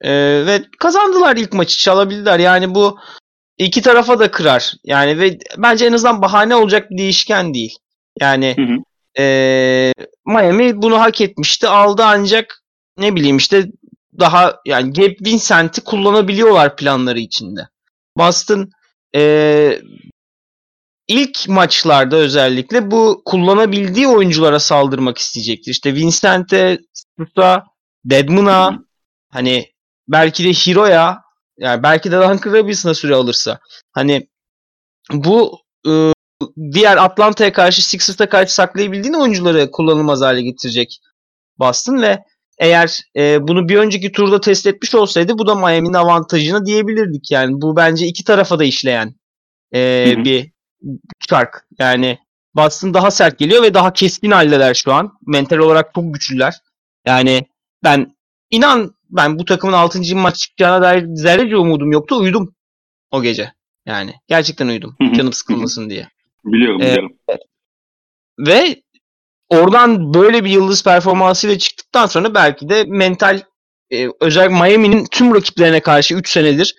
E, 0.00 0.10
ve 0.46 0.62
kazandılar 0.78 1.36
ilk 1.36 1.52
maçı 1.52 1.78
çalabildiler. 1.78 2.38
Yani 2.38 2.74
bu 2.74 2.98
iki 3.64 3.82
tarafa 3.82 4.18
da 4.18 4.30
kırar. 4.30 4.74
Yani 4.84 5.18
ve 5.18 5.38
bence 5.58 5.86
en 5.86 5.92
azından 5.92 6.22
bahane 6.22 6.56
olacak 6.56 6.90
bir 6.90 6.98
değişken 6.98 7.54
değil. 7.54 7.78
Yani 8.20 8.56
hı 8.58 8.62
hı. 8.62 8.76
E, 9.22 9.92
Miami 10.26 10.82
bunu 10.82 11.00
hak 11.00 11.20
etmişti. 11.20 11.68
Aldı 11.68 12.02
ancak 12.04 12.62
ne 12.98 13.14
bileyim 13.14 13.36
işte 13.36 13.66
daha 14.18 14.56
yani 14.66 14.92
Gabe 14.92 15.16
Vincent'i 15.26 15.80
kullanabiliyorlar 15.80 16.76
planları 16.76 17.18
içinde. 17.18 17.68
Boston 18.16 18.70
e, 19.16 19.82
ilk 21.08 21.48
maçlarda 21.48 22.16
özellikle 22.16 22.90
bu 22.90 23.22
kullanabildiği 23.24 24.08
oyunculara 24.08 24.60
saldırmak 24.60 25.18
isteyecektir. 25.18 25.70
İşte 25.70 25.94
Vincent'e, 25.94 26.78
Susa, 27.18 27.64
Deadman'a 28.04 28.78
hani 29.28 29.72
belki 30.08 30.44
de 30.44 30.48
Hiro'ya 30.48 31.29
yani 31.60 31.82
belki 31.82 32.12
de 32.12 32.16
Duncan 32.16 32.52
Robinson'a 32.52 32.94
süre 32.94 33.14
alırsa. 33.14 33.58
Hani 33.92 34.28
bu 35.12 35.58
e, 35.86 36.12
diğer 36.72 36.96
Atlanta'ya 36.96 37.52
karşı 37.52 37.88
Sixers'a 37.88 38.28
karşı 38.28 38.54
saklayabildiğin 38.54 39.14
oyuncuları 39.14 39.70
kullanılmaz 39.70 40.20
hale 40.20 40.42
getirecek 40.42 41.00
Boston 41.58 42.02
ve 42.02 42.24
eğer 42.58 43.00
e, 43.16 43.48
bunu 43.48 43.68
bir 43.68 43.76
önceki 43.76 44.12
turda 44.12 44.40
test 44.40 44.66
etmiş 44.66 44.94
olsaydı 44.94 45.38
bu 45.38 45.46
da 45.46 45.54
Miami'nin 45.54 45.94
avantajına 45.94 46.66
diyebilirdik. 46.66 47.30
Yani 47.30 47.52
bu 47.54 47.76
bence 47.76 48.06
iki 48.06 48.24
tarafa 48.24 48.58
da 48.58 48.64
işleyen 48.64 49.14
e, 49.74 50.14
bir 50.24 50.52
fark. 51.28 51.66
Yani 51.78 52.18
Boston 52.54 52.94
daha 52.94 53.10
sert 53.10 53.38
geliyor 53.38 53.62
ve 53.62 53.74
daha 53.74 53.92
keskin 53.92 54.30
haldeler 54.30 54.74
şu 54.74 54.92
an. 54.92 55.12
Mental 55.26 55.58
olarak 55.58 55.94
çok 55.94 56.14
güçlüler. 56.14 56.54
Yani 57.06 57.46
ben 57.84 58.16
inan 58.50 58.94
ben 59.10 59.38
bu 59.38 59.44
takımın 59.44 59.72
6. 59.72 60.16
maç 60.16 60.36
çıkacağına 60.38 60.82
dair 60.82 61.06
zerrece 61.14 61.56
umudum 61.56 61.92
yoktu. 61.92 62.18
Uyudum 62.18 62.54
o 63.10 63.22
gece. 63.22 63.52
Yani 63.86 64.14
gerçekten 64.28 64.68
uyudum. 64.68 64.96
Canım 65.16 65.32
sıkılmasın 65.32 65.90
diye. 65.90 66.08
Biliyorum, 66.44 66.80
ee, 66.82 66.84
biliyorum. 66.84 67.12
Ve 68.38 68.82
oradan 69.48 70.14
böyle 70.14 70.44
bir 70.44 70.50
yıldız 70.50 70.84
performansıyla 70.84 71.58
çıktıktan 71.58 72.06
sonra 72.06 72.34
belki 72.34 72.68
de 72.68 72.84
mental 72.84 73.40
e, 73.90 74.08
özellikle 74.20 74.54
Miami'nin 74.54 75.06
tüm 75.10 75.34
rakiplerine 75.34 75.80
karşı 75.80 76.14
3 76.14 76.28
senedir 76.28 76.74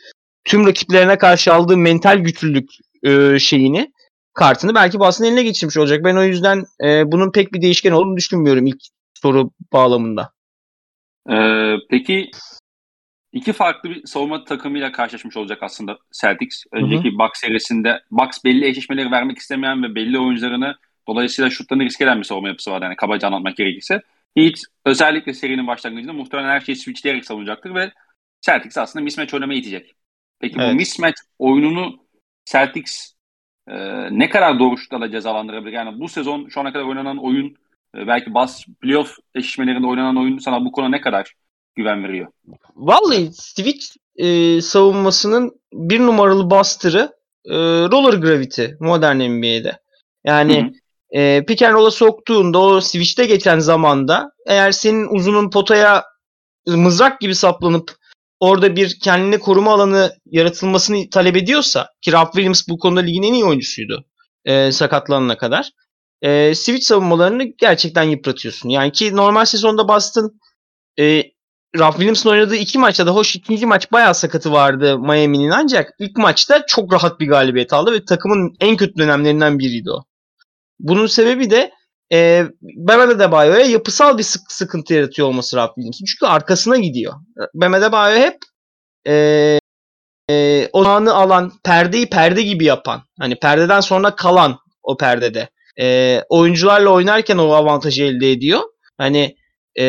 tüm 0.45 0.67
rakiplerine 0.67 1.17
karşı 1.17 1.53
aldığı 1.53 1.77
mental 1.77 2.17
güçlülük 2.17 2.69
e, 3.03 3.39
şeyini 3.39 3.91
kartını 4.33 4.75
belki 4.75 4.99
Boston 4.99 5.25
eline 5.25 5.43
geçirmiş 5.43 5.77
olacak. 5.77 6.03
Ben 6.03 6.15
o 6.15 6.23
yüzden 6.23 6.63
e, 6.83 7.11
bunun 7.11 7.31
pek 7.31 7.53
bir 7.53 7.61
değişken 7.61 7.91
olduğunu 7.91 8.17
düşünmüyorum 8.17 8.67
ilk 8.67 8.81
soru 9.13 9.51
bağlamında. 9.73 10.31
Ee, 11.29 11.75
peki 11.89 12.31
iki 13.31 13.53
farklı 13.53 13.89
bir 13.89 14.05
savunma 14.05 14.43
takımıyla 14.43 14.91
karşılaşmış 14.91 15.37
olacak 15.37 15.63
aslında 15.63 15.97
Celtics. 16.21 16.63
Önceki 16.71 17.09
hı 17.09 17.13
hı. 17.13 17.19
Bucks 17.19 17.39
serisinde 17.39 18.03
Bucks 18.11 18.43
belli 18.45 18.65
eşleşmeleri 18.65 19.11
vermek 19.11 19.37
istemeyen 19.37 19.83
ve 19.83 19.95
belli 19.95 20.19
oyuncularını 20.19 20.75
dolayısıyla 21.07 21.49
şutlarını 21.49 21.83
risk 21.83 22.01
eden 22.01 22.19
bir 22.19 22.23
savunma 22.23 22.47
yapısı 22.47 22.71
var. 22.71 22.81
Yani 22.81 22.95
kabaca 22.95 23.27
anlatmak 23.27 23.57
gerekirse. 23.57 24.01
Heat 24.37 24.59
özellikle 24.85 25.33
serinin 25.33 25.67
başlangıcında 25.67 26.13
muhtemelen 26.13 26.49
her 26.49 26.59
şeyi 26.59 26.75
switchleyerek 26.75 27.25
savunacaktır 27.25 27.75
ve 27.75 27.91
Celtics 28.41 28.77
aslında 28.77 29.03
mismatch 29.03 29.33
oynamaya 29.33 29.59
itecek. 29.59 29.95
Peki 30.39 30.55
evet. 30.59 30.71
bu 30.71 30.75
mismatch 30.75 31.21
oyununu 31.39 32.05
Celtics 32.45 33.13
e, 33.67 33.75
ne 34.19 34.29
kadar 34.29 34.59
doğrultularla 34.59 35.11
cezalandırabilir? 35.11 35.73
Yani 35.73 35.99
bu 35.99 36.07
sezon 36.07 36.49
şu 36.49 36.59
ana 36.59 36.73
kadar 36.73 36.85
oynanan 36.85 37.17
oyun 37.17 37.57
belki 37.95 38.33
bas 38.33 38.65
playoff 38.81 39.17
eşleşmelerinde 39.35 39.87
oynanan 39.87 40.17
oyun 40.17 40.37
sana 40.37 40.65
bu 40.65 40.71
konuda 40.71 40.89
ne 40.89 41.01
kadar 41.01 41.33
güven 41.75 42.03
veriyor? 42.03 42.27
Vallahi 42.75 43.29
Switch 43.33 43.85
e, 44.15 44.61
savunmasının 44.61 45.51
bir 45.73 45.99
numaralı 45.99 46.49
bastırı 46.49 47.11
e, 47.45 47.55
roller 47.91 48.17
gravity 48.17 48.65
modern 48.79 49.17
NBA'de. 49.17 49.79
Yani 50.23 50.61
Hı 50.61 51.17
hı. 51.17 51.21
e, 51.21 51.45
pick 51.45 51.61
and 51.61 51.73
roll'a 51.73 51.91
soktuğunda 51.91 52.59
o 52.59 52.81
switch'te 52.81 53.25
geçen 53.25 53.59
zamanda 53.59 54.31
eğer 54.47 54.71
senin 54.71 55.15
uzunun 55.15 55.49
potaya 55.49 56.03
mızrak 56.67 57.21
gibi 57.21 57.35
saplanıp 57.35 57.91
orada 58.39 58.75
bir 58.75 58.99
kendine 58.99 59.39
koruma 59.39 59.73
alanı 59.73 60.15
yaratılmasını 60.25 61.09
talep 61.09 61.35
ediyorsa 61.35 61.89
ki 62.01 62.11
Ralph 62.11 62.31
Williams 62.31 62.67
bu 62.69 62.77
konuda 62.77 62.99
ligin 62.99 63.23
en 63.23 63.33
iyi 63.33 63.45
oyuncusuydu 63.45 64.05
e, 64.45 64.71
sakatlanana 64.71 65.37
kadar. 65.37 65.71
E, 66.21 66.55
switch 66.55 66.85
savunmalarını 66.85 67.43
gerçekten 67.43 68.03
yıpratıyorsun. 68.03 68.69
Yani 68.69 68.91
ki 68.91 69.15
normal 69.15 69.45
sezonda 69.45 69.87
Boston 69.87 70.31
e, 70.99 71.23
Ralph 71.79 71.95
Williams'ın 71.95 72.29
oynadığı 72.29 72.55
iki 72.55 72.79
maçta 72.79 73.07
da 73.07 73.11
hoş 73.11 73.35
ikinci 73.35 73.65
maç 73.65 73.91
bayağı 73.91 74.15
sakatı 74.15 74.51
vardı 74.51 74.99
Miami'nin 74.99 75.49
ancak 75.49 75.93
ilk 75.99 76.17
maçta 76.17 76.65
çok 76.65 76.93
rahat 76.93 77.19
bir 77.19 77.27
galibiyet 77.27 77.73
aldı 77.73 77.91
ve 77.91 78.05
takımın 78.05 78.53
en 78.59 78.77
kötü 78.77 78.97
dönemlerinden 78.97 79.59
biriydi 79.59 79.91
o. 79.91 80.03
Bunun 80.79 81.07
sebebi 81.07 81.49
de 81.49 81.71
e, 82.13 82.45
Bam 82.61 82.99
Adebayo'ya 82.99 83.65
yapısal 83.65 84.17
bir 84.17 84.23
sık- 84.23 84.51
sıkıntı 84.51 84.93
yaratıyor 84.93 85.27
olması 85.27 85.57
Ralph 85.57 85.75
Williams'ın. 85.75 86.05
Çünkü 86.05 86.25
arkasına 86.25 86.77
gidiyor. 86.77 87.13
Bam 87.53 87.73
Adebayo 87.73 88.19
hep 88.19 88.37
e, 89.07 89.59
e, 90.29 90.69
o 90.73 90.85
anı 90.85 91.13
alan, 91.13 91.51
perdeyi 91.63 92.09
perde 92.09 92.41
gibi 92.41 92.65
yapan, 92.65 93.01
hani 93.19 93.35
perdeden 93.39 93.79
sonra 93.81 94.15
kalan 94.15 94.57
o 94.83 94.97
perdede. 94.97 95.49
E, 95.79 96.19
oyuncularla 96.29 96.89
oynarken 96.89 97.37
o 97.37 97.51
avantajı 97.51 98.03
elde 98.03 98.31
ediyor. 98.31 98.61
Hani 98.97 99.35
e, 99.79 99.85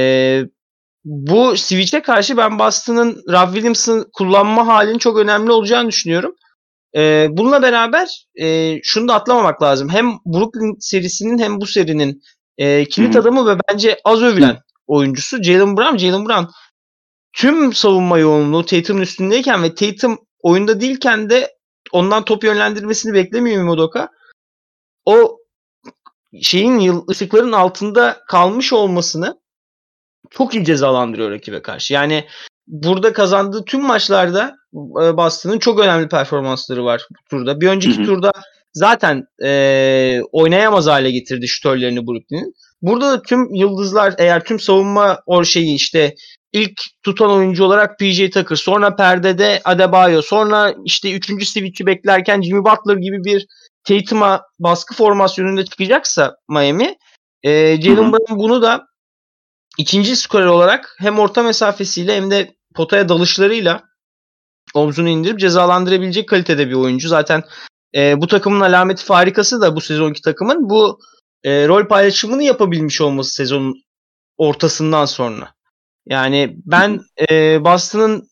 bu 1.05 1.57
switch'e 1.57 2.03
karşı 2.03 2.37
ben 2.37 2.59
Boston'ın 2.59 3.22
Rob 3.28 3.53
Williams'ın 3.55 4.07
kullanma 4.12 4.66
halinin 4.66 4.99
çok 4.99 5.18
önemli 5.18 5.53
olacağını 5.53 5.89
düşünüyorum. 5.89 6.35
Ee, 6.97 7.28
bununla 7.30 7.62
beraber 7.62 8.26
e, 8.41 8.78
şunu 8.83 9.09
da 9.09 9.14
atlamamak 9.14 9.62
lazım. 9.62 9.89
Hem 9.89 10.12
Brooklyn 10.26 10.76
serisinin 10.80 11.39
hem 11.39 11.61
bu 11.61 11.66
serinin 11.66 12.22
e, 12.59 12.85
kilit 12.85 13.16
adamı 13.16 13.47
ve 13.47 13.59
bence 13.68 14.01
az 14.05 14.22
övülen 14.22 14.59
oyuncusu 14.87 15.43
Jalen 15.43 15.76
Brown. 15.76 15.97
Jalen 15.97 16.28
Brown 16.28 16.45
tüm 17.33 17.72
savunma 17.72 18.18
yoğunluğu 18.18 18.66
Tatum'un 18.66 19.03
üstündeyken 19.03 19.62
ve 19.62 19.74
Tatum 19.74 20.18
oyunda 20.43 20.80
değilken 20.80 21.30
de 21.30 21.51
ondan 21.93 22.24
top 22.24 22.45
yönlendirmesini 22.45 23.14
beklemiyor 23.14 23.64
Modoka. 23.64 24.09
O 25.05 25.39
şeyin 26.43 26.78
yıl- 26.78 27.09
ışıkların 27.11 27.53
altında 27.53 28.20
kalmış 28.28 28.72
olmasını 28.72 29.41
çok 30.30 30.55
iyi 30.55 30.64
cezalandırıyor 30.64 31.30
rakibe 31.30 31.62
karşı. 31.62 31.95
Yani 31.95 32.24
burada 32.66 33.12
kazandığı 33.12 33.64
tüm 33.64 33.83
maçlarda 33.83 34.57
e, 34.74 35.16
Boston'ın 35.16 35.59
çok 35.59 35.80
önemli 35.80 36.09
performansları 36.09 36.85
var 36.85 37.07
bu 37.11 37.28
turda. 37.30 37.61
Bir 37.61 37.68
önceki 37.68 37.99
Hı 37.99 38.03
hı. 38.03 38.07
turda 38.07 38.33
zaten 38.72 39.24
e, 39.45 40.20
oynayamaz 40.33 40.87
hale 40.87 41.11
getirdi 41.11 41.49
şütörlerini 41.49 42.07
Brooklyn'in. 42.07 42.55
Burada 42.83 43.12
da 43.12 43.22
tüm 43.22 43.55
yıldızlar 43.55 44.14
eğer 44.18 44.45
tüm 44.45 44.61
savunma 44.61 45.18
o 45.26 45.45
şeyi 45.45 45.74
işte 45.74 46.14
ilk 46.53 46.80
tutan 47.03 47.30
oyuncu 47.30 47.64
olarak 47.64 47.99
PJ 47.99 48.30
Tucker, 48.30 48.57
sonra 48.57 48.97
perdede 48.97 49.61
Adebayo, 49.64 50.22
sonra 50.22 50.74
işte 50.85 51.12
üçüncü 51.12 51.47
switch'i 51.47 51.87
beklerken 51.87 52.43
Jimmy 52.43 52.64
Butler 52.64 52.97
gibi 52.97 53.24
bir 53.24 53.47
Tatum'a 53.85 54.43
baskı 54.59 54.95
formasyonunda 54.95 55.64
çıkacaksa 55.64 56.37
Miami, 56.49 56.97
e, 57.43 57.83
Jalen. 57.83 58.12
Brown 58.12 58.39
bunu 58.39 58.62
da 58.62 58.87
ikinci 59.78 60.16
skorer 60.16 60.47
olarak 60.47 60.97
hem 60.99 61.18
orta 61.18 61.43
mesafesiyle 61.43 62.16
hem 62.16 62.30
de 62.30 62.55
potaya 62.74 63.09
dalışlarıyla 63.09 63.83
omzunu 64.74 65.09
indirip 65.09 65.41
cezalandırabilecek 65.41 66.28
kalitede 66.28 66.68
bir 66.68 66.74
oyuncu. 66.74 67.09
Zaten 67.09 67.43
e, 67.95 68.20
bu 68.20 68.26
takımın 68.26 68.61
alameti 68.61 69.05
farikası 69.05 69.61
da 69.61 69.76
bu 69.76 69.80
sezonki 69.80 70.22
takımın 70.22 70.70
bu 70.70 71.01
e, 71.45 71.68
rol 71.68 71.89
paylaşımını 71.89 72.43
yapabilmiş 72.43 73.01
olması 73.01 73.35
sezonun 73.35 73.83
ortasından 74.37 75.05
sonra. 75.05 75.55
Yani 76.07 76.57
ben 76.66 77.01
e, 77.30 77.64
Boston'ın 77.64 78.28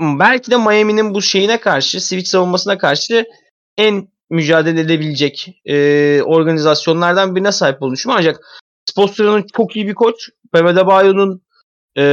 belki 0.00 0.50
de 0.50 0.56
Miami'nin 0.56 1.14
bu 1.14 1.22
şeyine 1.22 1.60
karşı, 1.60 2.00
switch 2.00 2.30
savunmasına 2.30 2.78
karşı 2.78 3.24
en 3.76 4.08
mücadele 4.32 4.80
edebilecek 4.80 5.60
e, 5.64 6.22
organizasyonlardan 6.22 7.36
birine 7.36 7.52
sahip 7.52 7.82
olduğunu 7.82 7.94
düşünüyorum. 7.94 8.24
Ancak 8.26 8.62
Spostra'nın 8.84 9.46
çok 9.56 9.76
iyi 9.76 9.88
bir 9.88 9.94
koç. 9.94 10.28
Bam 10.54 10.66
Adebayo'nun 10.66 11.42
e, 11.98 12.04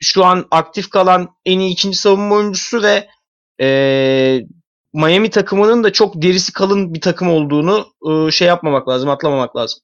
şu 0.00 0.24
an 0.24 0.46
aktif 0.50 0.90
kalan 0.90 1.28
en 1.44 1.58
iyi 1.58 1.72
ikinci 1.72 1.98
savunma 1.98 2.34
oyuncusu 2.34 2.82
ve 2.82 3.08
e, 3.60 4.46
Miami 4.94 5.30
takımının 5.30 5.84
da 5.84 5.92
çok 5.92 6.22
derisi 6.22 6.52
kalın 6.52 6.94
bir 6.94 7.00
takım 7.00 7.28
olduğunu 7.28 7.86
e, 8.10 8.30
şey 8.30 8.48
yapmamak 8.48 8.88
lazım, 8.88 9.10
atlamamak 9.10 9.56
lazım. 9.56 9.80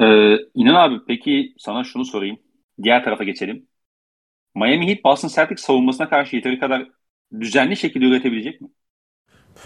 Ee, 0.00 0.36
İnan 0.54 0.74
abi 0.74 1.00
peki 1.08 1.54
sana 1.58 1.84
şunu 1.84 2.04
sorayım. 2.04 2.38
Diğer 2.82 3.04
tarafa 3.04 3.24
geçelim. 3.24 3.68
Miami 4.54 4.88
Heat 4.88 5.04
Boston 5.04 5.28
Celtics 5.28 5.62
savunmasına 5.62 6.08
karşı 6.08 6.36
yeteri 6.36 6.58
kadar 6.58 6.88
düzenli 7.40 7.76
şekilde 7.76 8.04
üretebilecek 8.04 8.60
mi? 8.60 8.68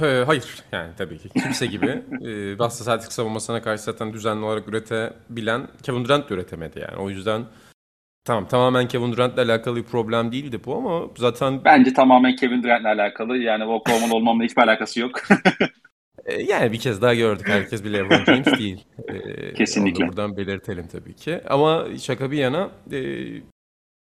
Ee, 0.03 0.23
hayır 0.27 0.45
yani 0.73 0.93
tabii 0.99 1.19
ki 1.19 1.29
kimse 1.29 1.67
gibi. 1.67 1.87
e, 2.23 2.59
Boston 2.59 2.85
Celtics 2.85 3.15
savunmasına 3.15 3.63
karşı 3.63 3.83
zaten 3.83 4.13
düzenli 4.13 4.45
olarak 4.45 4.69
üretebilen 4.69 5.69
Kevin 5.83 6.05
Durant 6.05 6.31
de 6.31 6.35
üretemedi 6.35 6.79
yani. 6.79 6.97
O 6.97 7.11
yüzden 7.11 7.45
tamam 8.25 8.49
tamamen 8.49 8.89
Kevin 8.89 9.13
Durant'le 9.13 9.39
alakalı 9.39 9.77
bir 9.77 9.85
problem 9.85 10.33
değildi 10.33 10.61
bu 10.65 10.77
ama 10.77 11.03
zaten 11.17 11.65
Bence 11.65 11.93
tamamen 11.93 12.37
Kevin 12.37 12.63
Durant'le 12.63 12.87
alakalı. 12.87 13.37
Yani 13.37 13.65
Oklahoma'lı 13.65 14.15
olmamla 14.15 14.45
hiçbir 14.45 14.63
alakası 14.63 15.01
yok. 15.01 15.21
e, 16.25 16.43
yani 16.43 16.73
bir 16.73 16.79
kez 16.79 17.03
daha 17.03 17.15
gördük 17.15 17.49
herkes 17.49 17.85
bir 17.85 17.93
LeBron 17.93 18.25
James 18.25 18.59
değil. 18.59 18.85
E, 19.09 19.55
Kesinlikle. 19.55 20.09
Buradan 20.09 20.37
belirtelim 20.37 20.89
tabii 20.93 21.15
ki. 21.15 21.41
Ama 21.49 21.87
şaka 22.01 22.31
bir 22.31 22.39
yana 22.39 22.71
e, 22.93 23.01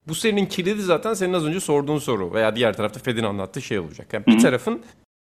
bu 0.08 0.14
serinin 0.14 0.46
kilidi 0.46 0.82
zaten 0.82 1.14
senin 1.14 1.32
az 1.32 1.46
önce 1.46 1.60
sorduğun 1.60 1.98
soru 1.98 2.34
veya 2.34 2.56
diğer 2.56 2.72
tarafta 2.72 3.00
Fed'in 3.00 3.24
anlattığı 3.24 3.62
şey 3.62 3.78
olacak. 3.78 4.12
Yani 4.12 4.26
bir 4.26 4.38
tarafın 4.38 4.82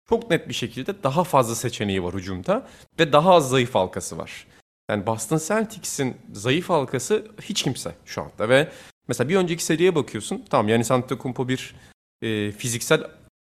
çok 0.08 0.30
net 0.30 0.48
bir 0.48 0.54
şekilde 0.54 1.02
daha 1.02 1.24
fazla 1.24 1.54
seçeneği 1.54 2.02
var 2.02 2.14
hücumda 2.14 2.68
ve 2.98 3.12
daha 3.12 3.34
az 3.34 3.50
zayıf 3.50 3.74
halkası 3.74 4.18
var. 4.18 4.46
Yani 4.90 5.06
Boston 5.06 5.38
Celtics'in 5.38 6.16
zayıf 6.32 6.68
halkası 6.68 7.26
hiç 7.42 7.62
kimse 7.62 7.94
şu 8.04 8.22
anda 8.22 8.48
ve 8.48 8.68
mesela 9.08 9.28
bir 9.28 9.36
önceki 9.36 9.64
seriye 9.64 9.94
bakıyorsun. 9.94 10.44
Tamam 10.50 10.66
Giannis 10.66 10.90
Antetokounmpo 10.90 11.48
bir 11.48 11.74
e, 12.22 12.52
fiziksel 12.52 13.04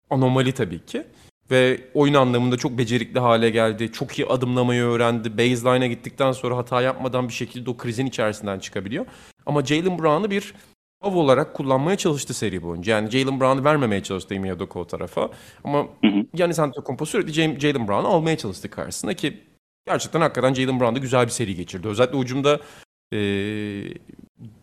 anomali 0.09 0.51
tabii 0.51 0.85
ki 0.85 1.07
ve 1.51 1.81
oyun 1.93 2.13
anlamında 2.13 2.57
çok 2.57 2.77
becerikli 2.77 3.19
hale 3.19 3.49
geldi. 3.49 3.91
Çok 3.91 4.19
iyi 4.19 4.27
adımlamayı 4.27 4.83
öğrendi. 4.83 5.37
Baseline'a 5.37 5.87
gittikten 5.87 6.31
sonra 6.31 6.57
hata 6.57 6.81
yapmadan 6.81 7.27
bir 7.27 7.33
şekilde 7.33 7.69
o 7.69 7.77
krizin 7.77 8.05
içerisinden 8.05 8.59
çıkabiliyor. 8.59 9.05
Ama 9.45 9.65
Jalen 9.65 9.99
Brown'u 9.99 10.31
bir 10.31 10.53
av 11.01 11.15
olarak 11.15 11.53
kullanmaya 11.53 11.97
çalıştı 11.97 12.33
seri 12.33 12.63
boyunca. 12.63 12.95
Yani 12.95 13.09
Jalen 13.09 13.39
Brown'u 13.39 13.63
vermemeye 13.63 14.03
çalıştı 14.03 14.33
Ime 14.33 14.53
Udoka 14.53 14.79
o 14.79 14.87
tarafa. 14.87 15.29
Ama 15.63 15.79
Hı 15.79 16.07
hı. 16.07 16.25
Giannis 16.33 16.59
Antetokounmpo 16.59 17.05
sürekli 17.05 17.33
Jalen 17.59 17.87
Brown'u 17.87 18.07
almaya 18.07 18.37
çalıştı 18.37 18.69
karşısına 18.69 19.13
ki 19.13 19.43
gerçekten 19.85 20.21
hakikaten 20.21 20.53
Jalen 20.53 20.79
Brown 20.79 20.95
da 20.95 20.99
güzel 20.99 21.25
bir 21.25 21.31
seri 21.31 21.55
geçirdi. 21.55 21.87
Özellikle 21.87 22.17
ucumda 22.17 22.59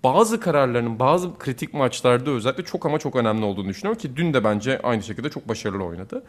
bazı 0.05 0.41
kararlarının 0.41 0.99
bazı 0.99 1.39
kritik 1.39 1.75
maçlarda 1.75 2.31
özellikle 2.31 2.65
çok 2.65 2.87
ama 2.87 2.99
çok 2.99 3.17
önemli 3.17 3.45
olduğunu 3.45 3.69
düşünüyorum 3.69 4.01
ki 4.01 4.17
dün 4.17 4.35
de 4.35 4.45
bence 4.45 4.81
aynı 4.83 5.03
şekilde 5.03 5.31
çok 5.31 5.49
başarılı 5.49 5.85
oynadı. 5.85 6.25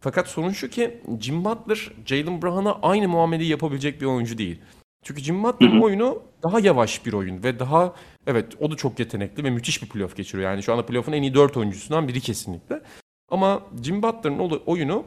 Fakat 0.00 0.28
sorun 0.28 0.50
şu 0.50 0.68
ki 0.68 1.00
Jim 1.20 1.44
Butler 1.44 1.90
Jalen 2.06 2.42
Brown'a 2.42 2.78
aynı 2.82 3.08
muameleyi 3.08 3.50
yapabilecek 3.50 4.00
bir 4.00 4.06
oyuncu 4.06 4.38
değil. 4.38 4.60
Çünkü 5.02 5.22
Jim 5.22 5.42
Butler'ın 5.42 5.82
oyunu 5.82 6.22
daha 6.42 6.60
yavaş 6.60 7.06
bir 7.06 7.12
oyun 7.12 7.42
ve 7.42 7.58
daha 7.58 7.94
evet 8.26 8.46
o 8.60 8.70
da 8.70 8.76
çok 8.76 8.98
yetenekli 8.98 9.44
ve 9.44 9.50
müthiş 9.50 9.82
bir 9.82 9.88
playoff 9.88 10.16
geçiriyor. 10.16 10.50
Yani 10.50 10.62
şu 10.62 10.72
anda 10.72 10.86
playoff'un 10.86 11.12
en 11.12 11.22
iyi 11.22 11.34
4 11.34 11.56
oyuncusundan 11.56 12.08
biri 12.08 12.20
kesinlikle. 12.20 12.82
Ama 13.30 13.62
Jim 13.82 14.02
Butler'ın 14.02 14.38
oyunu 14.66 15.04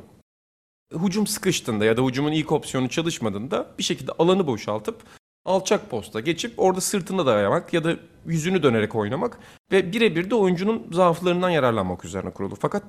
hücum 0.93 1.27
sıkıştığında 1.27 1.85
ya 1.85 1.97
da 1.97 2.01
hücumun 2.05 2.31
ilk 2.31 2.51
opsiyonu 2.51 2.89
çalışmadığında 2.89 3.67
bir 3.77 3.83
şekilde 3.83 4.11
alanı 4.11 4.47
boşaltıp 4.47 5.03
alçak 5.45 5.89
posta 5.89 6.19
geçip 6.19 6.53
orada 6.57 6.81
sırtına 6.81 7.25
dayamak 7.25 7.73
ya 7.73 7.83
da 7.83 7.95
yüzünü 8.25 8.63
dönerek 8.63 8.95
oynamak 8.95 9.39
ve 9.71 9.91
birebir 9.93 10.29
de 10.29 10.35
oyuncunun 10.35 10.87
zaaflarından 10.91 11.49
yararlanmak 11.49 12.05
üzerine 12.05 12.31
kurulu. 12.31 12.55
Fakat 12.55 12.83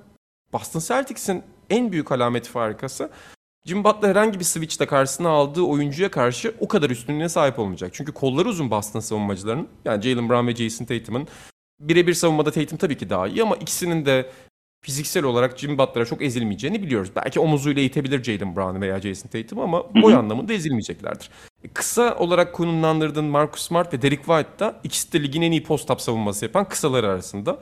Boston 0.53 0.81
Celtics'in 0.81 1.43
en 1.71 1.93
büyük 1.93 2.13
alameti 2.13 2.51
farikası 2.51 3.11
Jim 3.67 3.85
Butler 3.85 4.09
herhangi 4.09 4.39
bir 4.39 4.45
switch'te 4.45 4.87
karşısına 4.87 5.29
aldığı 5.29 5.63
oyuncuya 5.63 6.11
karşı 6.11 6.55
o 6.61 6.69
kadar 6.69 6.91
üstünlüğe 6.91 7.29
sahip 7.29 7.59
olmayacak. 7.59 7.91
Çünkü 7.95 8.13
kolları 8.13 8.49
uzun 8.49 8.71
Boston 8.71 9.01
savunmacılarının. 9.01 9.69
Yani 9.85 10.03
Jalen 10.03 10.29
Brown 10.29 10.47
ve 10.47 10.57
Jason 10.57 10.85
Tatum'un 10.85 11.29
birebir 11.81 12.15
savunmada 12.15 12.51
Tatum 12.51 12.79
tabii 12.79 12.97
ki 12.97 13.11
daha 13.11 13.29
iyi 13.29 13.43
ama 13.43 13.57
ikisinin 13.57 14.07
de 14.07 14.31
fiziksel 14.85 15.25
olarak 15.25 15.59
Jimmy 15.59 15.79
Butler'a 15.79 16.05
çok 16.05 16.23
ezilmeyeceğini 16.23 16.83
biliyoruz. 16.83 17.11
Belki 17.17 17.41
omuzuyla 17.41 17.83
itebilir 17.83 18.25
Jalen 18.25 18.57
Brown 18.57 18.81
veya 18.81 19.01
Jason 19.01 19.29
Tatum 19.29 19.59
ama 19.59 19.95
boy 20.03 20.15
anlamında 20.15 20.53
ezilmeyeceklerdir. 20.53 21.31
E, 21.65 21.69
kısa 21.69 22.17
olarak 22.17 22.55
konumlandırdığın 22.55 23.25
Marcus 23.25 23.63
Smart 23.63 23.95
ve 23.95 24.03
Derek 24.03 24.25
White 24.25 24.59
da 24.59 24.81
ikisi 24.85 25.13
de 25.13 25.23
ligin 25.23 25.43
en 25.43 25.53
iyi 25.53 25.63
post-up 25.63 26.01
savunması 26.01 26.45
yapan 26.45 26.69
kısalar 26.69 27.05
arasında. 27.05 27.59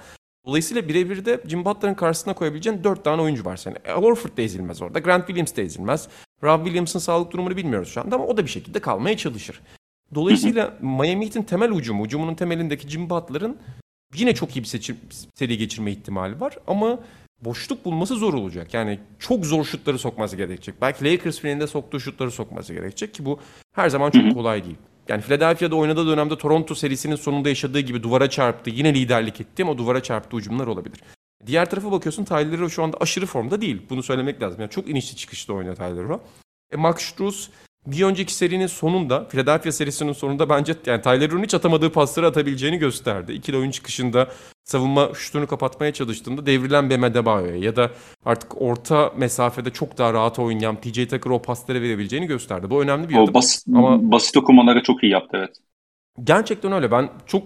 Dolayısıyla 0.47 0.89
birebir 0.89 1.25
de 1.25 1.41
Jim 1.47 1.65
Butler'ın 1.65 1.95
karşısına 1.95 2.35
koyabileceğin 2.35 2.85
dört 2.85 3.05
tane 3.05 3.23
oyuncu 3.23 3.45
var 3.45 3.57
senin. 3.57 3.77
Al 3.89 4.03
Horford 4.03 4.37
da 4.37 4.43
ezilmez 4.43 4.83
orada. 4.83 4.99
Grant 4.99 5.27
Williams 5.27 5.57
da 5.57 5.63
ezilmez. 5.63 6.09
Rob 6.43 6.65
Williams'ın 6.65 6.99
sağlık 6.99 7.33
durumunu 7.33 7.57
bilmiyoruz 7.57 7.89
şu 7.89 8.01
anda 8.01 8.17
ama 8.17 8.27
o 8.27 8.37
da 8.37 8.45
bir 8.45 8.51
şekilde 8.51 8.81
kalmaya 8.81 9.17
çalışır. 9.17 9.61
Dolayısıyla 10.15 10.79
Miami 10.81 11.25
Heat'in 11.25 11.43
temel 11.43 11.73
ucumu, 11.73 12.03
ucumunun 12.03 12.35
temelindeki 12.35 12.89
Jim 12.89 13.11
Butler'ın 13.11 13.57
yine 14.15 14.35
çok 14.35 14.57
iyi 14.57 14.61
bir 14.61 14.69
seçim, 14.69 14.97
seri 15.35 15.59
geçirme 15.59 15.93
ihtimali 15.93 16.41
var 16.41 16.59
ama 16.67 16.99
boşluk 17.41 17.85
bulması 17.85 18.17
zor 18.17 18.35
olacak. 18.35 18.75
Yani 18.75 18.99
çok 19.19 19.47
zor 19.47 19.65
şutları 19.65 19.99
sokması 19.99 20.37
gerekecek. 20.37 20.75
Belki 20.81 21.05
Lakers 21.05 21.41
finalinde 21.41 21.67
soktuğu 21.67 22.01
şutları 22.01 22.31
sokması 22.31 22.75
gerekecek 22.75 23.15
ki 23.15 23.25
bu 23.25 23.41
her 23.73 23.89
zaman 23.89 24.11
çok 24.11 24.35
kolay 24.35 24.65
değil. 24.65 24.77
Yani 25.09 25.23
Philadelphia'da 25.23 25.77
oynadığı 25.77 26.07
dönemde 26.07 26.39
Toronto 26.39 26.75
serisinin 26.75 27.17
sonunda 27.17 27.49
yaşadığı 27.49 27.81
gibi 27.81 28.03
duvara 28.03 28.31
çarptı. 28.31 28.71
Yine 28.71 28.95
liderlik 28.95 29.41
etti 29.41 29.63
ama 29.63 29.79
duvara 29.79 30.03
çarptı 30.03 30.37
ucumlar 30.37 30.67
olabilir. 30.67 31.01
Diğer 31.47 31.71
tarafa 31.71 31.93
bakıyorsun 31.93 32.25
Tyler 32.25 32.59
Hero 32.59 32.71
şu 32.71 32.83
anda 32.83 32.97
aşırı 33.01 33.27
formda 33.27 33.61
değil. 33.61 33.83
Bunu 33.91 34.03
söylemek 34.03 34.43
lazım. 34.43 34.61
Yani 34.61 34.71
çok 34.71 34.89
inişli 34.89 35.17
çıkışlı 35.17 35.55
oynuyor 35.55 35.77
Tyler 35.77 36.05
Hero. 36.05 36.21
E 36.73 36.77
Max 36.77 37.03
Struz 37.03 37.51
bir 37.87 38.03
önceki 38.03 38.35
serinin 38.35 38.67
sonunda, 38.67 39.29
Philadelphia 39.29 39.73
serisinin 39.73 40.13
sonunda 40.13 40.49
bence 40.49 40.75
yani 40.87 41.03
Tyler 41.03 41.21
Hero'nun 41.21 41.43
hiç 41.43 41.55
atamadığı 41.55 41.93
pasları 41.93 42.27
atabileceğini 42.27 42.79
gösterdi. 42.79 43.33
İkili 43.33 43.57
oyun 43.57 43.71
çıkışında 43.71 44.29
savunma 44.65 45.11
şutunu 45.15 45.47
kapatmaya 45.47 45.93
çalıştığında 45.93 46.47
devrilen 46.47 46.91
Bam 46.91 47.05
Adebayo'ya 47.05 47.57
ya 47.57 47.77
da 47.77 47.91
artık 48.25 48.63
orta 48.63 49.13
mesafede 49.17 49.71
çok 49.71 49.99
daha 49.99 50.13
rahat 50.13 50.39
oynayan 50.39 50.77
TJ 50.77 51.07
Tucker 51.09 51.31
o 51.31 51.43
pasları 51.43 51.83
verebileceğini 51.83 52.27
gösterdi. 52.27 52.71
Bu 52.71 52.83
önemli 52.83 53.09
bir 53.09 53.15
adım. 53.15 53.31
O 53.31 53.35
basit, 53.35 53.65
ama 53.69 54.13
basit 54.13 54.37
okumaları 54.37 54.83
çok 54.83 55.03
iyi 55.03 55.13
yaptı 55.13 55.37
evet. 55.37 55.57
Gerçekten 56.25 56.73
öyle. 56.73 56.91
Ben 56.91 57.09
çok 57.27 57.43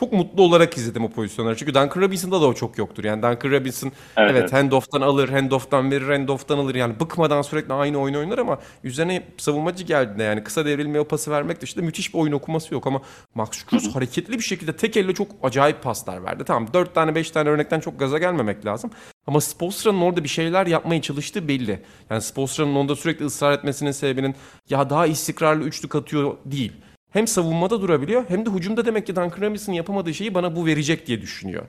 çok 0.00 0.12
mutlu 0.12 0.42
olarak 0.42 0.76
izledim 0.76 1.04
o 1.04 1.10
pozisyonları. 1.10 1.56
Çünkü 1.56 1.74
Duncan 1.74 2.00
Robinson'da 2.00 2.40
da 2.40 2.46
o 2.46 2.54
çok 2.54 2.78
yoktur. 2.78 3.04
Yani 3.04 3.22
Duncan 3.22 3.50
Robinson 3.50 3.88
evet, 4.16 4.30
evet, 4.30 4.40
evet. 4.40 4.52
handoff'tan 4.52 5.00
alır, 5.00 5.28
handoff'tan 5.28 5.90
verir, 5.90 6.08
handoff'tan 6.08 6.58
alır. 6.58 6.74
Yani 6.74 7.00
bıkmadan 7.00 7.42
sürekli 7.42 7.74
aynı 7.74 7.98
oyun 7.98 8.14
oynar 8.14 8.38
ama 8.38 8.58
üzerine 8.84 9.22
savunmacı 9.36 9.84
geldiğinde 9.84 10.22
yani 10.22 10.44
kısa 10.44 10.64
devrilmeye 10.64 11.00
o 11.00 11.04
pası 11.04 11.30
vermek 11.30 11.60
dışında 11.60 11.84
müthiş 11.84 12.14
bir 12.14 12.18
oyun 12.18 12.32
okuması 12.32 12.74
yok 12.74 12.86
ama 12.86 13.02
Max 13.34 13.48
Struz 13.52 13.96
hareketli 13.96 14.32
bir 14.32 14.42
şekilde 14.42 14.76
tek 14.76 14.96
elle 14.96 15.14
çok 15.14 15.28
acayip 15.42 15.82
paslar 15.82 16.24
verdi. 16.24 16.44
Tamam 16.44 16.68
4 16.72 16.94
tane 16.94 17.14
5 17.14 17.30
tane 17.30 17.48
örnekten 17.48 17.80
çok 17.80 17.98
gaza 17.98 18.18
gelmemek 18.18 18.66
lazım. 18.66 18.90
Ama 19.26 19.40
Spolstra'nın 19.40 20.00
orada 20.00 20.24
bir 20.24 20.28
şeyler 20.28 20.66
yapmaya 20.66 21.02
çalıştığı 21.02 21.48
belli. 21.48 21.82
Yani 22.10 22.22
Spolstra'nın 22.22 22.74
onda 22.74 22.96
sürekli 22.96 23.24
ısrar 23.24 23.52
etmesinin 23.52 23.90
sebebinin 23.90 24.34
ya 24.70 24.90
daha 24.90 25.06
istikrarlı 25.06 25.64
üçlük 25.64 25.94
atıyor 25.94 26.36
değil 26.44 26.72
hem 27.10 27.26
savunmada 27.26 27.80
durabiliyor 27.80 28.24
hem 28.28 28.46
de 28.46 28.50
hücumda 28.50 28.86
demek 28.86 29.06
ki 29.06 29.16
Duncan 29.16 29.40
Robinson'ın 29.40 29.76
yapamadığı 29.76 30.14
şeyi 30.14 30.34
bana 30.34 30.56
bu 30.56 30.66
verecek 30.66 31.06
diye 31.06 31.20
düşünüyor. 31.20 31.66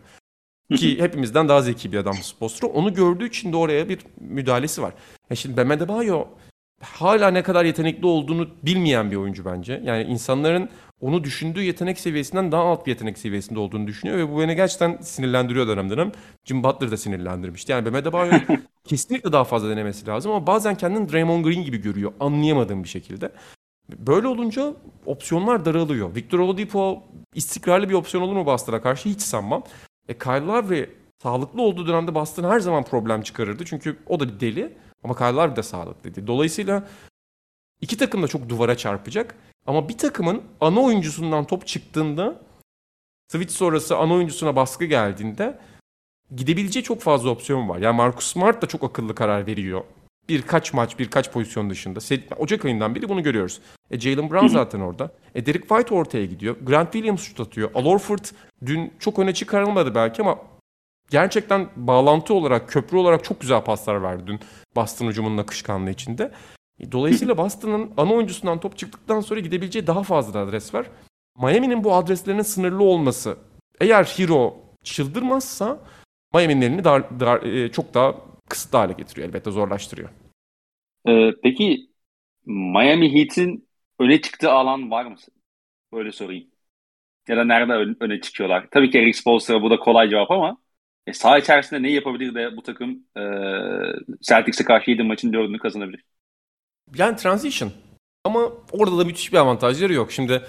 Ki 0.75 1.01
hepimizden 1.01 1.49
daha 1.49 1.61
zeki 1.61 1.91
bir 1.91 1.97
adam 1.97 2.13
Spolstra. 2.13 2.67
Onu 2.67 2.93
gördüğü 2.93 3.27
için 3.27 3.53
de 3.53 3.57
oraya 3.57 3.89
bir 3.89 3.99
müdahalesi 4.19 4.81
var. 4.81 4.93
Ya 5.29 5.35
şimdi 5.35 5.57
Bam 5.57 5.71
Adebayo 5.71 6.27
hala 6.81 7.31
ne 7.31 7.43
kadar 7.43 7.65
yetenekli 7.65 8.05
olduğunu 8.05 8.47
bilmeyen 8.63 9.11
bir 9.11 9.15
oyuncu 9.15 9.45
bence. 9.45 9.81
Yani 9.85 10.03
insanların 10.03 10.69
onu 11.01 11.23
düşündüğü 11.23 11.63
yetenek 11.63 11.99
seviyesinden 11.99 12.51
daha 12.51 12.61
alt 12.63 12.85
bir 12.85 12.91
yetenek 12.91 13.17
seviyesinde 13.17 13.59
olduğunu 13.59 13.87
düşünüyor 13.87 14.17
ve 14.17 14.31
bu 14.31 14.39
beni 14.39 14.55
gerçekten 14.55 14.97
sinirlendiriyor 15.01 15.67
dönem 15.67 15.89
dönem. 15.89 16.11
Jim 16.45 16.63
Butler 16.63 16.91
da 16.91 16.97
sinirlendirmişti. 16.97 17.71
Yani 17.71 17.85
Bam 17.85 17.95
Adebayo 17.95 18.31
kesinlikle 18.83 19.31
daha 19.31 19.43
fazla 19.43 19.69
denemesi 19.69 20.07
lazım 20.07 20.31
ama 20.31 20.47
bazen 20.47 20.75
kendini 20.75 21.11
Draymond 21.11 21.45
Green 21.45 21.63
gibi 21.63 21.77
görüyor 21.77 22.13
anlayamadığım 22.19 22.83
bir 22.83 22.89
şekilde. 22.89 23.31
Böyle 23.97 24.27
olunca 24.27 24.73
opsiyonlar 25.05 25.65
daralıyor. 25.65 26.15
Victor 26.15 26.39
Oladipo 26.39 27.03
istikrarlı 27.35 27.89
bir 27.89 27.93
opsiyon 27.93 28.23
olur 28.23 28.35
mu 28.35 28.45
Boston'a 28.45 28.81
karşı 28.81 29.09
hiç 29.09 29.21
sanmam. 29.21 29.63
E 30.07 30.17
Kyle 30.17 30.45
Lowry 30.45 30.89
sağlıklı 31.23 31.61
olduğu 31.61 31.87
dönemde 31.87 32.15
Boston 32.15 32.43
her 32.43 32.59
zaman 32.59 32.83
problem 32.83 33.21
çıkarırdı. 33.21 33.65
Çünkü 33.65 33.97
o 34.07 34.19
da 34.19 34.27
bir 34.27 34.39
deli 34.39 34.77
ama 35.03 35.15
Kyle 35.15 35.27
Lowry 35.27 35.55
de 35.55 35.63
sağlıklıydı. 35.63 36.27
Dolayısıyla 36.27 36.87
iki 37.81 37.97
takım 37.97 38.23
da 38.23 38.27
çok 38.27 38.49
duvara 38.49 38.77
çarpacak. 38.77 39.35
Ama 39.67 39.89
bir 39.89 39.97
takımın 39.97 40.41
ana 40.61 40.79
oyuncusundan 40.79 41.47
top 41.47 41.67
çıktığında 41.67 42.41
switch 43.31 43.53
sonrası 43.53 43.97
ana 43.97 44.13
oyuncusuna 44.13 44.55
baskı 44.55 44.85
geldiğinde 44.85 45.59
gidebileceği 46.35 46.83
çok 46.83 47.01
fazla 47.01 47.29
opsiyon 47.29 47.69
var. 47.69 47.77
Yani 47.77 47.95
Marcus 47.95 48.25
Smart 48.25 48.61
da 48.61 48.67
çok 48.67 48.83
akıllı 48.83 49.15
karar 49.15 49.47
veriyor 49.47 49.83
birkaç 50.29 50.73
maç, 50.73 50.99
birkaç 50.99 51.31
pozisyon 51.31 51.69
dışında. 51.69 51.99
Ocak 52.37 52.65
ayından 52.65 52.95
beri 52.95 53.09
bunu 53.09 53.23
görüyoruz. 53.23 53.61
E 53.91 53.99
Jalen 53.99 54.29
Brown 54.29 54.47
zaten 54.47 54.79
orada. 54.79 55.11
E 55.35 55.45
Derek 55.45 55.69
White 55.69 55.95
ortaya 55.95 56.25
gidiyor. 56.25 56.55
Grant 56.61 56.93
Williams 56.93 57.21
şut 57.23 57.39
atıyor. 57.39 57.71
Al 57.73 57.85
Horford 57.85 58.25
dün 58.65 58.93
çok 58.99 59.19
öne 59.19 59.33
çıkarılmadı 59.33 59.95
belki 59.95 60.21
ama 60.21 60.37
gerçekten 61.09 61.69
bağlantı 61.75 62.33
olarak, 62.33 62.69
köprü 62.69 62.97
olarak 62.97 63.23
çok 63.23 63.41
güzel 63.41 63.63
paslar 63.63 64.03
verdi 64.03 64.23
dün 64.27 64.39
Boston 64.75 65.07
hücumunun 65.07 65.37
akışkanlığı 65.37 65.89
içinde. 65.89 66.31
E, 66.79 66.91
dolayısıyla 66.91 67.37
Boston'ın 67.37 67.91
ana 67.97 68.13
oyuncusundan 68.13 68.59
top 68.59 68.77
çıktıktan 68.77 69.19
sonra 69.21 69.39
gidebileceği 69.39 69.87
daha 69.87 70.03
fazla 70.03 70.39
adres 70.39 70.73
var. 70.73 70.85
Miami'nin 71.41 71.83
bu 71.83 71.93
adreslerinin 71.95 72.41
sınırlı 72.41 72.83
olması 72.83 73.37
eğer 73.81 74.03
Hero 74.03 74.55
çıldırmazsa 74.83 75.79
Miami'nin 76.33 76.61
elini 76.61 76.83
dar, 76.83 77.19
dar, 77.19 77.43
e, 77.43 77.71
çok 77.71 77.93
daha 77.93 78.15
kısıtlı 78.51 78.77
hale 78.77 78.93
getiriyor 78.93 79.27
elbette 79.27 79.51
zorlaştırıyor. 79.51 80.09
Ee, 81.07 81.31
peki 81.43 81.89
Miami 82.45 83.13
Heat'in 83.13 83.67
öne 83.99 84.21
çıktığı 84.21 84.51
alan 84.51 84.91
var 84.91 85.05
mı? 85.05 85.15
Böyle 85.93 86.11
sorayım. 86.11 86.47
Ya 87.27 87.37
da 87.37 87.43
nerede 87.43 87.95
öne 87.99 88.21
çıkıyorlar? 88.21 88.67
Tabii 88.71 88.91
ki 88.91 88.99
Eric 88.99 89.17
Spoelstra 89.17 89.61
bu 89.61 89.69
da 89.69 89.79
kolay 89.79 90.09
cevap 90.09 90.31
ama 90.31 90.57
e, 91.07 91.13
saha 91.13 91.37
içerisinde 91.37 91.83
ne 91.83 91.91
yapabilir 91.91 92.35
de 92.35 92.57
bu 92.57 92.63
takım 92.63 93.03
e, 93.17 93.23
Celtics'e 94.21 94.63
karşı 94.63 94.91
7 94.91 95.03
maçın 95.03 95.33
4'ünü 95.33 95.57
kazanabilir? 95.57 96.05
Yani 96.95 97.15
transition. 97.15 97.71
Ama 98.23 98.51
orada 98.71 98.97
da 98.97 99.05
müthiş 99.05 99.33
bir 99.33 99.37
avantajları 99.37 99.93
yok. 99.93 100.11
Şimdi 100.11 100.41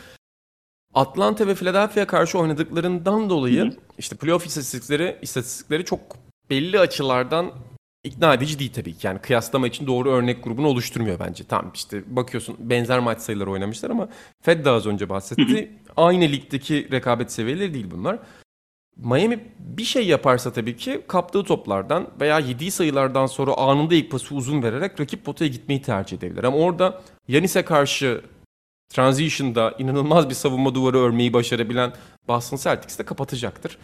Atlanta 0.94 1.46
ve 1.46 1.55
Philadelphia 1.55 2.07
karşı 2.07 2.38
oynadıklarından 2.38 3.30
dolayı 3.30 3.61
Hı-hı. 3.61 3.76
işte 3.98 4.16
playoff 4.16 4.46
istatistikleri 4.46 5.18
istatistikleri 5.22 5.84
çok 5.84 6.00
belli 6.50 6.78
açılardan 6.78 7.53
ikna 8.05 8.34
edici 8.34 8.59
değil 8.59 8.72
tabii 8.72 8.94
ki. 8.94 9.07
Yani 9.07 9.18
kıyaslama 9.18 9.66
için 9.66 9.86
doğru 9.86 10.11
örnek 10.11 10.44
grubunu 10.44 10.66
oluşturmuyor 10.66 11.18
bence. 11.20 11.44
Tamam 11.44 11.70
işte 11.74 12.16
bakıyorsun 12.16 12.57
benzer 12.59 12.98
maç 12.98 13.20
sayıları 13.20 13.50
oynamışlar 13.50 13.90
ama 13.90 14.09
Fed 14.42 14.64
daha 14.64 14.74
az 14.74 14.86
önce 14.86 15.09
bahsetti. 15.09 15.72
Aynı 15.96 16.24
ligdeki 16.24 16.88
rekabet 16.92 17.32
seviyeleri 17.32 17.74
değil 17.74 17.90
bunlar. 17.90 18.18
Miami 18.96 19.40
bir 19.59 19.84
şey 19.84 20.07
yaparsa 20.07 20.53
tabii 20.53 20.76
ki 20.76 21.03
kaptığı 21.09 21.44
toplardan 21.44 22.11
veya 22.20 22.38
yediği 22.38 22.70
sayılardan 22.70 23.26
sonra 23.26 23.55
anında 23.55 23.94
ilk 23.94 24.11
pası 24.11 24.34
uzun 24.34 24.62
vererek 24.62 25.00
rakip 25.00 25.24
potaya 25.24 25.48
gitmeyi 25.48 25.82
tercih 25.82 26.16
edebilir. 26.16 26.44
Ama 26.44 26.57
orada 26.57 27.03
Yanis'e 27.28 27.64
karşı 27.64 28.22
transition'da 28.88 29.74
inanılmaz 29.78 30.28
bir 30.28 30.34
savunma 30.34 30.74
duvarı 30.74 30.98
örmeyi 30.98 31.32
başarabilen 31.32 31.92
Boston 32.28 32.57
Celtics 32.57 32.98
de 32.98 33.05
kapatacaktır. 33.05 33.78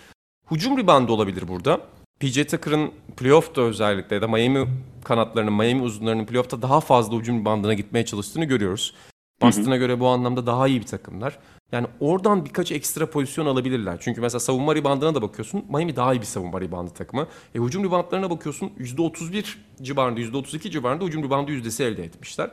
Hücum 0.50 0.78
ribandı 0.78 1.12
olabilir 1.12 1.48
burada. 1.48 1.80
PJ 2.20 2.46
Tucker'ın 2.46 2.92
playoff'ta 3.16 3.62
özellikle 3.62 4.16
ya 4.16 4.22
da 4.22 4.28
Miami 4.28 4.68
kanatlarının, 5.04 5.52
Miami 5.52 5.82
uzunlarının 5.82 6.26
playoff'ta 6.26 6.62
daha 6.62 6.80
fazla 6.80 7.16
ucum 7.16 7.44
bandına 7.44 7.74
gitmeye 7.74 8.04
çalıştığını 8.04 8.44
görüyoruz. 8.44 8.94
Boston'a 9.42 9.76
göre 9.76 10.00
bu 10.00 10.06
anlamda 10.06 10.46
daha 10.46 10.68
iyi 10.68 10.80
bir 10.80 10.86
takımlar. 10.86 11.38
Yani 11.72 11.86
oradan 12.00 12.44
birkaç 12.44 12.72
ekstra 12.72 13.10
pozisyon 13.10 13.46
alabilirler. 13.46 13.96
Çünkü 14.00 14.20
mesela 14.20 14.40
savunma 14.40 14.74
ribandına 14.74 15.14
da 15.14 15.22
bakıyorsun. 15.22 15.64
Miami 15.68 15.96
daha 15.96 16.14
iyi 16.14 16.20
bir 16.20 16.26
savunma 16.26 16.60
ribandı 16.60 16.90
takımı. 16.90 17.26
E, 17.54 17.58
hücum 17.58 17.84
ribandlarına 17.84 18.30
bakıyorsun. 18.30 18.72
%31 18.78 19.56
civarında, 19.82 20.20
%32 20.20 20.70
civarında 20.70 21.04
hücum 21.04 21.22
ribandı 21.22 21.50
yüzdesi 21.50 21.84
elde 21.84 22.04
etmişler. 22.04 22.50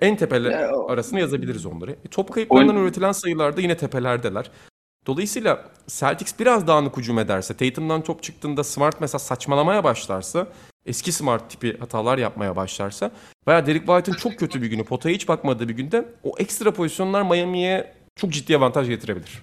En 0.00 0.16
tepeler 0.16 0.70
arasını 0.88 1.20
yazabiliriz 1.20 1.66
onları. 1.66 1.90
E, 1.90 2.08
top 2.10 2.32
kayıplarından 2.32 2.74
Oyun... 2.74 2.86
üretilen 2.86 3.12
sayılarda 3.12 3.60
yine 3.60 3.76
tepelerdeler. 3.76 4.50
Dolayısıyla 5.06 5.64
Celtics 5.86 6.38
biraz 6.38 6.66
dağınık 6.66 6.96
hücum 6.96 7.18
ederse, 7.18 7.56
Tatum'dan 7.56 8.02
top 8.02 8.22
çıktığında 8.22 8.64
Smart 8.64 9.00
mesela 9.00 9.18
saçmalamaya 9.18 9.84
başlarsa, 9.84 10.46
eski 10.86 11.12
Smart 11.12 11.50
tipi 11.50 11.78
hatalar 11.78 12.18
yapmaya 12.18 12.56
başlarsa 12.56 13.10
veya 13.48 13.66
Derek 13.66 13.86
White'ın 13.86 14.16
çok 14.16 14.38
kötü 14.38 14.62
bir 14.62 14.66
günü, 14.66 14.84
potaya 14.84 15.14
hiç 15.14 15.28
bakmadığı 15.28 15.68
bir 15.68 15.74
günde 15.74 16.04
o 16.24 16.34
ekstra 16.38 16.72
pozisyonlar 16.72 17.22
Miami'ye 17.22 17.94
çok 18.16 18.30
ciddi 18.30 18.56
avantaj 18.56 18.88
getirebilir. 18.88 19.42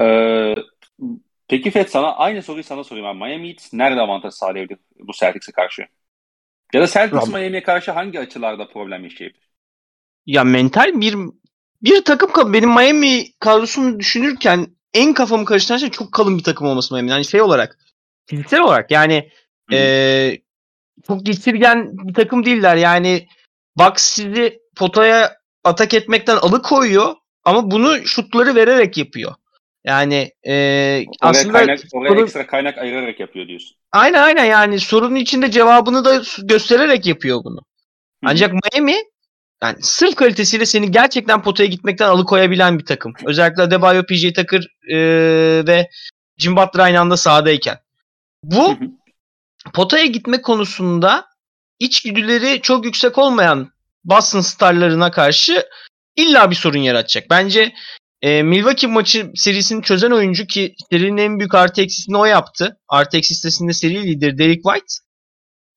Ee, 0.00 0.54
peki 1.48 1.70
Fed 1.70 1.88
sana 1.88 2.16
aynı 2.16 2.42
soruyu 2.42 2.64
sana 2.64 2.84
sorayım. 2.84 3.06
Yani 3.06 3.18
Miami 3.18 3.48
Heat 3.48 3.72
nerede 3.72 4.00
avantaj 4.00 4.34
sağlayabilir 4.34 4.78
bu 4.98 5.12
Celtics'e 5.12 5.52
karşı? 5.52 5.86
Ya 6.74 6.80
da 6.80 6.86
Celtics 6.86 7.28
Miami'ye 7.28 7.62
karşı 7.62 7.92
hangi 7.92 8.20
açılarda 8.20 8.68
problem 8.68 9.04
yaşayabilir? 9.04 9.50
Ya 10.26 10.44
mental 10.44 11.00
bir 11.00 11.16
bir 11.82 12.04
takım 12.04 12.52
benim 12.52 12.68
Miami 12.70 13.32
kadrosunu 13.40 14.00
düşünürken 14.00 14.66
en 14.94 15.14
kafamı 15.14 15.44
karıştıran 15.44 15.78
şey 15.78 15.90
çok 15.90 16.12
kalın 16.12 16.38
bir 16.38 16.44
takım 16.44 16.66
olması 16.66 16.94
Miami. 16.94 17.10
Yani 17.10 17.24
şey 17.24 17.40
olarak 17.42 17.78
Fiziksel 18.26 18.60
olarak 18.60 18.90
yani 18.90 19.30
e, 19.72 20.38
çok 21.06 21.26
geçirgen 21.26 21.90
bir 21.92 22.14
takım 22.14 22.44
değiller. 22.44 22.76
Yani 22.76 23.28
Bucks 23.76 24.04
sizi 24.04 24.58
potaya 24.76 25.36
atak 25.64 25.94
etmekten 25.94 26.36
alıkoyuyor 26.36 27.14
ama 27.44 27.70
bunu 27.70 28.06
şutları 28.06 28.54
vererek 28.54 28.98
yapıyor. 28.98 29.34
Yani 29.84 30.32
e, 30.46 30.52
Oraya, 30.52 31.30
aslında 31.30 31.52
kaynak, 31.52 31.80
oraya 31.92 32.10
sorun- 32.10 32.22
ekstra 32.22 32.46
kaynak 32.46 32.78
ayırarak 32.78 33.20
yapıyor 33.20 33.48
diyorsun. 33.48 33.76
aynen 33.92 34.22
aynen 34.22 34.44
yani 34.44 34.80
sorunun 34.80 35.14
içinde 35.14 35.50
cevabını 35.50 36.04
da 36.04 36.22
göstererek 36.42 37.06
yapıyor 37.06 37.44
bunu. 37.44 37.60
Ancak 38.24 38.52
Miami 38.52 38.96
yani 39.62 39.76
sırf 39.80 40.14
kalitesiyle 40.14 40.66
seni 40.66 40.90
gerçekten 40.90 41.42
potaya 41.42 41.66
gitmekten 41.68 42.08
alıkoyabilen 42.08 42.78
bir 42.78 42.84
takım. 42.84 43.12
Özellikle 43.24 43.62
Adebayo, 43.62 44.06
PJ 44.06 44.32
Tucker 44.32 44.68
e, 44.88 44.96
ve 45.66 45.90
Jim 46.38 46.56
Butler 46.56 46.84
aynı 46.84 47.00
anda 47.00 47.16
sahadayken. 47.16 47.78
Bu 48.44 48.76
potaya 49.74 50.06
gitme 50.06 50.42
konusunda 50.42 51.26
içgüdüleri 51.78 52.60
çok 52.60 52.84
yüksek 52.84 53.18
olmayan 53.18 53.72
Boston 54.04 54.40
starlarına 54.40 55.10
karşı 55.10 55.66
illa 56.16 56.50
bir 56.50 56.56
sorun 56.56 56.78
yaratacak. 56.78 57.30
Bence 57.30 57.72
e, 58.22 58.42
Milwaukee 58.42 58.86
maçı 58.86 59.30
serisini 59.34 59.82
çözen 59.82 60.10
oyuncu 60.10 60.46
ki 60.46 60.74
serinin 60.90 61.16
en 61.16 61.38
büyük 61.38 61.54
artı 61.54 61.82
eksisini 61.82 62.16
o 62.16 62.24
yaptı. 62.24 62.76
Artı 62.88 63.16
eksi 63.16 63.34
listesinde 63.34 63.72
seri 63.72 64.02
lideri 64.02 64.38
Derek 64.38 64.62
White. 64.62 64.94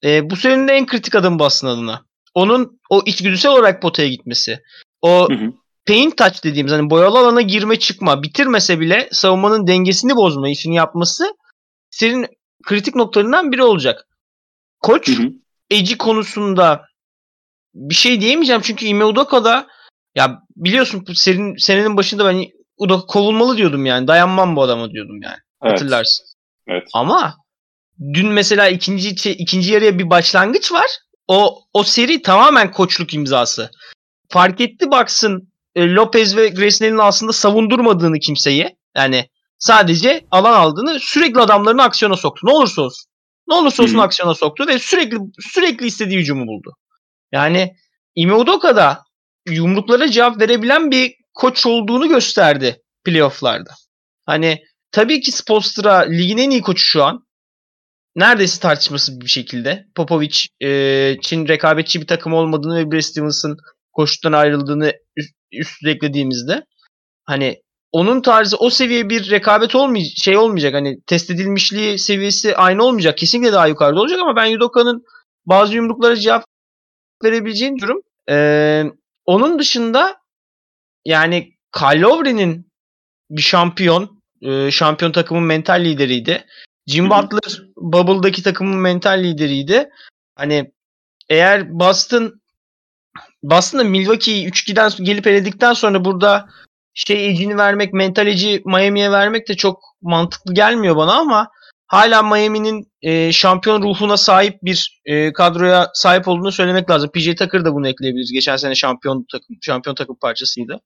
E, 0.03 0.29
bu 0.29 0.36
serinin 0.36 0.67
de 0.67 0.73
en 0.73 0.86
kritik 0.86 1.15
adımı 1.15 1.39
Boston 1.39 1.67
adına. 1.67 2.05
Onun 2.36 2.79
o 2.89 3.01
içgüdüsel 3.05 3.51
olarak 3.51 3.81
potaya 3.81 4.09
gitmesi. 4.09 4.59
O 5.01 5.29
Hı 5.29 5.33
hı. 5.33 5.53
paint 5.88 6.17
touch 6.17 6.43
dediğimiz 6.43 6.73
hani 6.73 6.89
boyalı 6.89 7.19
alana 7.19 7.41
girme 7.41 7.79
çıkma 7.79 8.23
bitirmese 8.23 8.79
bile 8.79 9.09
savunmanın 9.11 9.67
dengesini 9.67 10.15
bozma 10.15 10.49
işini 10.49 10.75
yapması 10.75 11.36
serinin 11.89 12.27
kritik 12.63 12.95
noktalarından 12.95 13.51
biri 13.51 13.63
olacak. 13.63 14.07
Koç 14.79 15.07
Hı 15.07 15.23
hı. 15.23 15.31
Eci 15.69 15.97
konusunda 15.97 16.86
bir 17.73 17.95
şey 17.95 18.21
diyemeyeceğim 18.21 18.61
çünkü 18.61 18.86
Ime 18.86 19.05
Udoka'da 19.05 19.67
ya 20.15 20.41
biliyorsun 20.55 21.05
senin 21.13 21.55
senenin 21.57 21.97
başında 21.97 22.25
ben 22.25 22.45
Udoka 22.77 23.05
kovulmalı 23.05 23.57
diyordum 23.57 23.86
yani. 23.86 24.07
Dayanmam 24.07 24.55
bu 24.55 24.63
adama 24.63 24.91
diyordum 24.91 25.21
yani. 25.21 25.38
Evet. 25.63 25.71
Hatırlarsın. 25.73 26.25
Evet. 26.67 26.83
Ama 26.93 27.36
dün 28.13 28.27
mesela 28.27 28.67
ikinci 28.67 29.09
ikinci 29.31 29.73
yarıya 29.73 29.99
bir 29.99 30.09
başlangıç 30.09 30.71
var. 30.71 30.88
O 31.28 31.61
o 31.73 31.84
seri 31.84 32.21
tamamen 32.21 32.71
koçluk 32.71 33.13
imzası. 33.13 33.71
Fark 34.30 34.61
etti 34.61 34.91
baksın 34.91 35.49
e, 35.76 35.89
Lopez 35.89 36.38
ve 36.38 36.47
Grayson 36.47 36.97
aslında 36.97 37.34
savundurmadığını 37.34 38.19
kimseyi. 38.19 38.78
Yani 38.95 39.30
sadece 39.59 40.26
alan 40.32 40.53
aldığını 40.53 40.99
sürekli 40.99 41.39
adamlarını 41.39 41.84
aksiyona 41.84 42.17
soktu. 42.17 42.47
Ne 42.47 42.51
olursa 42.51 42.82
olsun. 42.82 43.11
Ne 43.47 43.55
olursa 43.55 43.84
olsun 43.84 43.97
hı. 43.97 44.01
aksiyona 44.01 44.34
soktu 44.34 44.67
ve 44.67 44.80
sürekli 44.80 45.17
sürekli 45.39 45.86
istediği 45.86 46.19
hücumu 46.19 46.47
buldu. 46.47 46.71
Yani 47.32 47.76
Ime 48.15 48.34
Udoka 48.34 48.76
da 48.76 49.03
yumruklara 49.49 50.11
cevap 50.11 50.41
verebilen 50.41 50.91
bir 50.91 51.15
koç 51.34 51.65
olduğunu 51.65 52.09
gösterdi 52.09 52.82
playofflarda. 53.03 53.71
Hani 54.26 54.63
tabii 54.91 55.21
ki 55.21 55.32
Spoelstra 55.32 55.97
ligin 55.97 56.38
en 56.38 56.49
iyi 56.49 56.61
koçu 56.61 56.84
şu 56.84 57.03
an. 57.03 57.24
Neredeyse 58.16 58.61
tartışmasız 58.61 59.22
bir 59.22 59.28
şekilde. 59.28 59.88
Popovic 59.95 60.38
e, 60.63 60.70
Çin 61.22 61.47
rekabetçi 61.47 62.01
bir 62.01 62.07
takım 62.07 62.34
olmadığını 62.34 62.78
ve 62.78 62.91
Brad 62.91 63.01
Stevens'ın 63.01 63.57
koçluktan 63.93 64.32
ayrıldığını 64.32 64.93
üst, 65.18 65.36
üstüne 65.51 65.91
eklediğimizde 65.91 66.66
hani 67.26 67.61
onun 67.91 68.22
tarzı 68.22 68.57
o 68.57 68.70
seviye 68.70 69.09
bir 69.09 69.32
rekabet 69.32 69.76
olmayacak 69.76 70.13
şey 70.18 70.38
olmayacak 70.38 70.74
hani 70.74 71.01
test 71.07 71.30
edilmişliği 71.30 71.99
seviyesi 71.99 72.55
aynı 72.55 72.84
olmayacak 72.84 73.18
kesinlikle 73.18 73.53
daha 73.53 73.68
yukarıda 73.68 73.99
olacak 73.99 74.20
ama 74.20 74.36
ben 74.36 74.55
Udoka'nın 74.55 75.03
bazı 75.45 75.76
yumruklara 75.76 76.16
cevap 76.16 76.43
verebileceğini 77.24 77.80
durum. 77.80 78.01
Ee, 78.30 78.84
onun 79.26 79.59
dışında 79.59 80.18
yani 81.05 81.53
Kyle 81.80 82.01
Lowry'nin 82.01 82.72
bir 83.30 83.41
şampiyon, 83.41 84.22
e, 84.41 84.72
şampiyon 84.72 85.11
takımın 85.11 85.43
mental 85.43 85.86
lideriydi. 85.86 86.45
Jim. 86.88 87.09
Butler 87.09 87.61
Bubble'daki 87.77 88.43
takımın 88.43 88.77
mental 88.77 89.23
lideriydi. 89.23 89.89
Hani 90.36 90.71
eğer 91.29 91.79
Boston 91.79 92.41
Boston'da 93.43 93.83
Milwaukee'yi 93.83 94.47
3-2'den 94.47 95.05
gelip 95.05 95.27
eledikten 95.27 95.73
sonra 95.73 96.05
burada 96.05 96.49
şey 96.93 97.29
ecini 97.29 97.57
vermek, 97.57 97.93
mental 97.93 98.27
eci 98.27 98.61
Miami'ye 98.65 99.11
vermek 99.11 99.49
de 99.49 99.55
çok 99.55 99.83
mantıklı 100.01 100.53
gelmiyor 100.53 100.95
bana 100.95 101.13
ama 101.13 101.47
hala 101.88 102.23
Miami'nin 102.23 102.91
e, 103.01 103.31
şampiyon 103.31 103.81
ruhuna 103.81 104.17
sahip 104.17 104.63
bir 104.63 105.01
e, 105.05 105.33
kadroya 105.33 105.89
sahip 105.93 106.27
olduğunu 106.27 106.51
söylemek 106.51 106.89
lazım. 106.89 107.11
PJ 107.11 107.36
Tucker 107.36 107.65
da 107.65 107.73
bunu 107.73 107.88
ekleyebiliriz. 107.88 108.31
Geçen 108.31 108.55
sene 108.55 108.75
şampiyon 108.75 109.25
takım 109.31 109.57
şampiyon 109.61 109.95
takım 109.95 110.15
parçasıydı. 110.15 110.81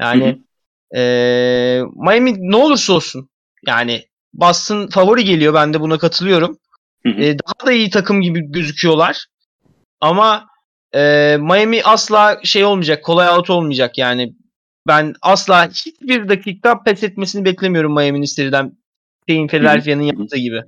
Yani 0.00 0.26
Hı 0.26 0.96
hı. 0.96 1.00
e, 1.00 1.82
Miami 1.96 2.34
ne 2.38 2.56
olursa 2.56 2.92
olsun 2.92 3.30
yani 3.66 4.07
Boston 4.32 4.86
favori 4.86 5.24
geliyor. 5.24 5.54
Ben 5.54 5.74
de 5.74 5.80
buna 5.80 5.98
katılıyorum. 5.98 6.58
Hı 7.02 7.08
hı. 7.08 7.20
E, 7.20 7.38
daha 7.38 7.66
da 7.66 7.72
iyi 7.72 7.90
takım 7.90 8.20
gibi 8.20 8.40
gözüküyorlar. 8.52 9.26
Ama 10.00 10.46
e, 10.94 11.36
Miami 11.40 11.82
asla 11.84 12.40
şey 12.44 12.64
olmayacak. 12.64 13.04
Kolay 13.04 13.28
out 13.28 13.50
olmayacak 13.50 13.98
yani. 13.98 14.34
Ben 14.86 15.14
asla 15.22 15.68
hiçbir 15.68 16.28
dakika 16.28 16.82
pes 16.82 17.02
etmesini 17.02 17.44
beklemiyorum 17.44 17.94
Miami'nin 17.94 18.24
seriden. 18.24 18.72
Şeyin 19.28 19.48
Philadelphia'nın 19.48 20.02
yaptığı 20.02 20.36
gibi. 20.38 20.62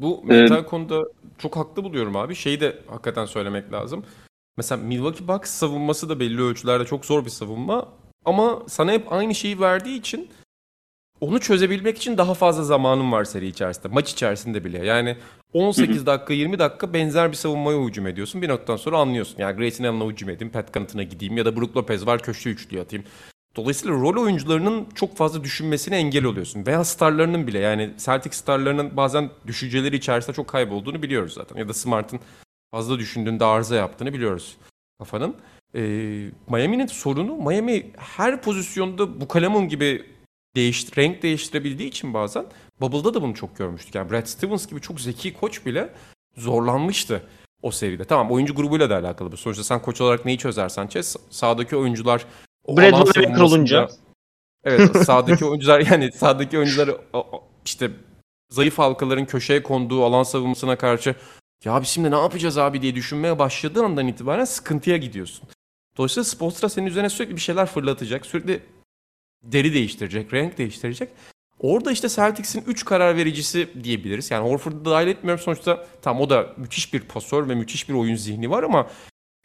Bu 0.00 0.22
mental 0.24 0.64
konuda 0.64 1.02
çok 1.38 1.56
haklı 1.56 1.84
buluyorum 1.84 2.16
abi. 2.16 2.34
Şeyi 2.34 2.60
de 2.60 2.78
hakikaten 2.88 3.26
söylemek 3.26 3.72
lazım. 3.72 4.04
Mesela 4.56 4.82
Milwaukee 4.82 5.28
Bucks 5.28 5.50
savunması 5.50 6.08
da 6.08 6.20
belli 6.20 6.42
ölçülerde 6.42 6.84
çok 6.84 7.06
zor 7.06 7.24
bir 7.24 7.30
savunma. 7.30 7.88
Ama 8.24 8.62
sana 8.68 8.92
hep 8.92 9.12
aynı 9.12 9.34
şeyi 9.34 9.60
verdiği 9.60 9.98
için 9.98 10.30
onu 11.20 11.40
çözebilmek 11.40 11.96
için 11.96 12.18
daha 12.18 12.34
fazla 12.34 12.64
zamanın 12.64 13.12
var 13.12 13.24
seri 13.24 13.46
içerisinde. 13.46 13.88
Maç 13.88 14.12
içerisinde 14.12 14.64
bile. 14.64 14.86
Yani 14.86 15.16
18 15.52 16.06
dakika 16.06 16.34
20 16.34 16.58
dakika 16.58 16.92
benzer 16.92 17.30
bir 17.30 17.36
savunmaya 17.36 17.84
hücum 17.84 18.06
ediyorsun. 18.06 18.42
Bir 18.42 18.48
noktadan 18.48 18.76
sonra 18.76 18.98
anlıyorsun. 18.98 19.36
Yani 19.38 19.56
Grayson 19.56 19.84
Allen'a 19.84 20.10
hücum 20.10 20.30
edeyim, 20.30 20.52
Pat 20.52 20.74
Connaughton'a 20.74 21.02
gideyim 21.02 21.36
ya 21.36 21.44
da 21.44 21.56
Brook 21.56 21.76
Lopez 21.76 22.06
var 22.06 22.22
köşe 22.22 22.50
üçlü 22.50 22.80
atayım. 22.80 23.04
Dolayısıyla 23.56 23.94
rol 23.94 24.22
oyuncularının 24.22 24.86
çok 24.94 25.16
fazla 25.16 25.44
düşünmesine 25.44 25.96
engel 25.96 26.24
oluyorsun. 26.24 26.66
Veya 26.66 26.84
starlarının 26.84 27.46
bile 27.46 27.58
yani 27.58 27.90
Celtic 27.98 28.32
starlarının 28.32 28.96
bazen 28.96 29.30
düşünceleri 29.46 29.96
içerisinde 29.96 30.36
çok 30.36 30.48
kaybolduğunu 30.48 31.02
biliyoruz 31.02 31.34
zaten. 31.34 31.56
Ya 31.56 31.68
da 31.68 31.74
Smart'ın 31.74 32.20
fazla 32.70 32.98
düşündüğünde 32.98 33.44
arıza 33.44 33.76
yaptığını 33.76 34.12
biliyoruz 34.12 34.56
kafanın. 34.98 35.34
Ee, 35.74 35.80
Miami'nin 36.48 36.86
sorunu 36.86 37.36
Miami 37.36 37.90
her 37.96 38.42
pozisyonda 38.42 39.20
bu 39.20 39.28
kalemun 39.28 39.68
gibi 39.68 40.15
değiş, 40.56 40.86
renk 40.98 41.22
değiştirebildiği 41.22 41.88
için 41.88 42.14
bazen 42.14 42.46
Bubble'da 42.80 43.14
da 43.14 43.22
bunu 43.22 43.34
çok 43.34 43.56
görmüştük. 43.56 43.94
Yani 43.94 44.10
Brad 44.10 44.26
Stevens 44.26 44.66
gibi 44.66 44.80
çok 44.80 45.00
zeki 45.00 45.32
koç 45.34 45.66
bile 45.66 45.88
zorlanmıştı 46.36 47.22
o 47.62 47.70
seride. 47.70 48.04
Tamam 48.04 48.30
oyuncu 48.30 48.54
grubuyla 48.54 48.90
da 48.90 48.96
alakalı 48.96 49.32
bu. 49.32 49.36
Sonuçta 49.36 49.64
sen 49.64 49.82
koç 49.82 50.00
olarak 50.00 50.24
neyi 50.24 50.38
çözersen 50.38 50.86
çöz. 50.86 51.16
Sağdaki 51.30 51.76
oyuncular 51.76 52.24
o 52.64 52.76
Brad 52.76 52.92
savunmasında- 52.92 53.42
olunca. 53.42 53.88
Evet 54.64 54.96
sağdaki 55.06 55.44
oyuncular 55.44 55.80
yani 55.80 56.12
sağdaki 56.12 56.58
oyuncular 56.58 56.90
işte 57.64 57.90
zayıf 58.50 58.78
halkaların 58.78 59.26
köşeye 59.26 59.62
konduğu 59.62 60.04
alan 60.04 60.22
savunmasına 60.22 60.76
karşı 60.78 61.14
ya 61.64 61.82
biz 61.82 61.88
şimdi 61.88 62.10
ne 62.10 62.16
yapacağız 62.16 62.58
abi 62.58 62.82
diye 62.82 62.94
düşünmeye 62.94 63.38
başladığı 63.38 63.84
andan 63.84 64.08
itibaren 64.08 64.44
sıkıntıya 64.44 64.96
gidiyorsun. 64.96 65.48
Dolayısıyla 65.96 66.24
Spoelstra 66.24 66.68
senin 66.68 66.86
üzerine 66.86 67.08
sürekli 67.08 67.36
bir 67.36 67.40
şeyler 67.40 67.66
fırlatacak. 67.66 68.26
Sürekli 68.26 68.62
deri 69.52 69.74
değiştirecek, 69.74 70.34
renk 70.34 70.58
değiştirecek. 70.58 71.08
Orada 71.60 71.92
işte 71.92 72.08
Celtics'in 72.08 72.64
3 72.66 72.84
karar 72.84 73.16
vericisi 73.16 73.68
diyebiliriz. 73.84 74.30
Yani 74.30 74.48
Horford'u 74.48 74.84
da 74.84 74.90
dahil 74.90 75.06
etmiyorum. 75.06 75.44
Sonuçta 75.44 75.86
tam 76.02 76.20
o 76.20 76.30
da 76.30 76.46
müthiş 76.56 76.94
bir 76.94 77.00
pasör 77.00 77.48
ve 77.48 77.54
müthiş 77.54 77.88
bir 77.88 77.94
oyun 77.94 78.16
zihni 78.16 78.50
var 78.50 78.62
ama 78.62 78.86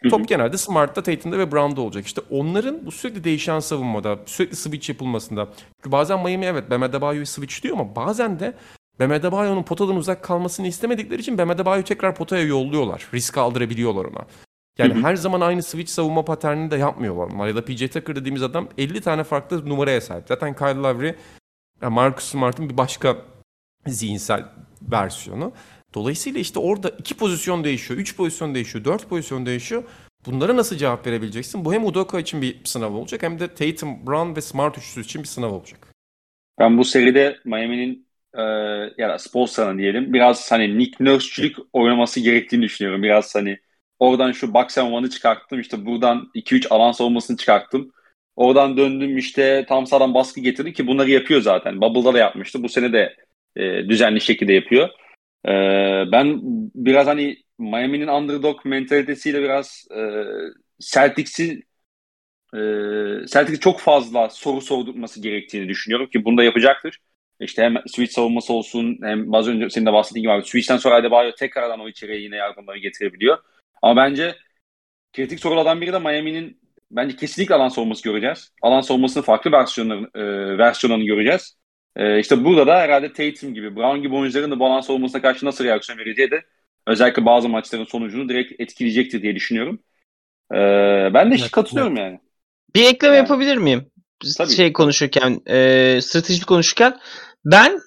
top 0.09 0.27
genelde 0.27 0.57
Smart'ta, 0.57 1.03
Tatum'da 1.03 1.37
ve 1.37 1.51
Brown'da 1.51 1.81
olacak. 1.81 2.05
İşte 2.05 2.21
onların 2.29 2.85
bu 2.85 2.91
sürekli 2.91 3.23
değişen 3.23 3.59
savunmada, 3.59 4.19
sürekli 4.25 4.55
switch 4.55 4.89
yapılmasında. 4.89 5.47
Çünkü 5.77 5.91
bazen 5.91 6.23
Miami 6.23 6.45
evet 6.45 6.69
Bam 6.69 6.83
Adebayo'yu 6.83 7.25
switchliyor 7.25 7.77
ama 7.77 7.95
bazen 7.95 8.39
de 8.39 8.53
Bam 8.99 9.11
Adebayo'nun 9.11 9.63
potadan 9.63 9.95
uzak 9.95 10.23
kalmasını 10.23 10.67
istemedikleri 10.67 11.21
için 11.21 11.37
Bam 11.37 11.49
Adebayo'yu 11.49 11.83
tekrar 11.83 12.15
potaya 12.15 12.43
yolluyorlar. 12.43 13.07
Risk 13.13 13.37
aldırabiliyorlar 13.37 14.05
ona. 14.05 14.25
Yani 14.77 14.93
her 14.93 15.15
zaman 15.15 15.41
aynı 15.41 15.63
switch 15.63 15.91
savunma 15.91 16.25
paternini 16.25 16.71
de 16.71 16.77
yapmıyorlar 16.77 17.35
onlar. 17.35 17.47
Ya 17.47 17.55
da 17.55 17.65
PJ 17.65 17.89
Tucker 17.89 18.15
dediğimiz 18.15 18.43
adam 18.43 18.69
50 18.77 19.01
tane 19.01 19.23
farklı 19.23 19.69
numaraya 19.69 20.01
sahip. 20.01 20.23
Zaten 20.27 20.55
Kyle 20.55 20.75
Lowry, 20.75 21.15
Marcus 21.81 22.25
Smart'ın 22.25 22.69
bir 22.69 22.77
başka 22.77 23.17
zihinsel 23.87 24.45
versiyonu. 24.81 25.53
Dolayısıyla 25.93 26.39
işte 26.39 26.59
orada 26.59 26.89
iki 26.89 27.17
pozisyon 27.17 27.63
değişiyor, 27.63 27.99
üç 27.99 28.15
pozisyon 28.15 28.55
değişiyor, 28.55 28.85
dört 28.85 29.09
pozisyon 29.09 29.45
değişiyor. 29.45 29.83
Bunlara 30.25 30.55
nasıl 30.55 30.77
cevap 30.77 31.07
verebileceksin? 31.07 31.65
Bu 31.65 31.73
hem 31.73 31.85
Udoka 31.85 32.19
için 32.19 32.41
bir 32.41 32.55
sınav 32.63 32.93
olacak 32.93 33.23
hem 33.23 33.39
de 33.39 33.47
Tatum, 33.47 34.07
Brown 34.07 34.35
ve 34.35 34.41
Smart 34.41 34.77
üçlüsü 34.77 35.01
için 35.01 35.23
bir 35.23 35.27
sınav 35.27 35.51
olacak. 35.51 35.87
Ben 36.59 36.77
bu 36.77 36.85
seride 36.85 37.37
Miami'nin 37.45 38.07
e, 38.33 38.41
ya 38.97 39.09
da 39.09 39.19
Spolstra'nın 39.19 39.77
diyelim 39.77 40.13
biraz 40.13 40.51
hani 40.51 40.77
Nick 40.77 41.03
Nurse'çülük 41.03 41.57
oynaması 41.73 42.19
gerektiğini 42.19 42.61
düşünüyorum. 42.61 43.03
Biraz 43.03 43.35
hani 43.35 43.59
oradan 44.01 44.31
şu 44.31 44.53
box 44.53 44.77
and 44.77 44.93
one'ı 44.93 45.09
çıkarttım 45.09 45.59
işte 45.59 45.85
buradan 45.85 46.31
2-3 46.35 46.67
alan 46.69 46.91
savunmasını 46.91 47.37
çıkarttım. 47.37 47.91
Oradan 48.35 48.77
döndüm 48.77 49.17
işte 49.17 49.65
tam 49.69 49.87
sağdan 49.87 50.13
baskı 50.13 50.41
getirdi 50.41 50.73
ki 50.73 50.87
bunları 50.87 51.09
yapıyor 51.09 51.41
zaten. 51.41 51.81
Bubble'da 51.81 52.13
da 52.13 52.17
yapmıştı. 52.17 52.63
Bu 52.63 52.69
sene 52.69 52.93
de 52.93 53.15
e, 53.55 53.89
düzenli 53.89 54.21
şekilde 54.21 54.53
yapıyor. 54.53 54.89
E, 55.45 55.51
ben 56.11 56.39
biraz 56.75 57.07
hani 57.07 57.37
Miami'nin 57.59 58.07
underdog 58.07 58.65
mentalitesiyle 58.65 59.41
biraz 59.41 59.87
e, 59.95 60.01
Celtics'i 60.79 61.61
e, 62.53 62.59
Celtics'e 63.27 63.59
çok 63.59 63.79
fazla 63.79 64.29
soru 64.29 64.61
sordurması 64.61 65.21
gerektiğini 65.21 65.69
düşünüyorum 65.69 66.09
ki 66.09 66.25
bunu 66.25 66.37
da 66.37 66.43
yapacaktır. 66.43 66.97
İşte 67.39 67.63
hem 67.63 67.75
switch 67.87 68.13
savunması 68.13 68.53
olsun 68.53 68.99
hem 69.03 69.33
az 69.33 69.47
önce 69.47 69.69
senin 69.69 69.85
de 69.85 69.93
bahsettiğin 69.93 70.23
gibi 70.23 70.31
abi 70.33 70.43
switch'ten 70.45 70.77
sonra 70.77 70.95
Adebayo 70.95 71.31
tekrardan 71.35 71.79
o 71.79 71.89
içeriye 71.89 72.21
yine 72.21 72.35
yardımları 72.35 72.77
getirebiliyor. 72.77 73.37
Ama 73.81 73.95
bence 74.01 74.35
kritik 75.13 75.39
sorulardan 75.39 75.81
biri 75.81 75.93
de 75.93 75.99
Miami'nin 75.99 76.61
bence 76.91 77.15
kesinlikle 77.15 77.55
alan 77.55 77.69
savunması 77.69 78.03
göreceğiz. 78.03 78.51
Alan 78.61 78.81
savunmasının 78.81 79.23
farklı 79.23 79.51
versiyonlarını, 79.51 80.07
e, 80.15 80.57
versiyonlarını 80.57 81.05
göreceğiz. 81.05 81.57
E, 81.95 82.19
işte 82.19 82.45
burada 82.45 82.67
da 82.67 82.79
herhalde 82.79 83.13
Tatum 83.13 83.53
gibi, 83.53 83.75
Brown 83.75 84.01
gibi 84.01 84.15
oyuncuların 84.15 84.51
da 84.51 84.59
bu 84.59 84.65
alan 84.65 84.81
savunmasına 84.81 85.21
karşı 85.21 85.45
nasıl 85.45 85.63
reaksiyon 85.63 85.99
vereceği 85.99 86.31
de 86.31 86.41
özellikle 86.87 87.25
bazı 87.25 87.49
maçların 87.49 87.85
sonucunu 87.85 88.29
direkt 88.29 88.61
etkileyecektir 88.61 89.21
diye 89.21 89.35
düşünüyorum. 89.35 89.79
E, 90.53 90.57
ben 91.13 91.31
de 91.31 91.35
Evet, 91.39 91.51
katılıyorum 91.51 91.97
yani. 91.97 92.19
Bir 92.75 92.85
ekleme 92.85 93.15
Yani. 93.15 93.23
yapabilir 93.23 93.57
miyim? 93.57 93.91
Tabii. 94.37 94.51
Şey 94.51 94.73
konuşurken, 94.73 95.41
e, 95.47 95.99
strateji 96.01 96.45
konuşurken 96.45 96.99
ben 97.45 97.79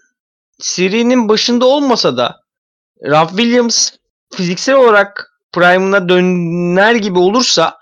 serinin 0.58 1.28
başında 1.28 1.66
olmasa 1.66 2.16
da 2.16 2.40
Ralph 3.04 3.30
Williams 3.30 3.90
fiziksel 4.34 4.74
olarak 4.74 5.33
prime'ına 5.54 6.08
döner 6.08 6.94
gibi 6.94 7.18
olursa 7.18 7.78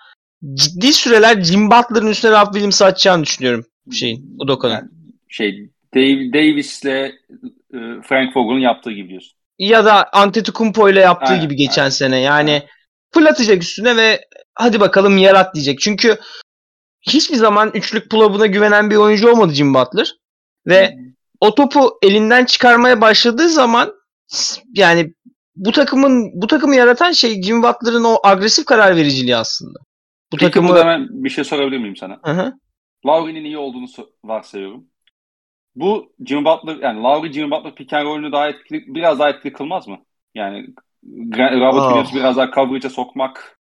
ciddi 0.55 0.93
süreler 0.93 1.43
Jim 1.43 1.71
Butler'ın 1.71 2.07
üstüne 2.07 2.31
Ralph 2.31 2.53
Williams'ı 2.53 2.85
açacağını 2.85 3.25
düşünüyorum 3.25 3.65
şeyin, 3.93 4.37
Udoka'nın. 4.39 4.75
Yani 4.75 4.89
şey 5.29 5.71
Dave, 5.95 6.33
Davis'le 6.33 6.85
e, 6.85 7.79
Frank 8.03 8.37
Vogel'ın 8.37 8.61
yaptığı 8.61 8.93
gibi 8.93 9.09
diyorsun. 9.09 9.33
Ya 9.59 9.85
da 9.85 10.13
Antetokounmpo 10.13 10.89
ile 10.89 11.01
yaptığı 11.01 11.33
Aynen, 11.33 11.43
gibi 11.43 11.57
geçen 11.57 11.83
aynen. 11.83 11.91
sene. 11.91 12.21
Yani 12.21 12.51
Aynen. 12.51 12.63
fırlatacak 13.15 13.63
üstüne 13.63 13.97
ve 13.97 14.21
hadi 14.55 14.81
bakalım 14.81 15.19
yarat 15.19 15.55
diyecek. 15.55 15.81
Çünkü 15.81 16.19
hiçbir 17.01 17.37
zaman 17.37 17.71
üçlük 17.75 18.11
pull-up'una 18.11 18.47
güvenen 18.47 18.91
bir 18.91 18.97
oyuncu 18.97 19.31
olmadı 19.31 19.53
Jim 19.53 19.75
Butler. 19.75 20.15
Ve 20.67 20.97
o 21.41 21.55
topu 21.55 21.99
elinden 22.03 22.45
çıkarmaya 22.45 23.01
başladığı 23.01 23.49
zaman 23.49 23.95
yani 24.75 25.15
bu 25.57 25.73
takımın 25.73 26.31
bu 26.35 26.47
takımı 26.47 26.77
yaratan 26.77 27.13
şey 27.13 27.43
Jim 27.43 27.63
Butler'ın 27.63 28.05
o 28.05 28.17
agresif 28.23 28.65
karar 28.65 28.97
vericiliği 28.97 29.37
aslında. 29.37 29.79
Bu 30.33 30.37
Peki 30.37 30.45
takımı 30.45 30.69
burada 30.69 31.07
bir 31.11 31.31
şey 31.31 31.45
sorabilir 31.45 31.79
miyim 31.79 31.97
sana? 31.97 32.21
Hı 32.25 32.31
hı. 32.31 32.53
Lowry'nin 33.07 33.45
iyi 33.45 33.59
olduğunu 33.59 33.87
varsayıyorum. 34.25 34.85
Bu 35.75 36.13
Jimmy 36.27 36.45
Butler 36.45 36.77
yani 36.77 37.03
Lowry 37.03 37.33
Jimmy 37.33 37.51
Butler 37.51 37.75
pick 37.75 37.93
and 37.93 38.07
roll'ünü 38.07 38.33
daha 38.33 38.49
etkili, 38.49 38.95
biraz 38.95 39.19
daha 39.19 39.31
etkili 39.31 39.53
kılmaz 39.53 39.89
mı? 39.89 39.99
Yani 40.35 40.67
Robert. 41.37 41.83
Williams'ı 41.83 42.15
biraz 42.15 42.37
daha 42.37 42.51
coverage'a 42.51 42.91
sokmak, 42.91 43.59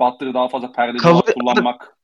Butler'ı 0.00 0.34
daha 0.34 0.48
fazla 0.48 0.72
perdeci 0.72 1.04
Cover- 1.04 1.34
kullanmak. 1.34 1.96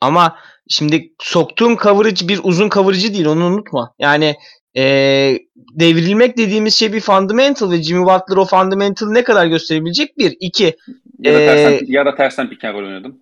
Ama 0.00 0.36
şimdi 0.68 1.14
soktuğun 1.22 1.76
coverage 1.76 2.28
bir 2.28 2.40
uzun 2.42 2.68
coverage'ı 2.68 3.14
değil 3.14 3.26
onu 3.26 3.46
unutma. 3.46 3.94
Yani 3.98 4.36
eee, 4.76 5.46
devrilmek 5.56 6.38
dediğimiz 6.38 6.74
şey 6.74 6.92
bir 6.92 7.00
fundamental 7.00 7.70
ve 7.70 7.82
Jimmy 7.82 8.04
Butler 8.04 8.36
o 8.36 8.44
fundamental 8.44 9.06
ne 9.06 9.24
kadar 9.24 9.46
gösterebilecek? 9.46 10.18
Bir. 10.18 10.36
iki 10.40 10.76
Ya 11.18 11.34
da 11.34 11.40
Ee, 11.40 11.46
tersten, 11.46 11.86
ya 11.86 12.06
da 12.06 12.14
tersten 12.14 12.50
pick 12.50 12.64
and 12.64 12.74
roll 12.74 12.86
oynadım. 12.86 13.18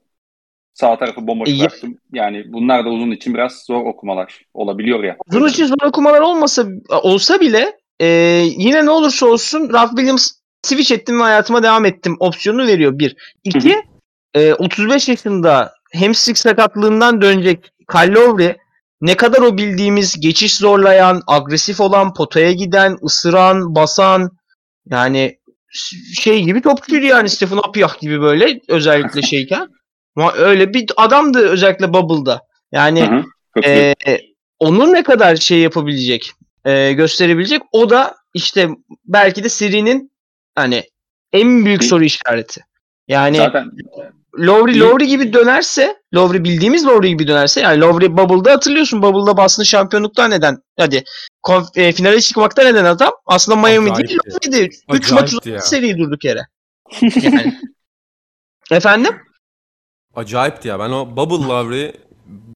Sağ 0.74 0.98
tarafı 0.98 1.26
bomboş 1.26 1.48
bıraktım. 1.60 1.98
Yani 2.12 2.44
bunlar 2.46 2.84
da 2.84 2.88
uzun 2.88 3.10
için 3.10 3.34
biraz 3.34 3.64
zor 3.66 3.86
okumalar 3.86 4.40
olabiliyor 4.54 5.04
ya. 5.04 5.16
Uzun 5.26 5.48
için 5.48 5.66
zor 5.66 5.86
okumalar 5.86 6.20
olmasa 6.20 6.66
olsa 7.02 7.40
bile 7.40 7.72
e, 8.00 8.06
yine 8.56 8.84
ne 8.84 8.90
olursa 8.90 9.26
olsun 9.26 9.70
Ralph 9.72 9.90
Williams 9.90 10.30
switch 10.62 10.92
ettim 10.92 11.18
ve 11.18 11.22
hayatıma 11.22 11.62
devam 11.62 11.84
ettim 11.84 12.16
opsiyonu 12.20 12.66
veriyor 12.66 12.98
bir. 12.98 13.16
İki 13.44 13.76
e, 14.34 14.54
35 14.54 15.08
yaşında 15.08 15.72
hamstring 16.00 16.36
sakatlığından 16.36 17.22
dönecek 17.22 17.70
Kyle 17.92 18.12
Lowry 18.12 18.56
ne 19.00 19.16
kadar 19.16 19.42
o 19.42 19.58
bildiğimiz 19.58 20.20
geçiş 20.20 20.56
zorlayan, 20.56 21.22
agresif 21.26 21.80
olan, 21.80 22.14
potaya 22.14 22.52
giden, 22.52 22.96
ısıran, 23.04 23.74
basan 23.74 24.30
yani 24.90 25.38
şey 26.14 26.42
gibi 26.44 26.62
topçuydu 26.62 27.04
yani 27.04 27.28
Stephen 27.28 27.56
Appiah 27.56 28.00
gibi 28.00 28.20
böyle 28.20 28.60
özellikle 28.68 29.22
şeyken. 29.30 29.68
Öyle 30.36 30.74
bir 30.74 30.86
adamdı 30.96 31.48
özellikle 31.48 31.92
Bubble'da. 31.92 32.40
Yani 32.72 33.00
Hı 33.00 33.16
hı, 33.16 33.24
katılıyorum. 33.54 33.94
ee, 34.06 34.18
onu 34.58 34.92
ne 34.92 35.02
kadar 35.02 35.36
şey 35.36 35.58
yapabilecek, 35.58 36.32
e, 36.64 36.92
gösterebilecek 36.92 37.62
o 37.72 37.90
da 37.90 38.14
işte 38.34 38.68
belki 39.04 39.44
de 39.44 39.48
serinin 39.48 40.12
hani 40.54 40.82
en 41.32 41.64
büyük 41.64 41.84
soru 41.84 42.04
işareti. 42.04 42.60
Yani 43.08 43.36
Zaten 43.36 43.70
Lowry 44.38 44.80
Lowry 44.80 45.06
gibi 45.06 45.32
dönerse, 45.32 45.96
Lowry 46.14 46.44
bildiğimiz 46.44 46.86
Lowry 46.86 47.08
gibi 47.08 47.28
dönerse 47.28 47.60
yani 47.60 47.80
Lowry 47.80 48.16
Bubble'da 48.16 48.52
hatırlıyorsun 48.52 49.02
Bubble'da 49.02 49.36
Boston 49.36 49.62
şampiyonluktan 49.62 50.30
neden 50.30 50.56
hadi 50.78 51.04
konf- 51.42 51.80
e, 51.80 51.92
finale 51.92 52.20
çıkmaktan 52.20 52.66
neden 52.66 52.84
adam 52.84 53.12
aslında 53.26 53.56
Miami 53.56 53.84
değil 53.86 54.18
Acayipti. 54.24 54.30
Lowry'di. 54.30 54.70
3 54.92 55.12
maç 55.12 55.28
uzattı 55.32 55.58
seriyi 55.60 55.98
durduk 55.98 56.24
yere. 56.24 56.40
Yani. 57.22 57.54
Efendim? 58.70 59.16
Acayipti 60.14 60.68
ya. 60.68 60.78
Ben 60.78 60.90
o 60.90 61.16
Bubble 61.16 61.48
Lowry 61.48 61.92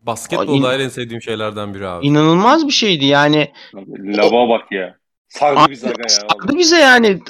basketbol 0.03 0.55
Ay, 0.55 0.62
dair 0.62 0.81
en 0.81 0.89
sevdiğim 0.89 1.22
şeylerden 1.22 1.74
biri 1.74 1.89
abi. 1.89 2.07
İnanılmaz 2.07 2.66
bir 2.66 2.72
şeydi 2.72 3.05
yani. 3.05 3.53
lava 3.99 4.49
bak 4.49 4.72
ya. 4.72 4.97
Sardı 5.29 5.61
aga 5.61 5.72
ya. 5.72 6.09
Sardı 6.09 6.57
bize 6.59 6.76
yani. 6.79 7.20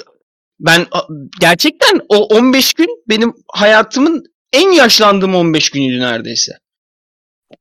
Ben 0.59 0.85
gerçekten 1.39 2.01
o 2.09 2.25
15 2.25 2.73
gün 2.73 3.03
benim 3.09 3.33
hayatımın 3.53 4.23
en 4.53 4.71
yaşlandığım 4.71 5.35
15 5.35 5.69
günüydü 5.69 5.99
neredeyse. 5.99 6.51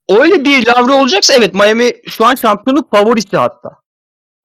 Öyle 0.08 0.44
bir 0.44 0.66
lavra 0.66 0.94
olacaksa 0.94 1.34
evet 1.34 1.54
Miami 1.54 1.92
şu 2.08 2.24
an 2.26 2.34
şampiyonluk 2.34 2.90
favorisi 2.90 3.36
hatta. 3.36 3.70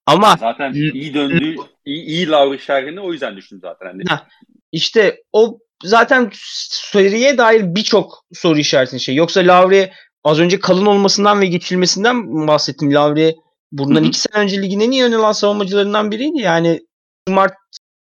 Ama 0.05 0.37
Zaten 0.39 0.73
iyi 0.73 1.13
döndü. 1.13 1.55
iyi, 1.85 2.01
iyi 2.03 2.29
Lowry 2.29 2.59
şerhini 2.59 2.99
o 2.99 3.11
yüzden 3.13 3.37
düşündüm 3.37 3.61
zaten. 3.61 3.85
Hani 3.85 4.03
Ha. 4.07 4.27
işte 4.71 5.17
o 5.33 5.59
zaten 5.83 6.29
seriye 6.69 7.37
dair 7.37 7.75
birçok 7.75 8.25
soru 8.33 8.59
işaretinin 8.59 8.99
şey. 8.99 9.15
Yoksa 9.15 9.39
Lavre 9.39 9.93
az 10.23 10.39
önce 10.39 10.59
kalın 10.59 10.85
olmasından 10.85 11.41
ve 11.41 11.45
geçilmesinden 11.45 12.47
bahsettim. 12.47 12.93
Lavre 12.93 13.35
bundan 13.71 14.03
iki 14.03 14.19
sene 14.19 14.43
önce 14.43 14.61
ligin 14.61 14.79
en 14.79 14.91
iyi 14.91 15.03
ön 15.03 15.11
alan 15.11 15.31
savunmacılarından 15.31 16.11
biriydi. 16.11 16.41
Yani 16.41 16.79
Smart 17.27 17.53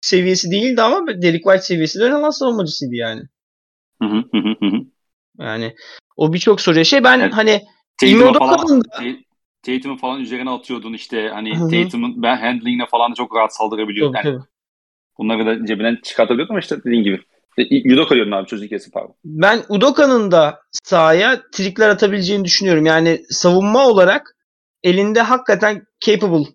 seviyesi 0.02 0.52
değildi 0.52 0.82
ama 0.82 1.08
Derek 1.22 1.44
White 1.44 1.62
seviyesi 1.64 2.00
de 2.00 2.04
ön 2.04 2.12
alan 2.12 2.30
savunmacısıydı 2.30 2.96
yani. 2.96 3.22
Yani 5.40 5.76
o 6.18 6.34
birçok 6.34 6.62
soruya 6.62 6.84
şey 6.84 7.04
ben 7.04 7.20
Evet. 7.20 7.34
hani 7.34 7.62
Tatum'u 8.02 8.22
İmodo 8.22 8.40
falan, 8.40 8.58
kadın 8.58 8.80
da- 8.82 8.90
Ta- 8.98 9.04
Tatum'u 9.72 9.98
falan 9.98 10.20
üzerine 10.22 10.50
atıyordun 10.50 10.94
işte 10.94 11.30
hani. 11.34 11.54
Tatum'un 11.84 12.24
ben 12.24 12.38
handling'ine 12.38 12.86
falan 12.86 13.14
çok 13.14 13.36
rahat 13.36 13.56
saldırabiliyor. 13.56 14.14
tabii, 14.14 14.28
Yani 14.28 14.40
bunları 15.18 15.46
da 15.46 15.66
cebinden 15.66 15.98
çıkartabiliyordun 16.04 16.54
ama 16.54 16.60
işte 16.60 16.78
dediğin 16.86 17.04
gibi. 17.04 17.22
E, 17.58 17.64
Yudoka 17.90 18.16
diyordun 18.16 18.32
abi 18.32 18.50
sözü 18.50 18.70
kesin 18.70 18.92
pardon. 18.92 19.16
ben 19.26 19.64
Udoka'nın 19.70 20.32
da 20.32 20.60
sahaya 20.72 21.42
trikler 21.52 21.90
atabileceğini 21.90 22.46
düşünüyorum. 22.46 22.86
Yani 22.86 23.22
savunma 23.30 23.88
olarak 23.88 24.36
elinde 24.84 25.22
hakikaten 25.22 25.86
capable, 26.00 26.46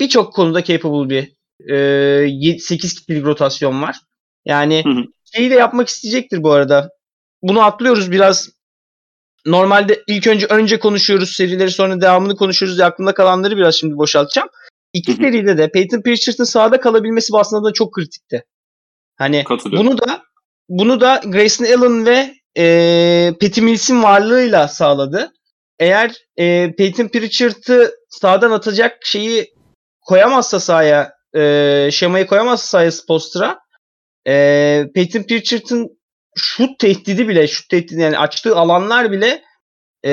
birçok 0.00 0.32
konuda 0.32 0.64
capable 0.64 1.10
bir 1.10 1.36
e, 1.72 2.58
8 2.58 2.94
kişilik 3.04 3.24
rotasyon 3.24 3.82
var. 3.82 3.96
Yani 4.44 4.84
Hı 4.84 4.90
hı. 4.90 5.04
Şeyi 5.34 5.50
de 5.50 5.54
yapmak 5.54 5.88
isteyecektir 5.88 6.42
bu 6.42 6.52
arada. 6.52 6.90
Bunu 7.42 7.62
atlıyoruz 7.62 8.10
biraz. 8.10 8.48
Normalde 9.46 10.02
ilk 10.06 10.26
önce 10.26 10.46
önce 10.46 10.78
konuşuyoruz 10.78 11.36
serileri 11.36 11.70
sonra 11.70 12.00
devamını 12.00 12.36
konuşuyoruz 12.36 12.78
diye 12.78 12.86
aklımda 12.86 13.14
kalanları 13.14 13.56
biraz 13.56 13.74
şimdi 13.74 13.96
boşaltacağım. 13.96 14.48
İki 14.92 15.12
seride 15.12 15.58
de 15.58 15.70
Peyton 15.70 16.02
Pritchard'ın 16.02 16.44
sahada 16.44 16.80
kalabilmesi 16.80 17.32
bu 17.32 17.40
aslında 17.40 17.68
da 17.68 17.72
çok 17.72 17.94
kritikti. 17.94 18.44
Hani 19.16 19.44
bunu 19.64 19.98
da 19.98 20.22
bunu 20.68 21.00
da 21.00 21.20
Grayson 21.24 21.64
Allen 21.64 22.06
ve 22.06 22.34
e, 22.58 23.34
Patty 23.40 23.60
Mills'in 23.60 24.02
varlığıyla 24.02 24.68
sağladı. 24.68 25.32
Eğer 25.78 26.14
e, 26.36 26.74
Peyton 26.76 27.08
Pritchard'ı 27.08 27.94
sağdan 28.08 28.50
atacak 28.50 28.98
şeyi 29.04 29.54
koyamazsa 30.00 30.60
sahaya, 30.60 31.12
e, 31.36 31.88
şemayı 31.92 32.26
koyamazsa 32.26 32.66
sahaya 32.66 32.92
Spoelstra, 32.92 33.58
e, 34.26 34.84
Peyton 34.94 35.22
Pritchard'ın 35.22 35.98
şut 36.36 36.78
tehdidi 36.78 37.28
bile, 37.28 37.48
şut 37.48 37.68
tehdidi 37.68 38.00
yani 38.00 38.18
açtığı 38.18 38.56
alanlar 38.56 39.12
bile 39.12 39.42
e, 40.04 40.10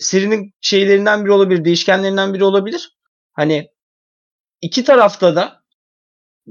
serinin 0.00 0.52
şeylerinden 0.60 1.24
biri 1.24 1.32
olabilir, 1.32 1.64
değişkenlerinden 1.64 2.34
biri 2.34 2.44
olabilir. 2.44 2.98
Hani 3.32 3.68
iki 4.60 4.84
tarafta 4.84 5.36
da 5.36 5.62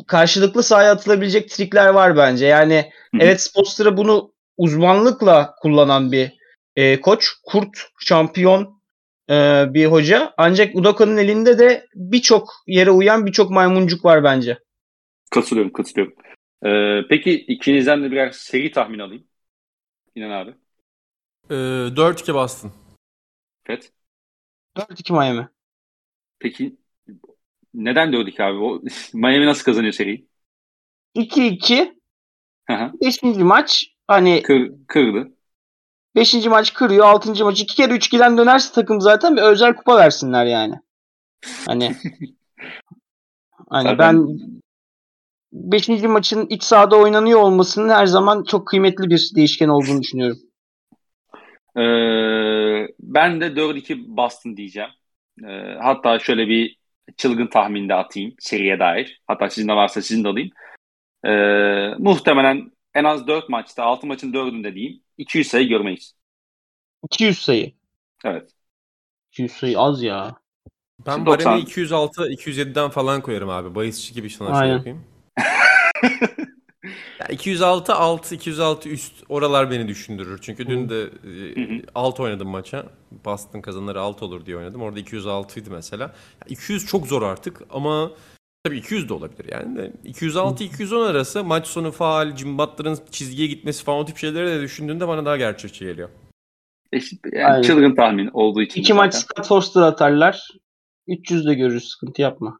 karşılıklı 0.07 0.63
sahaya 0.63 0.91
atılabilecek 0.91 1.49
trikler 1.49 1.87
var 1.89 2.17
bence. 2.17 2.45
Yani 2.45 2.91
Hı 3.11 3.17
hı. 3.17 3.23
evet 3.23 3.41
Spoelstra 3.41 3.97
bunu 3.97 4.33
uzmanlıkla 4.57 5.55
kullanan 5.61 6.11
bir 6.11 6.37
e, 6.75 7.01
koç. 7.01 7.29
Kurt 7.43 7.77
şampiyon 7.99 8.81
e, 9.29 9.65
bir 9.73 9.85
hoca. 9.85 10.33
Ancak 10.37 10.75
Udoka'nın 10.75 11.17
elinde 11.17 11.59
de 11.59 11.85
birçok 11.95 12.53
yere 12.67 12.91
uyan 12.91 13.25
birçok 13.25 13.51
maymuncuk 13.51 14.05
var 14.05 14.23
bence. 14.23 14.57
Katılıyorum, 15.31 15.73
katılıyorum. 15.73 16.13
Ee, 16.65 17.01
peki 17.09 17.31
ikinizden 17.33 18.03
de 18.03 18.11
birer 18.11 18.31
seri 18.31 18.71
tahmin 18.71 18.99
alayım. 18.99 19.27
İnan 20.15 20.29
abi. 20.31 20.55
Ee, 21.49 21.55
4-2 21.95 22.33
Boston. 22.33 22.71
Fet. 23.63 23.91
4-2 24.77 25.13
Miami. 25.13 25.47
Peki 26.39 26.75
neden 27.73 28.13
4-2 28.13 28.43
abi? 28.43 28.57
O, 28.57 28.81
Miami 29.13 29.45
nasıl 29.45 29.63
kazanıyor 29.63 29.93
seriyi? 29.93 30.27
2-2 31.15 31.97
Hı 32.67 32.73
hı. 32.73 32.91
5. 33.01 33.21
maç 33.23 33.87
hani 34.07 34.43
Kır, 34.43 34.71
kırdı. 34.87 35.31
5. 36.15 36.45
maç 36.47 36.73
kırıyor. 36.73 37.05
6. 37.05 37.45
maç 37.45 37.61
2 37.61 37.75
kere 37.75 37.93
3 37.93 38.11
giden 38.11 38.37
dönerse 38.37 38.73
takım 38.73 39.01
zaten 39.01 39.35
bir 39.37 39.41
özel 39.41 39.75
kupa 39.75 39.97
versinler 39.97 40.45
yani. 40.45 40.75
Hani 41.67 41.95
hani 43.69 43.87
Zaten- 43.89 43.97
ben 43.99 44.37
5. 45.57 45.89
maçın 45.89 46.47
iç 46.49 46.63
sahada 46.63 46.95
oynanıyor 46.95 47.39
olmasının 47.39 47.89
her 47.89 48.05
zaman 48.05 48.43
çok 48.43 48.67
kıymetli 48.67 49.09
bir 49.09 49.31
değişken 49.35 49.67
olduğunu 49.67 50.01
düşünüyorum. 50.01 50.37
Ee, 51.77 52.87
ben 52.99 53.41
de 53.41 53.55
4-2 53.55 54.17
Boston 54.17 54.57
diyeceğim. 54.57 54.89
Ee, 55.43 55.75
hatta 55.81 56.19
şöyle 56.19 56.47
bir 56.47 56.77
çılgın 57.17 57.47
tahmin 57.47 57.89
de 57.89 57.93
atayım 57.93 58.35
seriye 58.39 58.79
dair. 58.79 59.21
Hatta 59.27 59.49
sizin 59.49 59.67
de 59.67 59.73
varsa 59.73 60.01
sizin 60.01 60.23
de 60.23 60.27
alayım. 60.27 60.49
Ee, 61.25 61.95
muhtemelen 61.97 62.71
en 62.93 63.03
az 63.03 63.27
4 63.27 63.49
maçta 63.49 63.83
6 63.83 64.07
maçın 64.07 64.33
4'ünde 64.33 64.75
diyeyim 64.75 65.01
200 65.17 65.47
sayı 65.47 65.67
görmeyiz. 65.67 66.13
200 67.03 67.39
sayı. 67.39 67.73
Evet. 68.25 68.51
200 69.31 69.51
sayı 69.51 69.79
az 69.79 70.03
ya. 70.03 70.35
Ben 71.05 71.25
90. 71.25 71.51
baremi 71.51 71.61
206 71.61 72.21
207'den 72.21 72.89
falan 72.89 73.21
koyarım 73.21 73.49
abi. 73.49 73.75
Bahisçi 73.75 74.13
gibi 74.13 74.29
şey 74.29 74.47
Aynen. 74.49 74.73
yapayım. 74.73 75.16
Ya 77.19 77.27
206 77.27 77.93
alt 77.93 78.31
206 78.31 78.89
üst 78.89 79.13
oralar 79.29 79.71
beni 79.71 79.87
düşündürür. 79.87 80.39
Çünkü 80.41 80.67
dün 80.67 80.89
de 80.89 81.01
e, 81.01 81.81
alt 81.95 82.19
oynadım 82.19 82.47
maça. 82.47 82.85
Boston 83.25 83.61
kazanları 83.61 84.01
alt 84.01 84.23
olur 84.23 84.45
diye 84.45 84.57
oynadım. 84.57 84.81
Orada 84.81 84.99
206 84.99 85.59
idi 85.59 85.69
mesela. 85.69 86.03
Ya 86.03 86.47
200 86.49 86.85
çok 86.85 87.07
zor 87.07 87.21
artık 87.21 87.61
ama 87.69 88.11
tabii 88.63 88.77
200 88.77 89.09
de 89.09 89.13
olabilir 89.13 89.45
yani 89.51 89.77
de. 89.77 89.93
206 90.03 90.63
210 90.63 91.05
arası 91.05 91.43
maç 91.43 91.67
sonu 91.67 91.91
faal, 91.91 92.35
Jim 92.35 92.57
Butler'ın 92.57 92.99
çizgiye 93.11 93.47
gitmesi 93.47 93.83
falan 93.83 93.99
o 93.99 94.05
tip 94.05 94.17
şeyleri 94.17 94.47
de 94.47 94.61
düşündüğünde 94.61 95.07
bana 95.07 95.25
daha 95.25 95.37
gerçekçi 95.37 95.85
geliyor. 95.85 96.09
Eşit, 96.91 97.25
yani 97.33 97.45
Aynen. 97.45 97.61
çılgın 97.61 97.95
tahmin 97.95 98.29
olduğu 98.33 98.61
için. 98.61 98.81
2 98.81 98.87
zaten. 98.87 99.05
maç 99.05 99.15
Scott 99.15 99.47
Foster 99.47 99.81
atarlar. 99.81 100.47
300 101.07 101.45
de 101.45 101.53
görürüz. 101.53 101.89
Sıkıntı 101.89 102.21
yapma. 102.21 102.59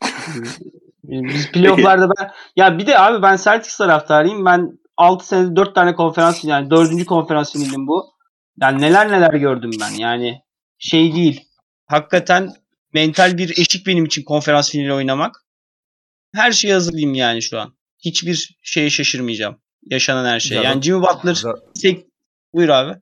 Biz 1.04 1.52
playoff'larda 1.52 2.08
ben 2.18 2.30
ya 2.56 2.78
bir 2.78 2.86
de 2.86 2.98
abi 2.98 3.22
ben 3.22 3.36
Celtics 3.36 3.76
taraftarıyım. 3.76 4.44
Ben 4.44 4.78
6 4.96 5.26
senede 5.26 5.56
4 5.56 5.74
tane 5.74 5.94
konferans 5.94 6.44
yani 6.44 6.70
4. 6.70 7.04
konferans 7.06 7.52
finalim 7.52 7.86
bu. 7.86 8.04
Yani 8.60 8.80
neler 8.82 9.12
neler 9.12 9.34
gördüm 9.34 9.70
ben. 9.80 9.90
Yani 9.90 10.42
şey 10.78 11.14
değil. 11.14 11.40
Hakikaten 11.86 12.50
mental 12.94 13.38
bir 13.38 13.50
eşik 13.58 13.86
benim 13.86 14.04
için 14.04 14.22
konferans 14.24 14.70
finali 14.70 14.92
oynamak. 14.94 15.34
Her 16.34 16.52
şeye 16.52 16.74
hazırlayayım 16.74 17.14
yani 17.14 17.42
şu 17.42 17.60
an. 17.60 17.74
Hiçbir 18.04 18.58
şeye 18.62 18.90
şaşırmayacağım. 18.90 19.60
Yaşanan 19.90 20.24
her 20.24 20.40
şeye. 20.40 20.54
Zaten- 20.54 20.70
Yani 20.70 20.82
Jimmy 20.82 21.02
Butler 21.02 21.34
Za- 21.34 21.72
tek... 21.82 22.06
Buyur 22.54 22.68
abi. 22.68 23.00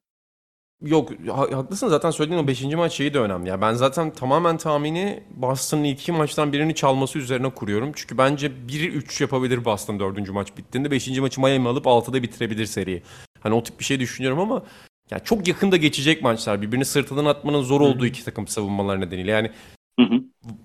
Yok 0.82 1.10
ha- 1.28 1.58
haklısın 1.58 1.88
zaten 1.88 2.10
söylediğin 2.10 2.44
o 2.44 2.46
5. 2.46 2.64
maç 2.64 2.92
şeyi 2.92 3.14
de 3.14 3.18
önemli. 3.18 3.48
Ya 3.48 3.60
ben 3.60 3.72
zaten 3.72 4.10
tamamen 4.10 4.56
tahmini 4.56 5.22
Boston'ın 5.30 5.84
iki 5.84 6.12
maçtan 6.12 6.52
birini 6.52 6.74
çalması 6.74 7.18
üzerine 7.18 7.50
kuruyorum. 7.50 7.92
Çünkü 7.94 8.18
bence 8.18 8.52
1-3 8.68 9.22
yapabilir 9.22 9.64
Boston 9.64 10.00
4. 10.00 10.30
maç 10.30 10.56
bittiğinde. 10.56 10.90
5. 10.90 11.18
maçı 11.18 11.40
Miami 11.40 11.68
alıp 11.68 11.86
6'da 11.86 12.22
bitirebilir 12.22 12.66
seriyi. 12.66 13.02
Hani 13.40 13.54
o 13.54 13.62
tip 13.62 13.78
bir 13.78 13.84
şey 13.84 14.00
düşünüyorum 14.00 14.40
ama 14.40 14.62
ya 15.10 15.18
çok 15.18 15.48
yakında 15.48 15.76
geçecek 15.76 16.22
maçlar. 16.22 16.62
Birbirini 16.62 16.84
sırtından 16.84 17.24
atmanın 17.24 17.62
zor 17.62 17.80
olduğu 17.80 18.06
iki 18.06 18.24
takım 18.24 18.46
savunmaları 18.48 19.00
nedeniyle. 19.00 19.30
Yani. 19.30 19.50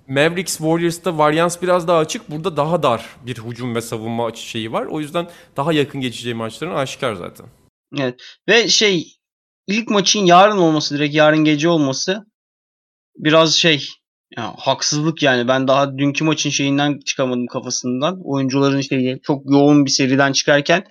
Mavericks 0.07 0.57
Warriors'ta 0.57 1.17
varyans 1.17 1.61
biraz 1.61 1.87
daha 1.87 1.97
açık. 1.97 2.31
Burada 2.31 2.57
daha 2.57 2.83
dar 2.83 3.05
bir 3.25 3.37
hücum 3.37 3.75
ve 3.75 3.81
savunma 3.81 4.33
şeyi 4.33 4.71
var. 4.71 4.85
O 4.85 4.99
yüzden 4.99 5.27
daha 5.57 5.73
yakın 5.73 6.01
geçeceği 6.01 6.35
maçların 6.35 6.75
aşikar 6.75 7.13
zaten. 7.13 7.45
Evet. 7.97 8.21
Ve 8.49 8.67
şey 8.67 9.14
ilk 9.67 9.89
maçın 9.89 10.25
yarın 10.25 10.57
olması 10.57 10.95
direkt 10.95 11.15
yarın 11.15 11.43
gece 11.43 11.69
olması 11.69 12.25
biraz 13.17 13.55
şey 13.55 13.87
ya, 14.37 14.53
haksızlık 14.57 15.23
yani. 15.23 15.47
Ben 15.47 15.67
daha 15.67 15.97
dünkü 15.97 16.23
maçın 16.23 16.49
şeyinden 16.49 16.99
çıkamadım 17.05 17.47
kafasından. 17.47 18.21
Oyuncuların 18.23 18.81
şeyi 18.81 19.19
çok 19.23 19.51
yoğun 19.51 19.85
bir 19.85 19.91
seriden 19.91 20.31
çıkarken 20.31 20.83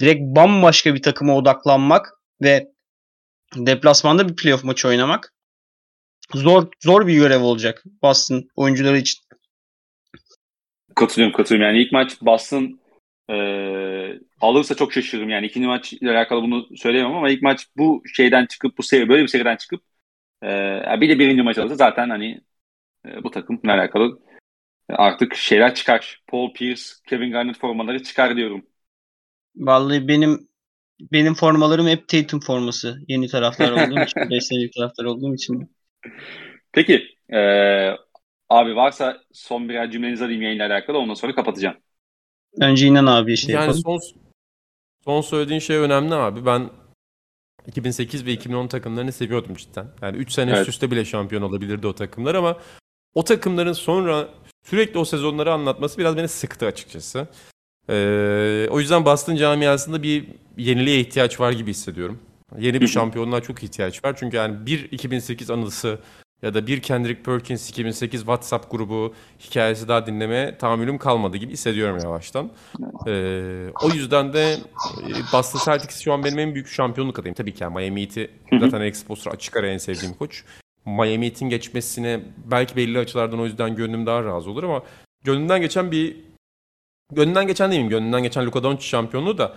direkt 0.00 0.20
bambaşka 0.22 0.94
bir 0.94 1.02
takıma 1.02 1.36
odaklanmak 1.36 2.12
ve 2.42 2.66
deplasmanda 3.56 4.28
bir 4.28 4.36
playoff 4.36 4.64
maçı 4.64 4.88
oynamak 4.88 5.34
zor 6.34 6.68
zor 6.80 7.06
bir 7.06 7.14
görev 7.14 7.40
olacak 7.40 7.84
Boston 8.02 8.44
oyuncuları 8.56 8.98
için. 8.98 9.20
Katılıyorum 10.96 11.36
katılıyorum. 11.36 11.74
Yani 11.74 11.82
ilk 11.82 11.92
maç 11.92 12.22
Boston 12.22 12.80
e, 13.30 13.34
alırsa 14.40 14.74
çok 14.74 14.92
şaşırırım. 14.92 15.28
Yani 15.28 15.46
ikinci 15.46 15.66
maç 15.66 15.92
ile 15.92 16.10
alakalı 16.10 16.42
bunu 16.42 16.76
söyleyemem 16.76 17.14
ama 17.16 17.30
ilk 17.30 17.42
maç 17.42 17.66
bu 17.76 18.02
şeyden 18.14 18.46
çıkıp 18.46 18.78
bu 18.78 18.82
seri 18.82 19.08
böyle 19.08 19.22
bir 19.22 19.28
seriden 19.28 19.56
çıkıp 19.56 19.82
e, 20.42 21.00
bir 21.00 21.08
de 21.08 21.18
birinci 21.18 21.42
maç 21.42 21.58
alırsa 21.58 21.74
zaten 21.74 22.10
hani 22.10 22.40
e, 23.06 23.24
bu 23.24 23.30
takımla 23.30 23.72
alakalı 23.74 24.20
artık 24.88 25.34
şeyler 25.34 25.74
çıkar. 25.74 26.22
Paul 26.26 26.52
Pierce, 26.52 26.82
Kevin 27.08 27.32
Garnett 27.32 27.58
formaları 27.58 28.02
çıkar 28.02 28.36
diyorum. 28.36 28.66
Vallahi 29.56 30.08
benim 30.08 30.48
benim 31.12 31.34
formalarım 31.34 31.86
hep 31.88 32.08
Tatum 32.08 32.40
forması. 32.40 32.98
Yeni 33.08 33.28
taraftar 33.28 33.72
olduğum 33.72 34.04
için, 34.04 34.20
5 34.30 34.44
senelik 34.44 34.72
taraftar 34.72 35.04
olduğum 35.04 35.34
için. 35.34 35.76
Peki 36.72 37.02
e, 37.32 37.38
abi 38.48 38.76
varsa 38.76 39.22
son 39.32 39.68
birer 39.68 39.90
cümlenizi 39.90 40.24
alayım 40.24 40.42
yayınla 40.42 40.66
alakalı 40.66 40.98
ondan 40.98 41.14
sonra 41.14 41.34
kapatacağım. 41.34 41.76
Önce 42.60 42.86
inan 42.86 43.06
abi 43.06 43.32
işte 43.32 43.52
Yani 43.52 43.62
yapalım. 43.62 43.82
son 43.82 44.00
son 45.04 45.20
söylediğin 45.20 45.60
şey 45.60 45.76
önemli 45.76 46.14
abi. 46.14 46.46
Ben 46.46 46.70
2008 47.66 48.26
ve 48.26 48.32
2010 48.32 48.66
takımlarını 48.68 49.12
seviyordum 49.12 49.54
cidden. 49.54 49.86
Yani 50.02 50.16
3 50.16 50.32
sene 50.32 50.50
Evet. 50.50 50.60
üst 50.60 50.68
üste 50.68 50.90
bile 50.90 51.04
şampiyon 51.04 51.42
olabilirdi 51.42 51.86
o 51.86 51.94
takımlar 51.94 52.34
ama 52.34 52.58
o 53.14 53.24
takımların 53.24 53.72
sonra 53.72 54.28
sürekli 54.66 54.98
o 54.98 55.04
sezonları 55.04 55.52
anlatması 55.52 55.98
biraz 55.98 56.16
beni 56.16 56.28
sıktı 56.28 56.66
açıkçası. 56.66 57.28
Ee, 57.88 58.68
o 58.70 58.80
yüzden 58.80 59.04
Boston 59.04 59.36
camiasında 59.36 60.02
bir 60.02 60.28
yeniliğe 60.56 61.00
ihtiyaç 61.00 61.40
var 61.40 61.52
gibi 61.52 61.70
hissediyorum. 61.70 62.18
Yeni 62.58 62.80
bir 62.80 62.88
şampiyonluğa 62.88 63.40
çok 63.40 63.62
ihtiyaç 63.62 64.04
var. 64.04 64.16
Çünkü 64.18 64.36
yani 64.36 64.66
bir 64.66 64.92
2008 64.92 65.50
anısı 65.50 65.98
ya 66.42 66.54
da 66.54 66.66
bir 66.66 66.82
Kendrick 66.82 67.22
Perkins 67.22 67.70
2008 67.70 68.20
WhatsApp 68.20 68.70
grubu 68.70 69.14
hikayesi 69.40 69.88
daha 69.88 70.06
dinlemeye 70.06 70.58
tahammülüm 70.58 70.98
kalmadı 70.98 71.36
gibi 71.36 71.52
hissediyorum 71.52 71.98
yavaştan. 72.02 72.50
Ee, 73.06 73.66
o 73.82 73.88
yüzden 73.88 74.32
de 74.32 74.52
e, 74.52 75.12
Boston 75.32 75.60
Celtics 75.64 76.00
şu 76.00 76.12
an 76.12 76.24
benim 76.24 76.38
en 76.38 76.54
büyük 76.54 76.68
şampiyonluk 76.68 77.18
adayım. 77.18 77.34
Tabii 77.34 77.54
ki 77.54 77.62
yani 77.62 77.74
Miami 77.74 78.00
Heat'i 78.02 78.30
zaten 78.52 78.78
Alex 78.78 78.98
Spoelstra 78.98 79.30
açık 79.30 79.56
ara 79.56 79.68
en 79.68 79.78
sevdiğim 79.78 80.14
koç. 80.14 80.44
Miami 80.86 81.26
Heat'in 81.26 81.48
geçmesine 81.48 82.20
belki 82.50 82.76
belli 82.76 82.98
açılardan 82.98 83.40
o 83.40 83.44
yüzden 83.44 83.76
gönlüm 83.76 84.06
daha 84.06 84.24
razı 84.24 84.50
olur 84.50 84.62
ama 84.62 84.82
gönlümden 85.24 85.60
geçen 85.60 85.90
bir 85.90 86.16
gönlümden 87.12 87.46
geçen 87.46 87.72
değilim. 87.72 87.88
Gönlümden 87.88 88.22
geçen 88.22 88.46
Luka 88.46 88.62
Doncic 88.62 88.86
şampiyonluğu 88.86 89.38
da 89.38 89.56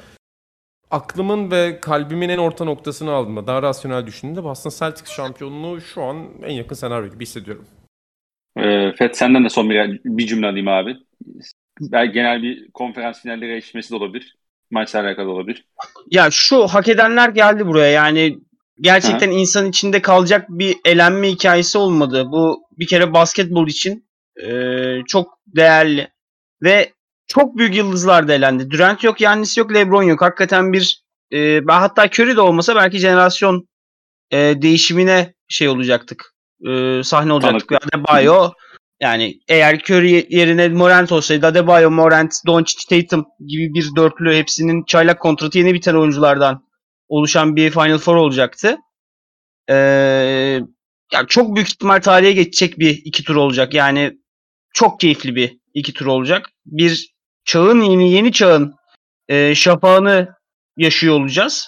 aklımın 0.94 1.52
ve 1.52 1.80
kalbimin 1.80 2.30
en 2.30 2.38
orta 2.38 2.66
noktasını 2.66 3.12
aldığımda 3.12 3.48
daha 3.48 3.62
rasyonel 3.62 4.08
düşündüğümde 4.08 4.44
Boston 4.44 4.72
Celtics 4.80 5.12
şampiyonluğu 5.16 5.82
şu 5.82 6.04
an 6.04 6.28
en 6.44 6.54
yakın 6.54 6.76
senaryo 6.76 7.10
gibi 7.10 7.22
hissediyorum. 7.22 7.66
E, 8.58 8.92
Fet 8.92 9.18
senden 9.18 9.46
de 9.46 9.50
son 9.50 9.70
bir, 9.70 10.02
bir 10.06 10.28
cümle 10.28 10.48
alayım 10.48 10.68
abi. 10.68 10.98
Belki 11.82 12.14
genel 12.14 12.42
bir 12.42 12.72
konferans 12.72 13.22
finalleri 13.22 13.56
eşleşmesi 13.56 13.92
de 13.92 13.96
olabilir. 13.96 14.38
Maçla 14.72 15.00
alakalı 15.00 15.32
olabilir. 15.32 15.66
Ya 16.12 16.28
şu 16.32 16.68
hak 16.68 16.88
edenler 16.88 17.30
geldi 17.30 17.68
buraya 17.68 17.92
yani 17.92 18.38
gerçekten 18.82 19.32
insan 19.32 19.70
içinde 19.70 20.02
kalacak 20.02 20.46
bir 20.50 20.76
elenme 20.86 21.30
hikayesi 21.30 21.78
olmadı. 21.78 22.32
Bu 22.32 22.64
bir 22.80 22.88
kere 22.88 23.14
basketbol 23.14 23.68
için 23.68 24.06
e, 24.44 24.50
çok 25.08 25.40
değerli 25.48 26.08
ve 26.64 26.94
çok 27.28 27.58
büyük 27.58 27.76
yıldızlar 27.76 28.28
da 28.28 28.34
elendi. 28.34 28.72
Durant 28.72 29.04
yok, 29.04 29.22
Yannis 29.22 29.58
yok, 29.58 29.74
LeBron 29.74 30.04
yok. 30.04 30.22
Hakikaten 30.22 30.74
bir 30.74 31.04
e, 31.34 31.62
hatta 31.68 32.06
Curry 32.06 32.36
de 32.36 32.42
olmasa 32.42 32.76
belki 32.76 32.98
jenerasyon 32.98 33.68
e, 34.32 34.38
değişimine 34.62 35.34
şey 35.48 35.68
olacaktık. 35.68 36.34
E, 36.68 37.02
sahne 37.04 37.34
olacaktık. 37.34 37.70
Tanıklık. 37.70 37.94
Yani 37.94 38.04
Bayo 38.08 38.52
Yani 39.02 39.40
eğer 39.48 39.76
Curry 39.76 40.28
yerine 40.30 40.70
Morant 40.70 41.12
olsaydı 41.12 41.48
Adebayo, 41.48 41.92
Morant, 41.92 42.34
Doncic, 42.48 42.80
Tatum 42.90 43.26
gibi 43.48 43.74
bir 43.74 43.96
dörtlü 43.96 44.36
hepsinin 44.36 44.84
çaylak 44.84 45.20
kontratı 45.20 45.58
yeni 45.58 45.74
biten 45.74 45.94
oyunculardan 45.94 46.64
oluşan 47.08 47.56
bir 47.56 47.72
Final 47.72 47.98
Four 47.98 48.16
olacaktı. 48.16 48.78
Ee, 49.70 49.76
yani 51.14 51.28
çok 51.28 51.56
büyük 51.56 51.70
ihtimal 51.70 52.02
tarihe 52.02 52.32
geçecek 52.32 52.80
bir 52.80 53.02
iki 53.06 53.24
tur 53.24 53.36
olacak. 53.36 53.74
Yani 53.74 54.18
çok 54.74 55.00
keyifli 55.00 55.36
bir 55.36 55.58
iki 55.74 55.94
tur 55.94 56.06
olacak. 56.06 56.50
Bir 56.66 57.13
çağın 57.46 57.82
yeni 57.82 58.12
yeni 58.12 58.32
çağın 58.32 58.76
e, 59.28 59.56
şafağını 59.56 60.36
yaşıyor 60.78 61.16
olacağız. 61.16 61.68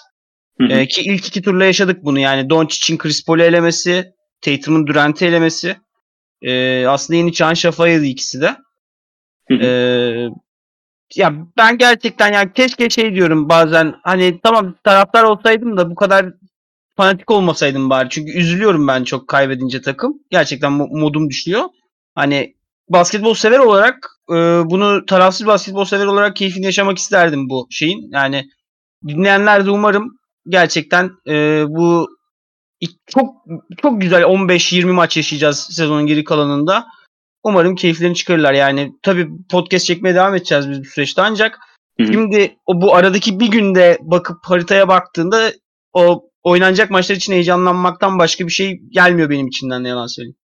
Hı 0.60 0.64
hı. 0.64 0.72
E, 0.72 0.88
ki 0.88 1.02
ilk 1.02 1.26
iki 1.26 1.42
turla 1.42 1.64
yaşadık 1.64 2.04
bunu. 2.04 2.18
Yani 2.18 2.50
Doncic'in 2.50 2.98
Chris 2.98 3.24
Paul'u 3.24 3.42
elemesi, 3.42 4.12
Tatum'un 4.40 4.86
Durant'i 4.86 5.26
elemesi. 5.26 5.76
E, 6.42 6.86
aslında 6.86 7.16
yeni 7.16 7.32
çağın 7.32 7.54
şafağıydı 7.54 8.04
ikisi 8.04 8.40
de. 8.40 8.56
Hı 9.48 9.54
hı. 9.54 9.62
E, 9.62 9.70
ya 11.14 11.34
ben 11.56 11.78
gerçekten 11.78 12.32
yani 12.32 12.52
keşke 12.52 12.90
şey 12.90 13.14
diyorum 13.14 13.48
bazen 13.48 13.94
hani 14.02 14.40
tamam 14.42 14.74
taraftar 14.84 15.22
olsaydım 15.22 15.76
da 15.76 15.90
bu 15.90 15.94
kadar 15.94 16.26
fanatik 16.96 17.30
olmasaydım 17.30 17.90
bari. 17.90 18.08
Çünkü 18.10 18.32
üzülüyorum 18.32 18.88
ben 18.88 19.04
çok 19.04 19.28
kaybedince 19.28 19.82
takım. 19.82 20.14
Gerçekten 20.30 20.72
mo- 20.72 21.00
modum 21.00 21.30
düşüyor. 21.30 21.64
Hani 22.14 22.56
basketbol 22.88 23.34
sever 23.34 23.58
olarak 23.58 24.08
e, 24.30 24.34
bunu 24.64 25.06
tarafsız 25.06 25.46
basketbol 25.46 25.84
sever 25.84 26.06
olarak 26.06 26.36
keyfini 26.36 26.64
yaşamak 26.64 26.98
isterdim 26.98 27.48
bu 27.48 27.66
şeyin. 27.70 28.10
Yani 28.12 28.44
dinleyenler 29.08 29.66
de 29.66 29.70
umarım 29.70 30.18
gerçekten 30.48 31.10
e, 31.28 31.64
bu 31.68 32.08
çok 33.06 33.34
çok 33.82 34.00
güzel 34.00 34.22
15-20 34.22 34.92
maç 34.92 35.16
yaşayacağız 35.16 35.68
sezonun 35.70 36.06
geri 36.06 36.24
kalanında. 36.24 36.86
Umarım 37.42 37.74
keyiflerini 37.74 38.14
çıkarırlar. 38.14 38.52
Yani 38.52 38.92
tabii 39.02 39.28
podcast 39.50 39.86
çekmeye 39.86 40.14
devam 40.14 40.34
edeceğiz 40.34 40.70
biz 40.70 40.80
bu 40.80 40.84
süreçte 40.84 41.22
ancak 41.22 41.58
Hı 42.00 42.06
hı. 42.06 42.12
şimdi 42.12 42.56
o 42.66 42.80
bu 42.80 42.94
aradaki 42.94 43.40
bir 43.40 43.50
günde 43.50 43.98
bakıp 44.02 44.38
haritaya 44.42 44.88
baktığında 44.88 45.52
o 45.92 46.30
oynanacak 46.42 46.90
maçlar 46.90 47.16
için 47.16 47.32
heyecanlanmaktan 47.32 48.18
başka 48.18 48.46
bir 48.46 48.52
şey 48.52 48.80
gelmiyor 48.90 49.30
benim 49.30 49.46
içinden 49.46 49.84
ne 49.84 49.88
yalan 49.88 50.06
söyleyeyim. 50.06 50.36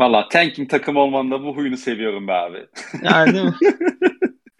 Valla 0.00 0.28
tanking 0.28 0.70
takım 0.70 0.96
olmanın 0.96 1.30
bu 1.44 1.56
huyunu 1.56 1.76
seviyorum 1.76 2.28
be 2.28 2.32
abi. 2.32 2.66
Yani 3.02 3.34
değil 3.34 3.44
mi? 3.44 3.54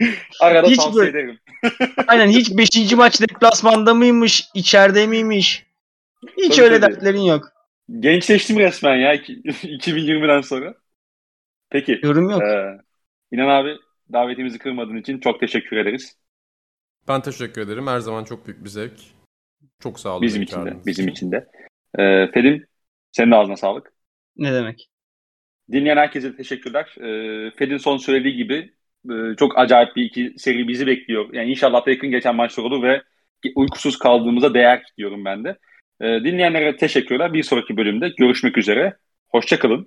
Arada 0.41 0.69
Hiç 0.69 0.77
tavsiye 0.77 1.05
böyle- 1.07 1.19
ederim. 1.19 1.39
Aynen 2.07 2.29
hiç 2.29 2.51
5. 2.59 2.93
maç 2.93 3.21
deplasmanda 3.21 3.95
mıymış, 3.95 4.45
içeride 4.55 5.07
miymiş? 5.07 5.67
Hiç 6.37 6.57
Tabii, 6.57 6.65
öyle 6.67 6.81
tabii. 6.81 6.93
dertlerin 6.93 7.21
yok. 7.21 7.53
Gençleştim 8.01 8.59
resmen 8.59 8.97
ya 8.97 9.15
iki- 9.15 9.33
2020'den 9.43 10.41
sonra. 10.41 10.75
Peki. 11.71 12.01
Yorum 12.03 12.31
yok. 12.31 12.43
Ee, 12.43 12.79
İnan 13.33 13.49
abi 13.49 13.77
davetimizi 14.13 14.59
kırmadığın 14.59 14.97
için 14.97 15.21
çok 15.21 15.41
teşekkür 15.41 15.77
ederiz. 15.77 16.17
Ben 17.09 17.21
teşekkür 17.21 17.61
ederim. 17.61 17.87
Her 17.87 17.99
zaman 17.99 18.25
çok 18.25 18.47
büyük 18.47 18.65
bir 18.65 18.69
zevk. 18.69 18.93
Çok 19.83 20.01
sağ 20.01 20.11
olun. 20.13 20.23
Bizim 20.23 20.43
için 20.43 20.67
de. 20.67 20.77
Bizim 20.87 21.09
için. 21.09 21.33
de. 21.33 21.49
Ee, 21.99 22.31
Pelin 22.35 22.65
senin 23.13 23.31
de 23.31 23.37
ağzına 23.37 23.57
sağlık. 23.57 23.93
Ne 24.37 24.53
demek? 24.55 24.89
Dinleyen 25.73 25.97
herkese 25.97 26.37
teşekkürler. 26.37 26.95
Ee, 27.01 27.51
Fed'in 27.57 27.77
son 27.77 27.97
söylediği 27.97 28.37
gibi 28.37 28.73
e, 29.11 29.37
çok 29.39 29.59
acayip 29.59 29.97
bir 29.97 30.05
iki 30.05 30.35
seri 30.39 30.69
bizi 30.69 30.87
bekliyor. 30.87 31.35
Yani 31.35 31.51
inşallah 31.51 31.87
da 31.87 31.91
yakın 31.91 32.11
geçen 32.11 32.37
maçlar 32.37 32.65
olur 32.65 32.83
ve 32.83 33.03
uykusuz 33.55 33.99
kaldığımıza 33.99 34.55
değer 34.55 34.83
diyorum 34.99 35.25
ben 35.25 35.45
de. 35.45 35.59
Ee, 36.01 36.07
dinleyenlere 36.25 36.77
teşekkürler. 36.77 37.33
Bir 37.33 37.43
sonraki 37.43 37.77
bölümde 37.77 38.09
görüşmek 38.19 38.59
üzere. 38.59 38.97
Hoşçakalın. 39.29 39.85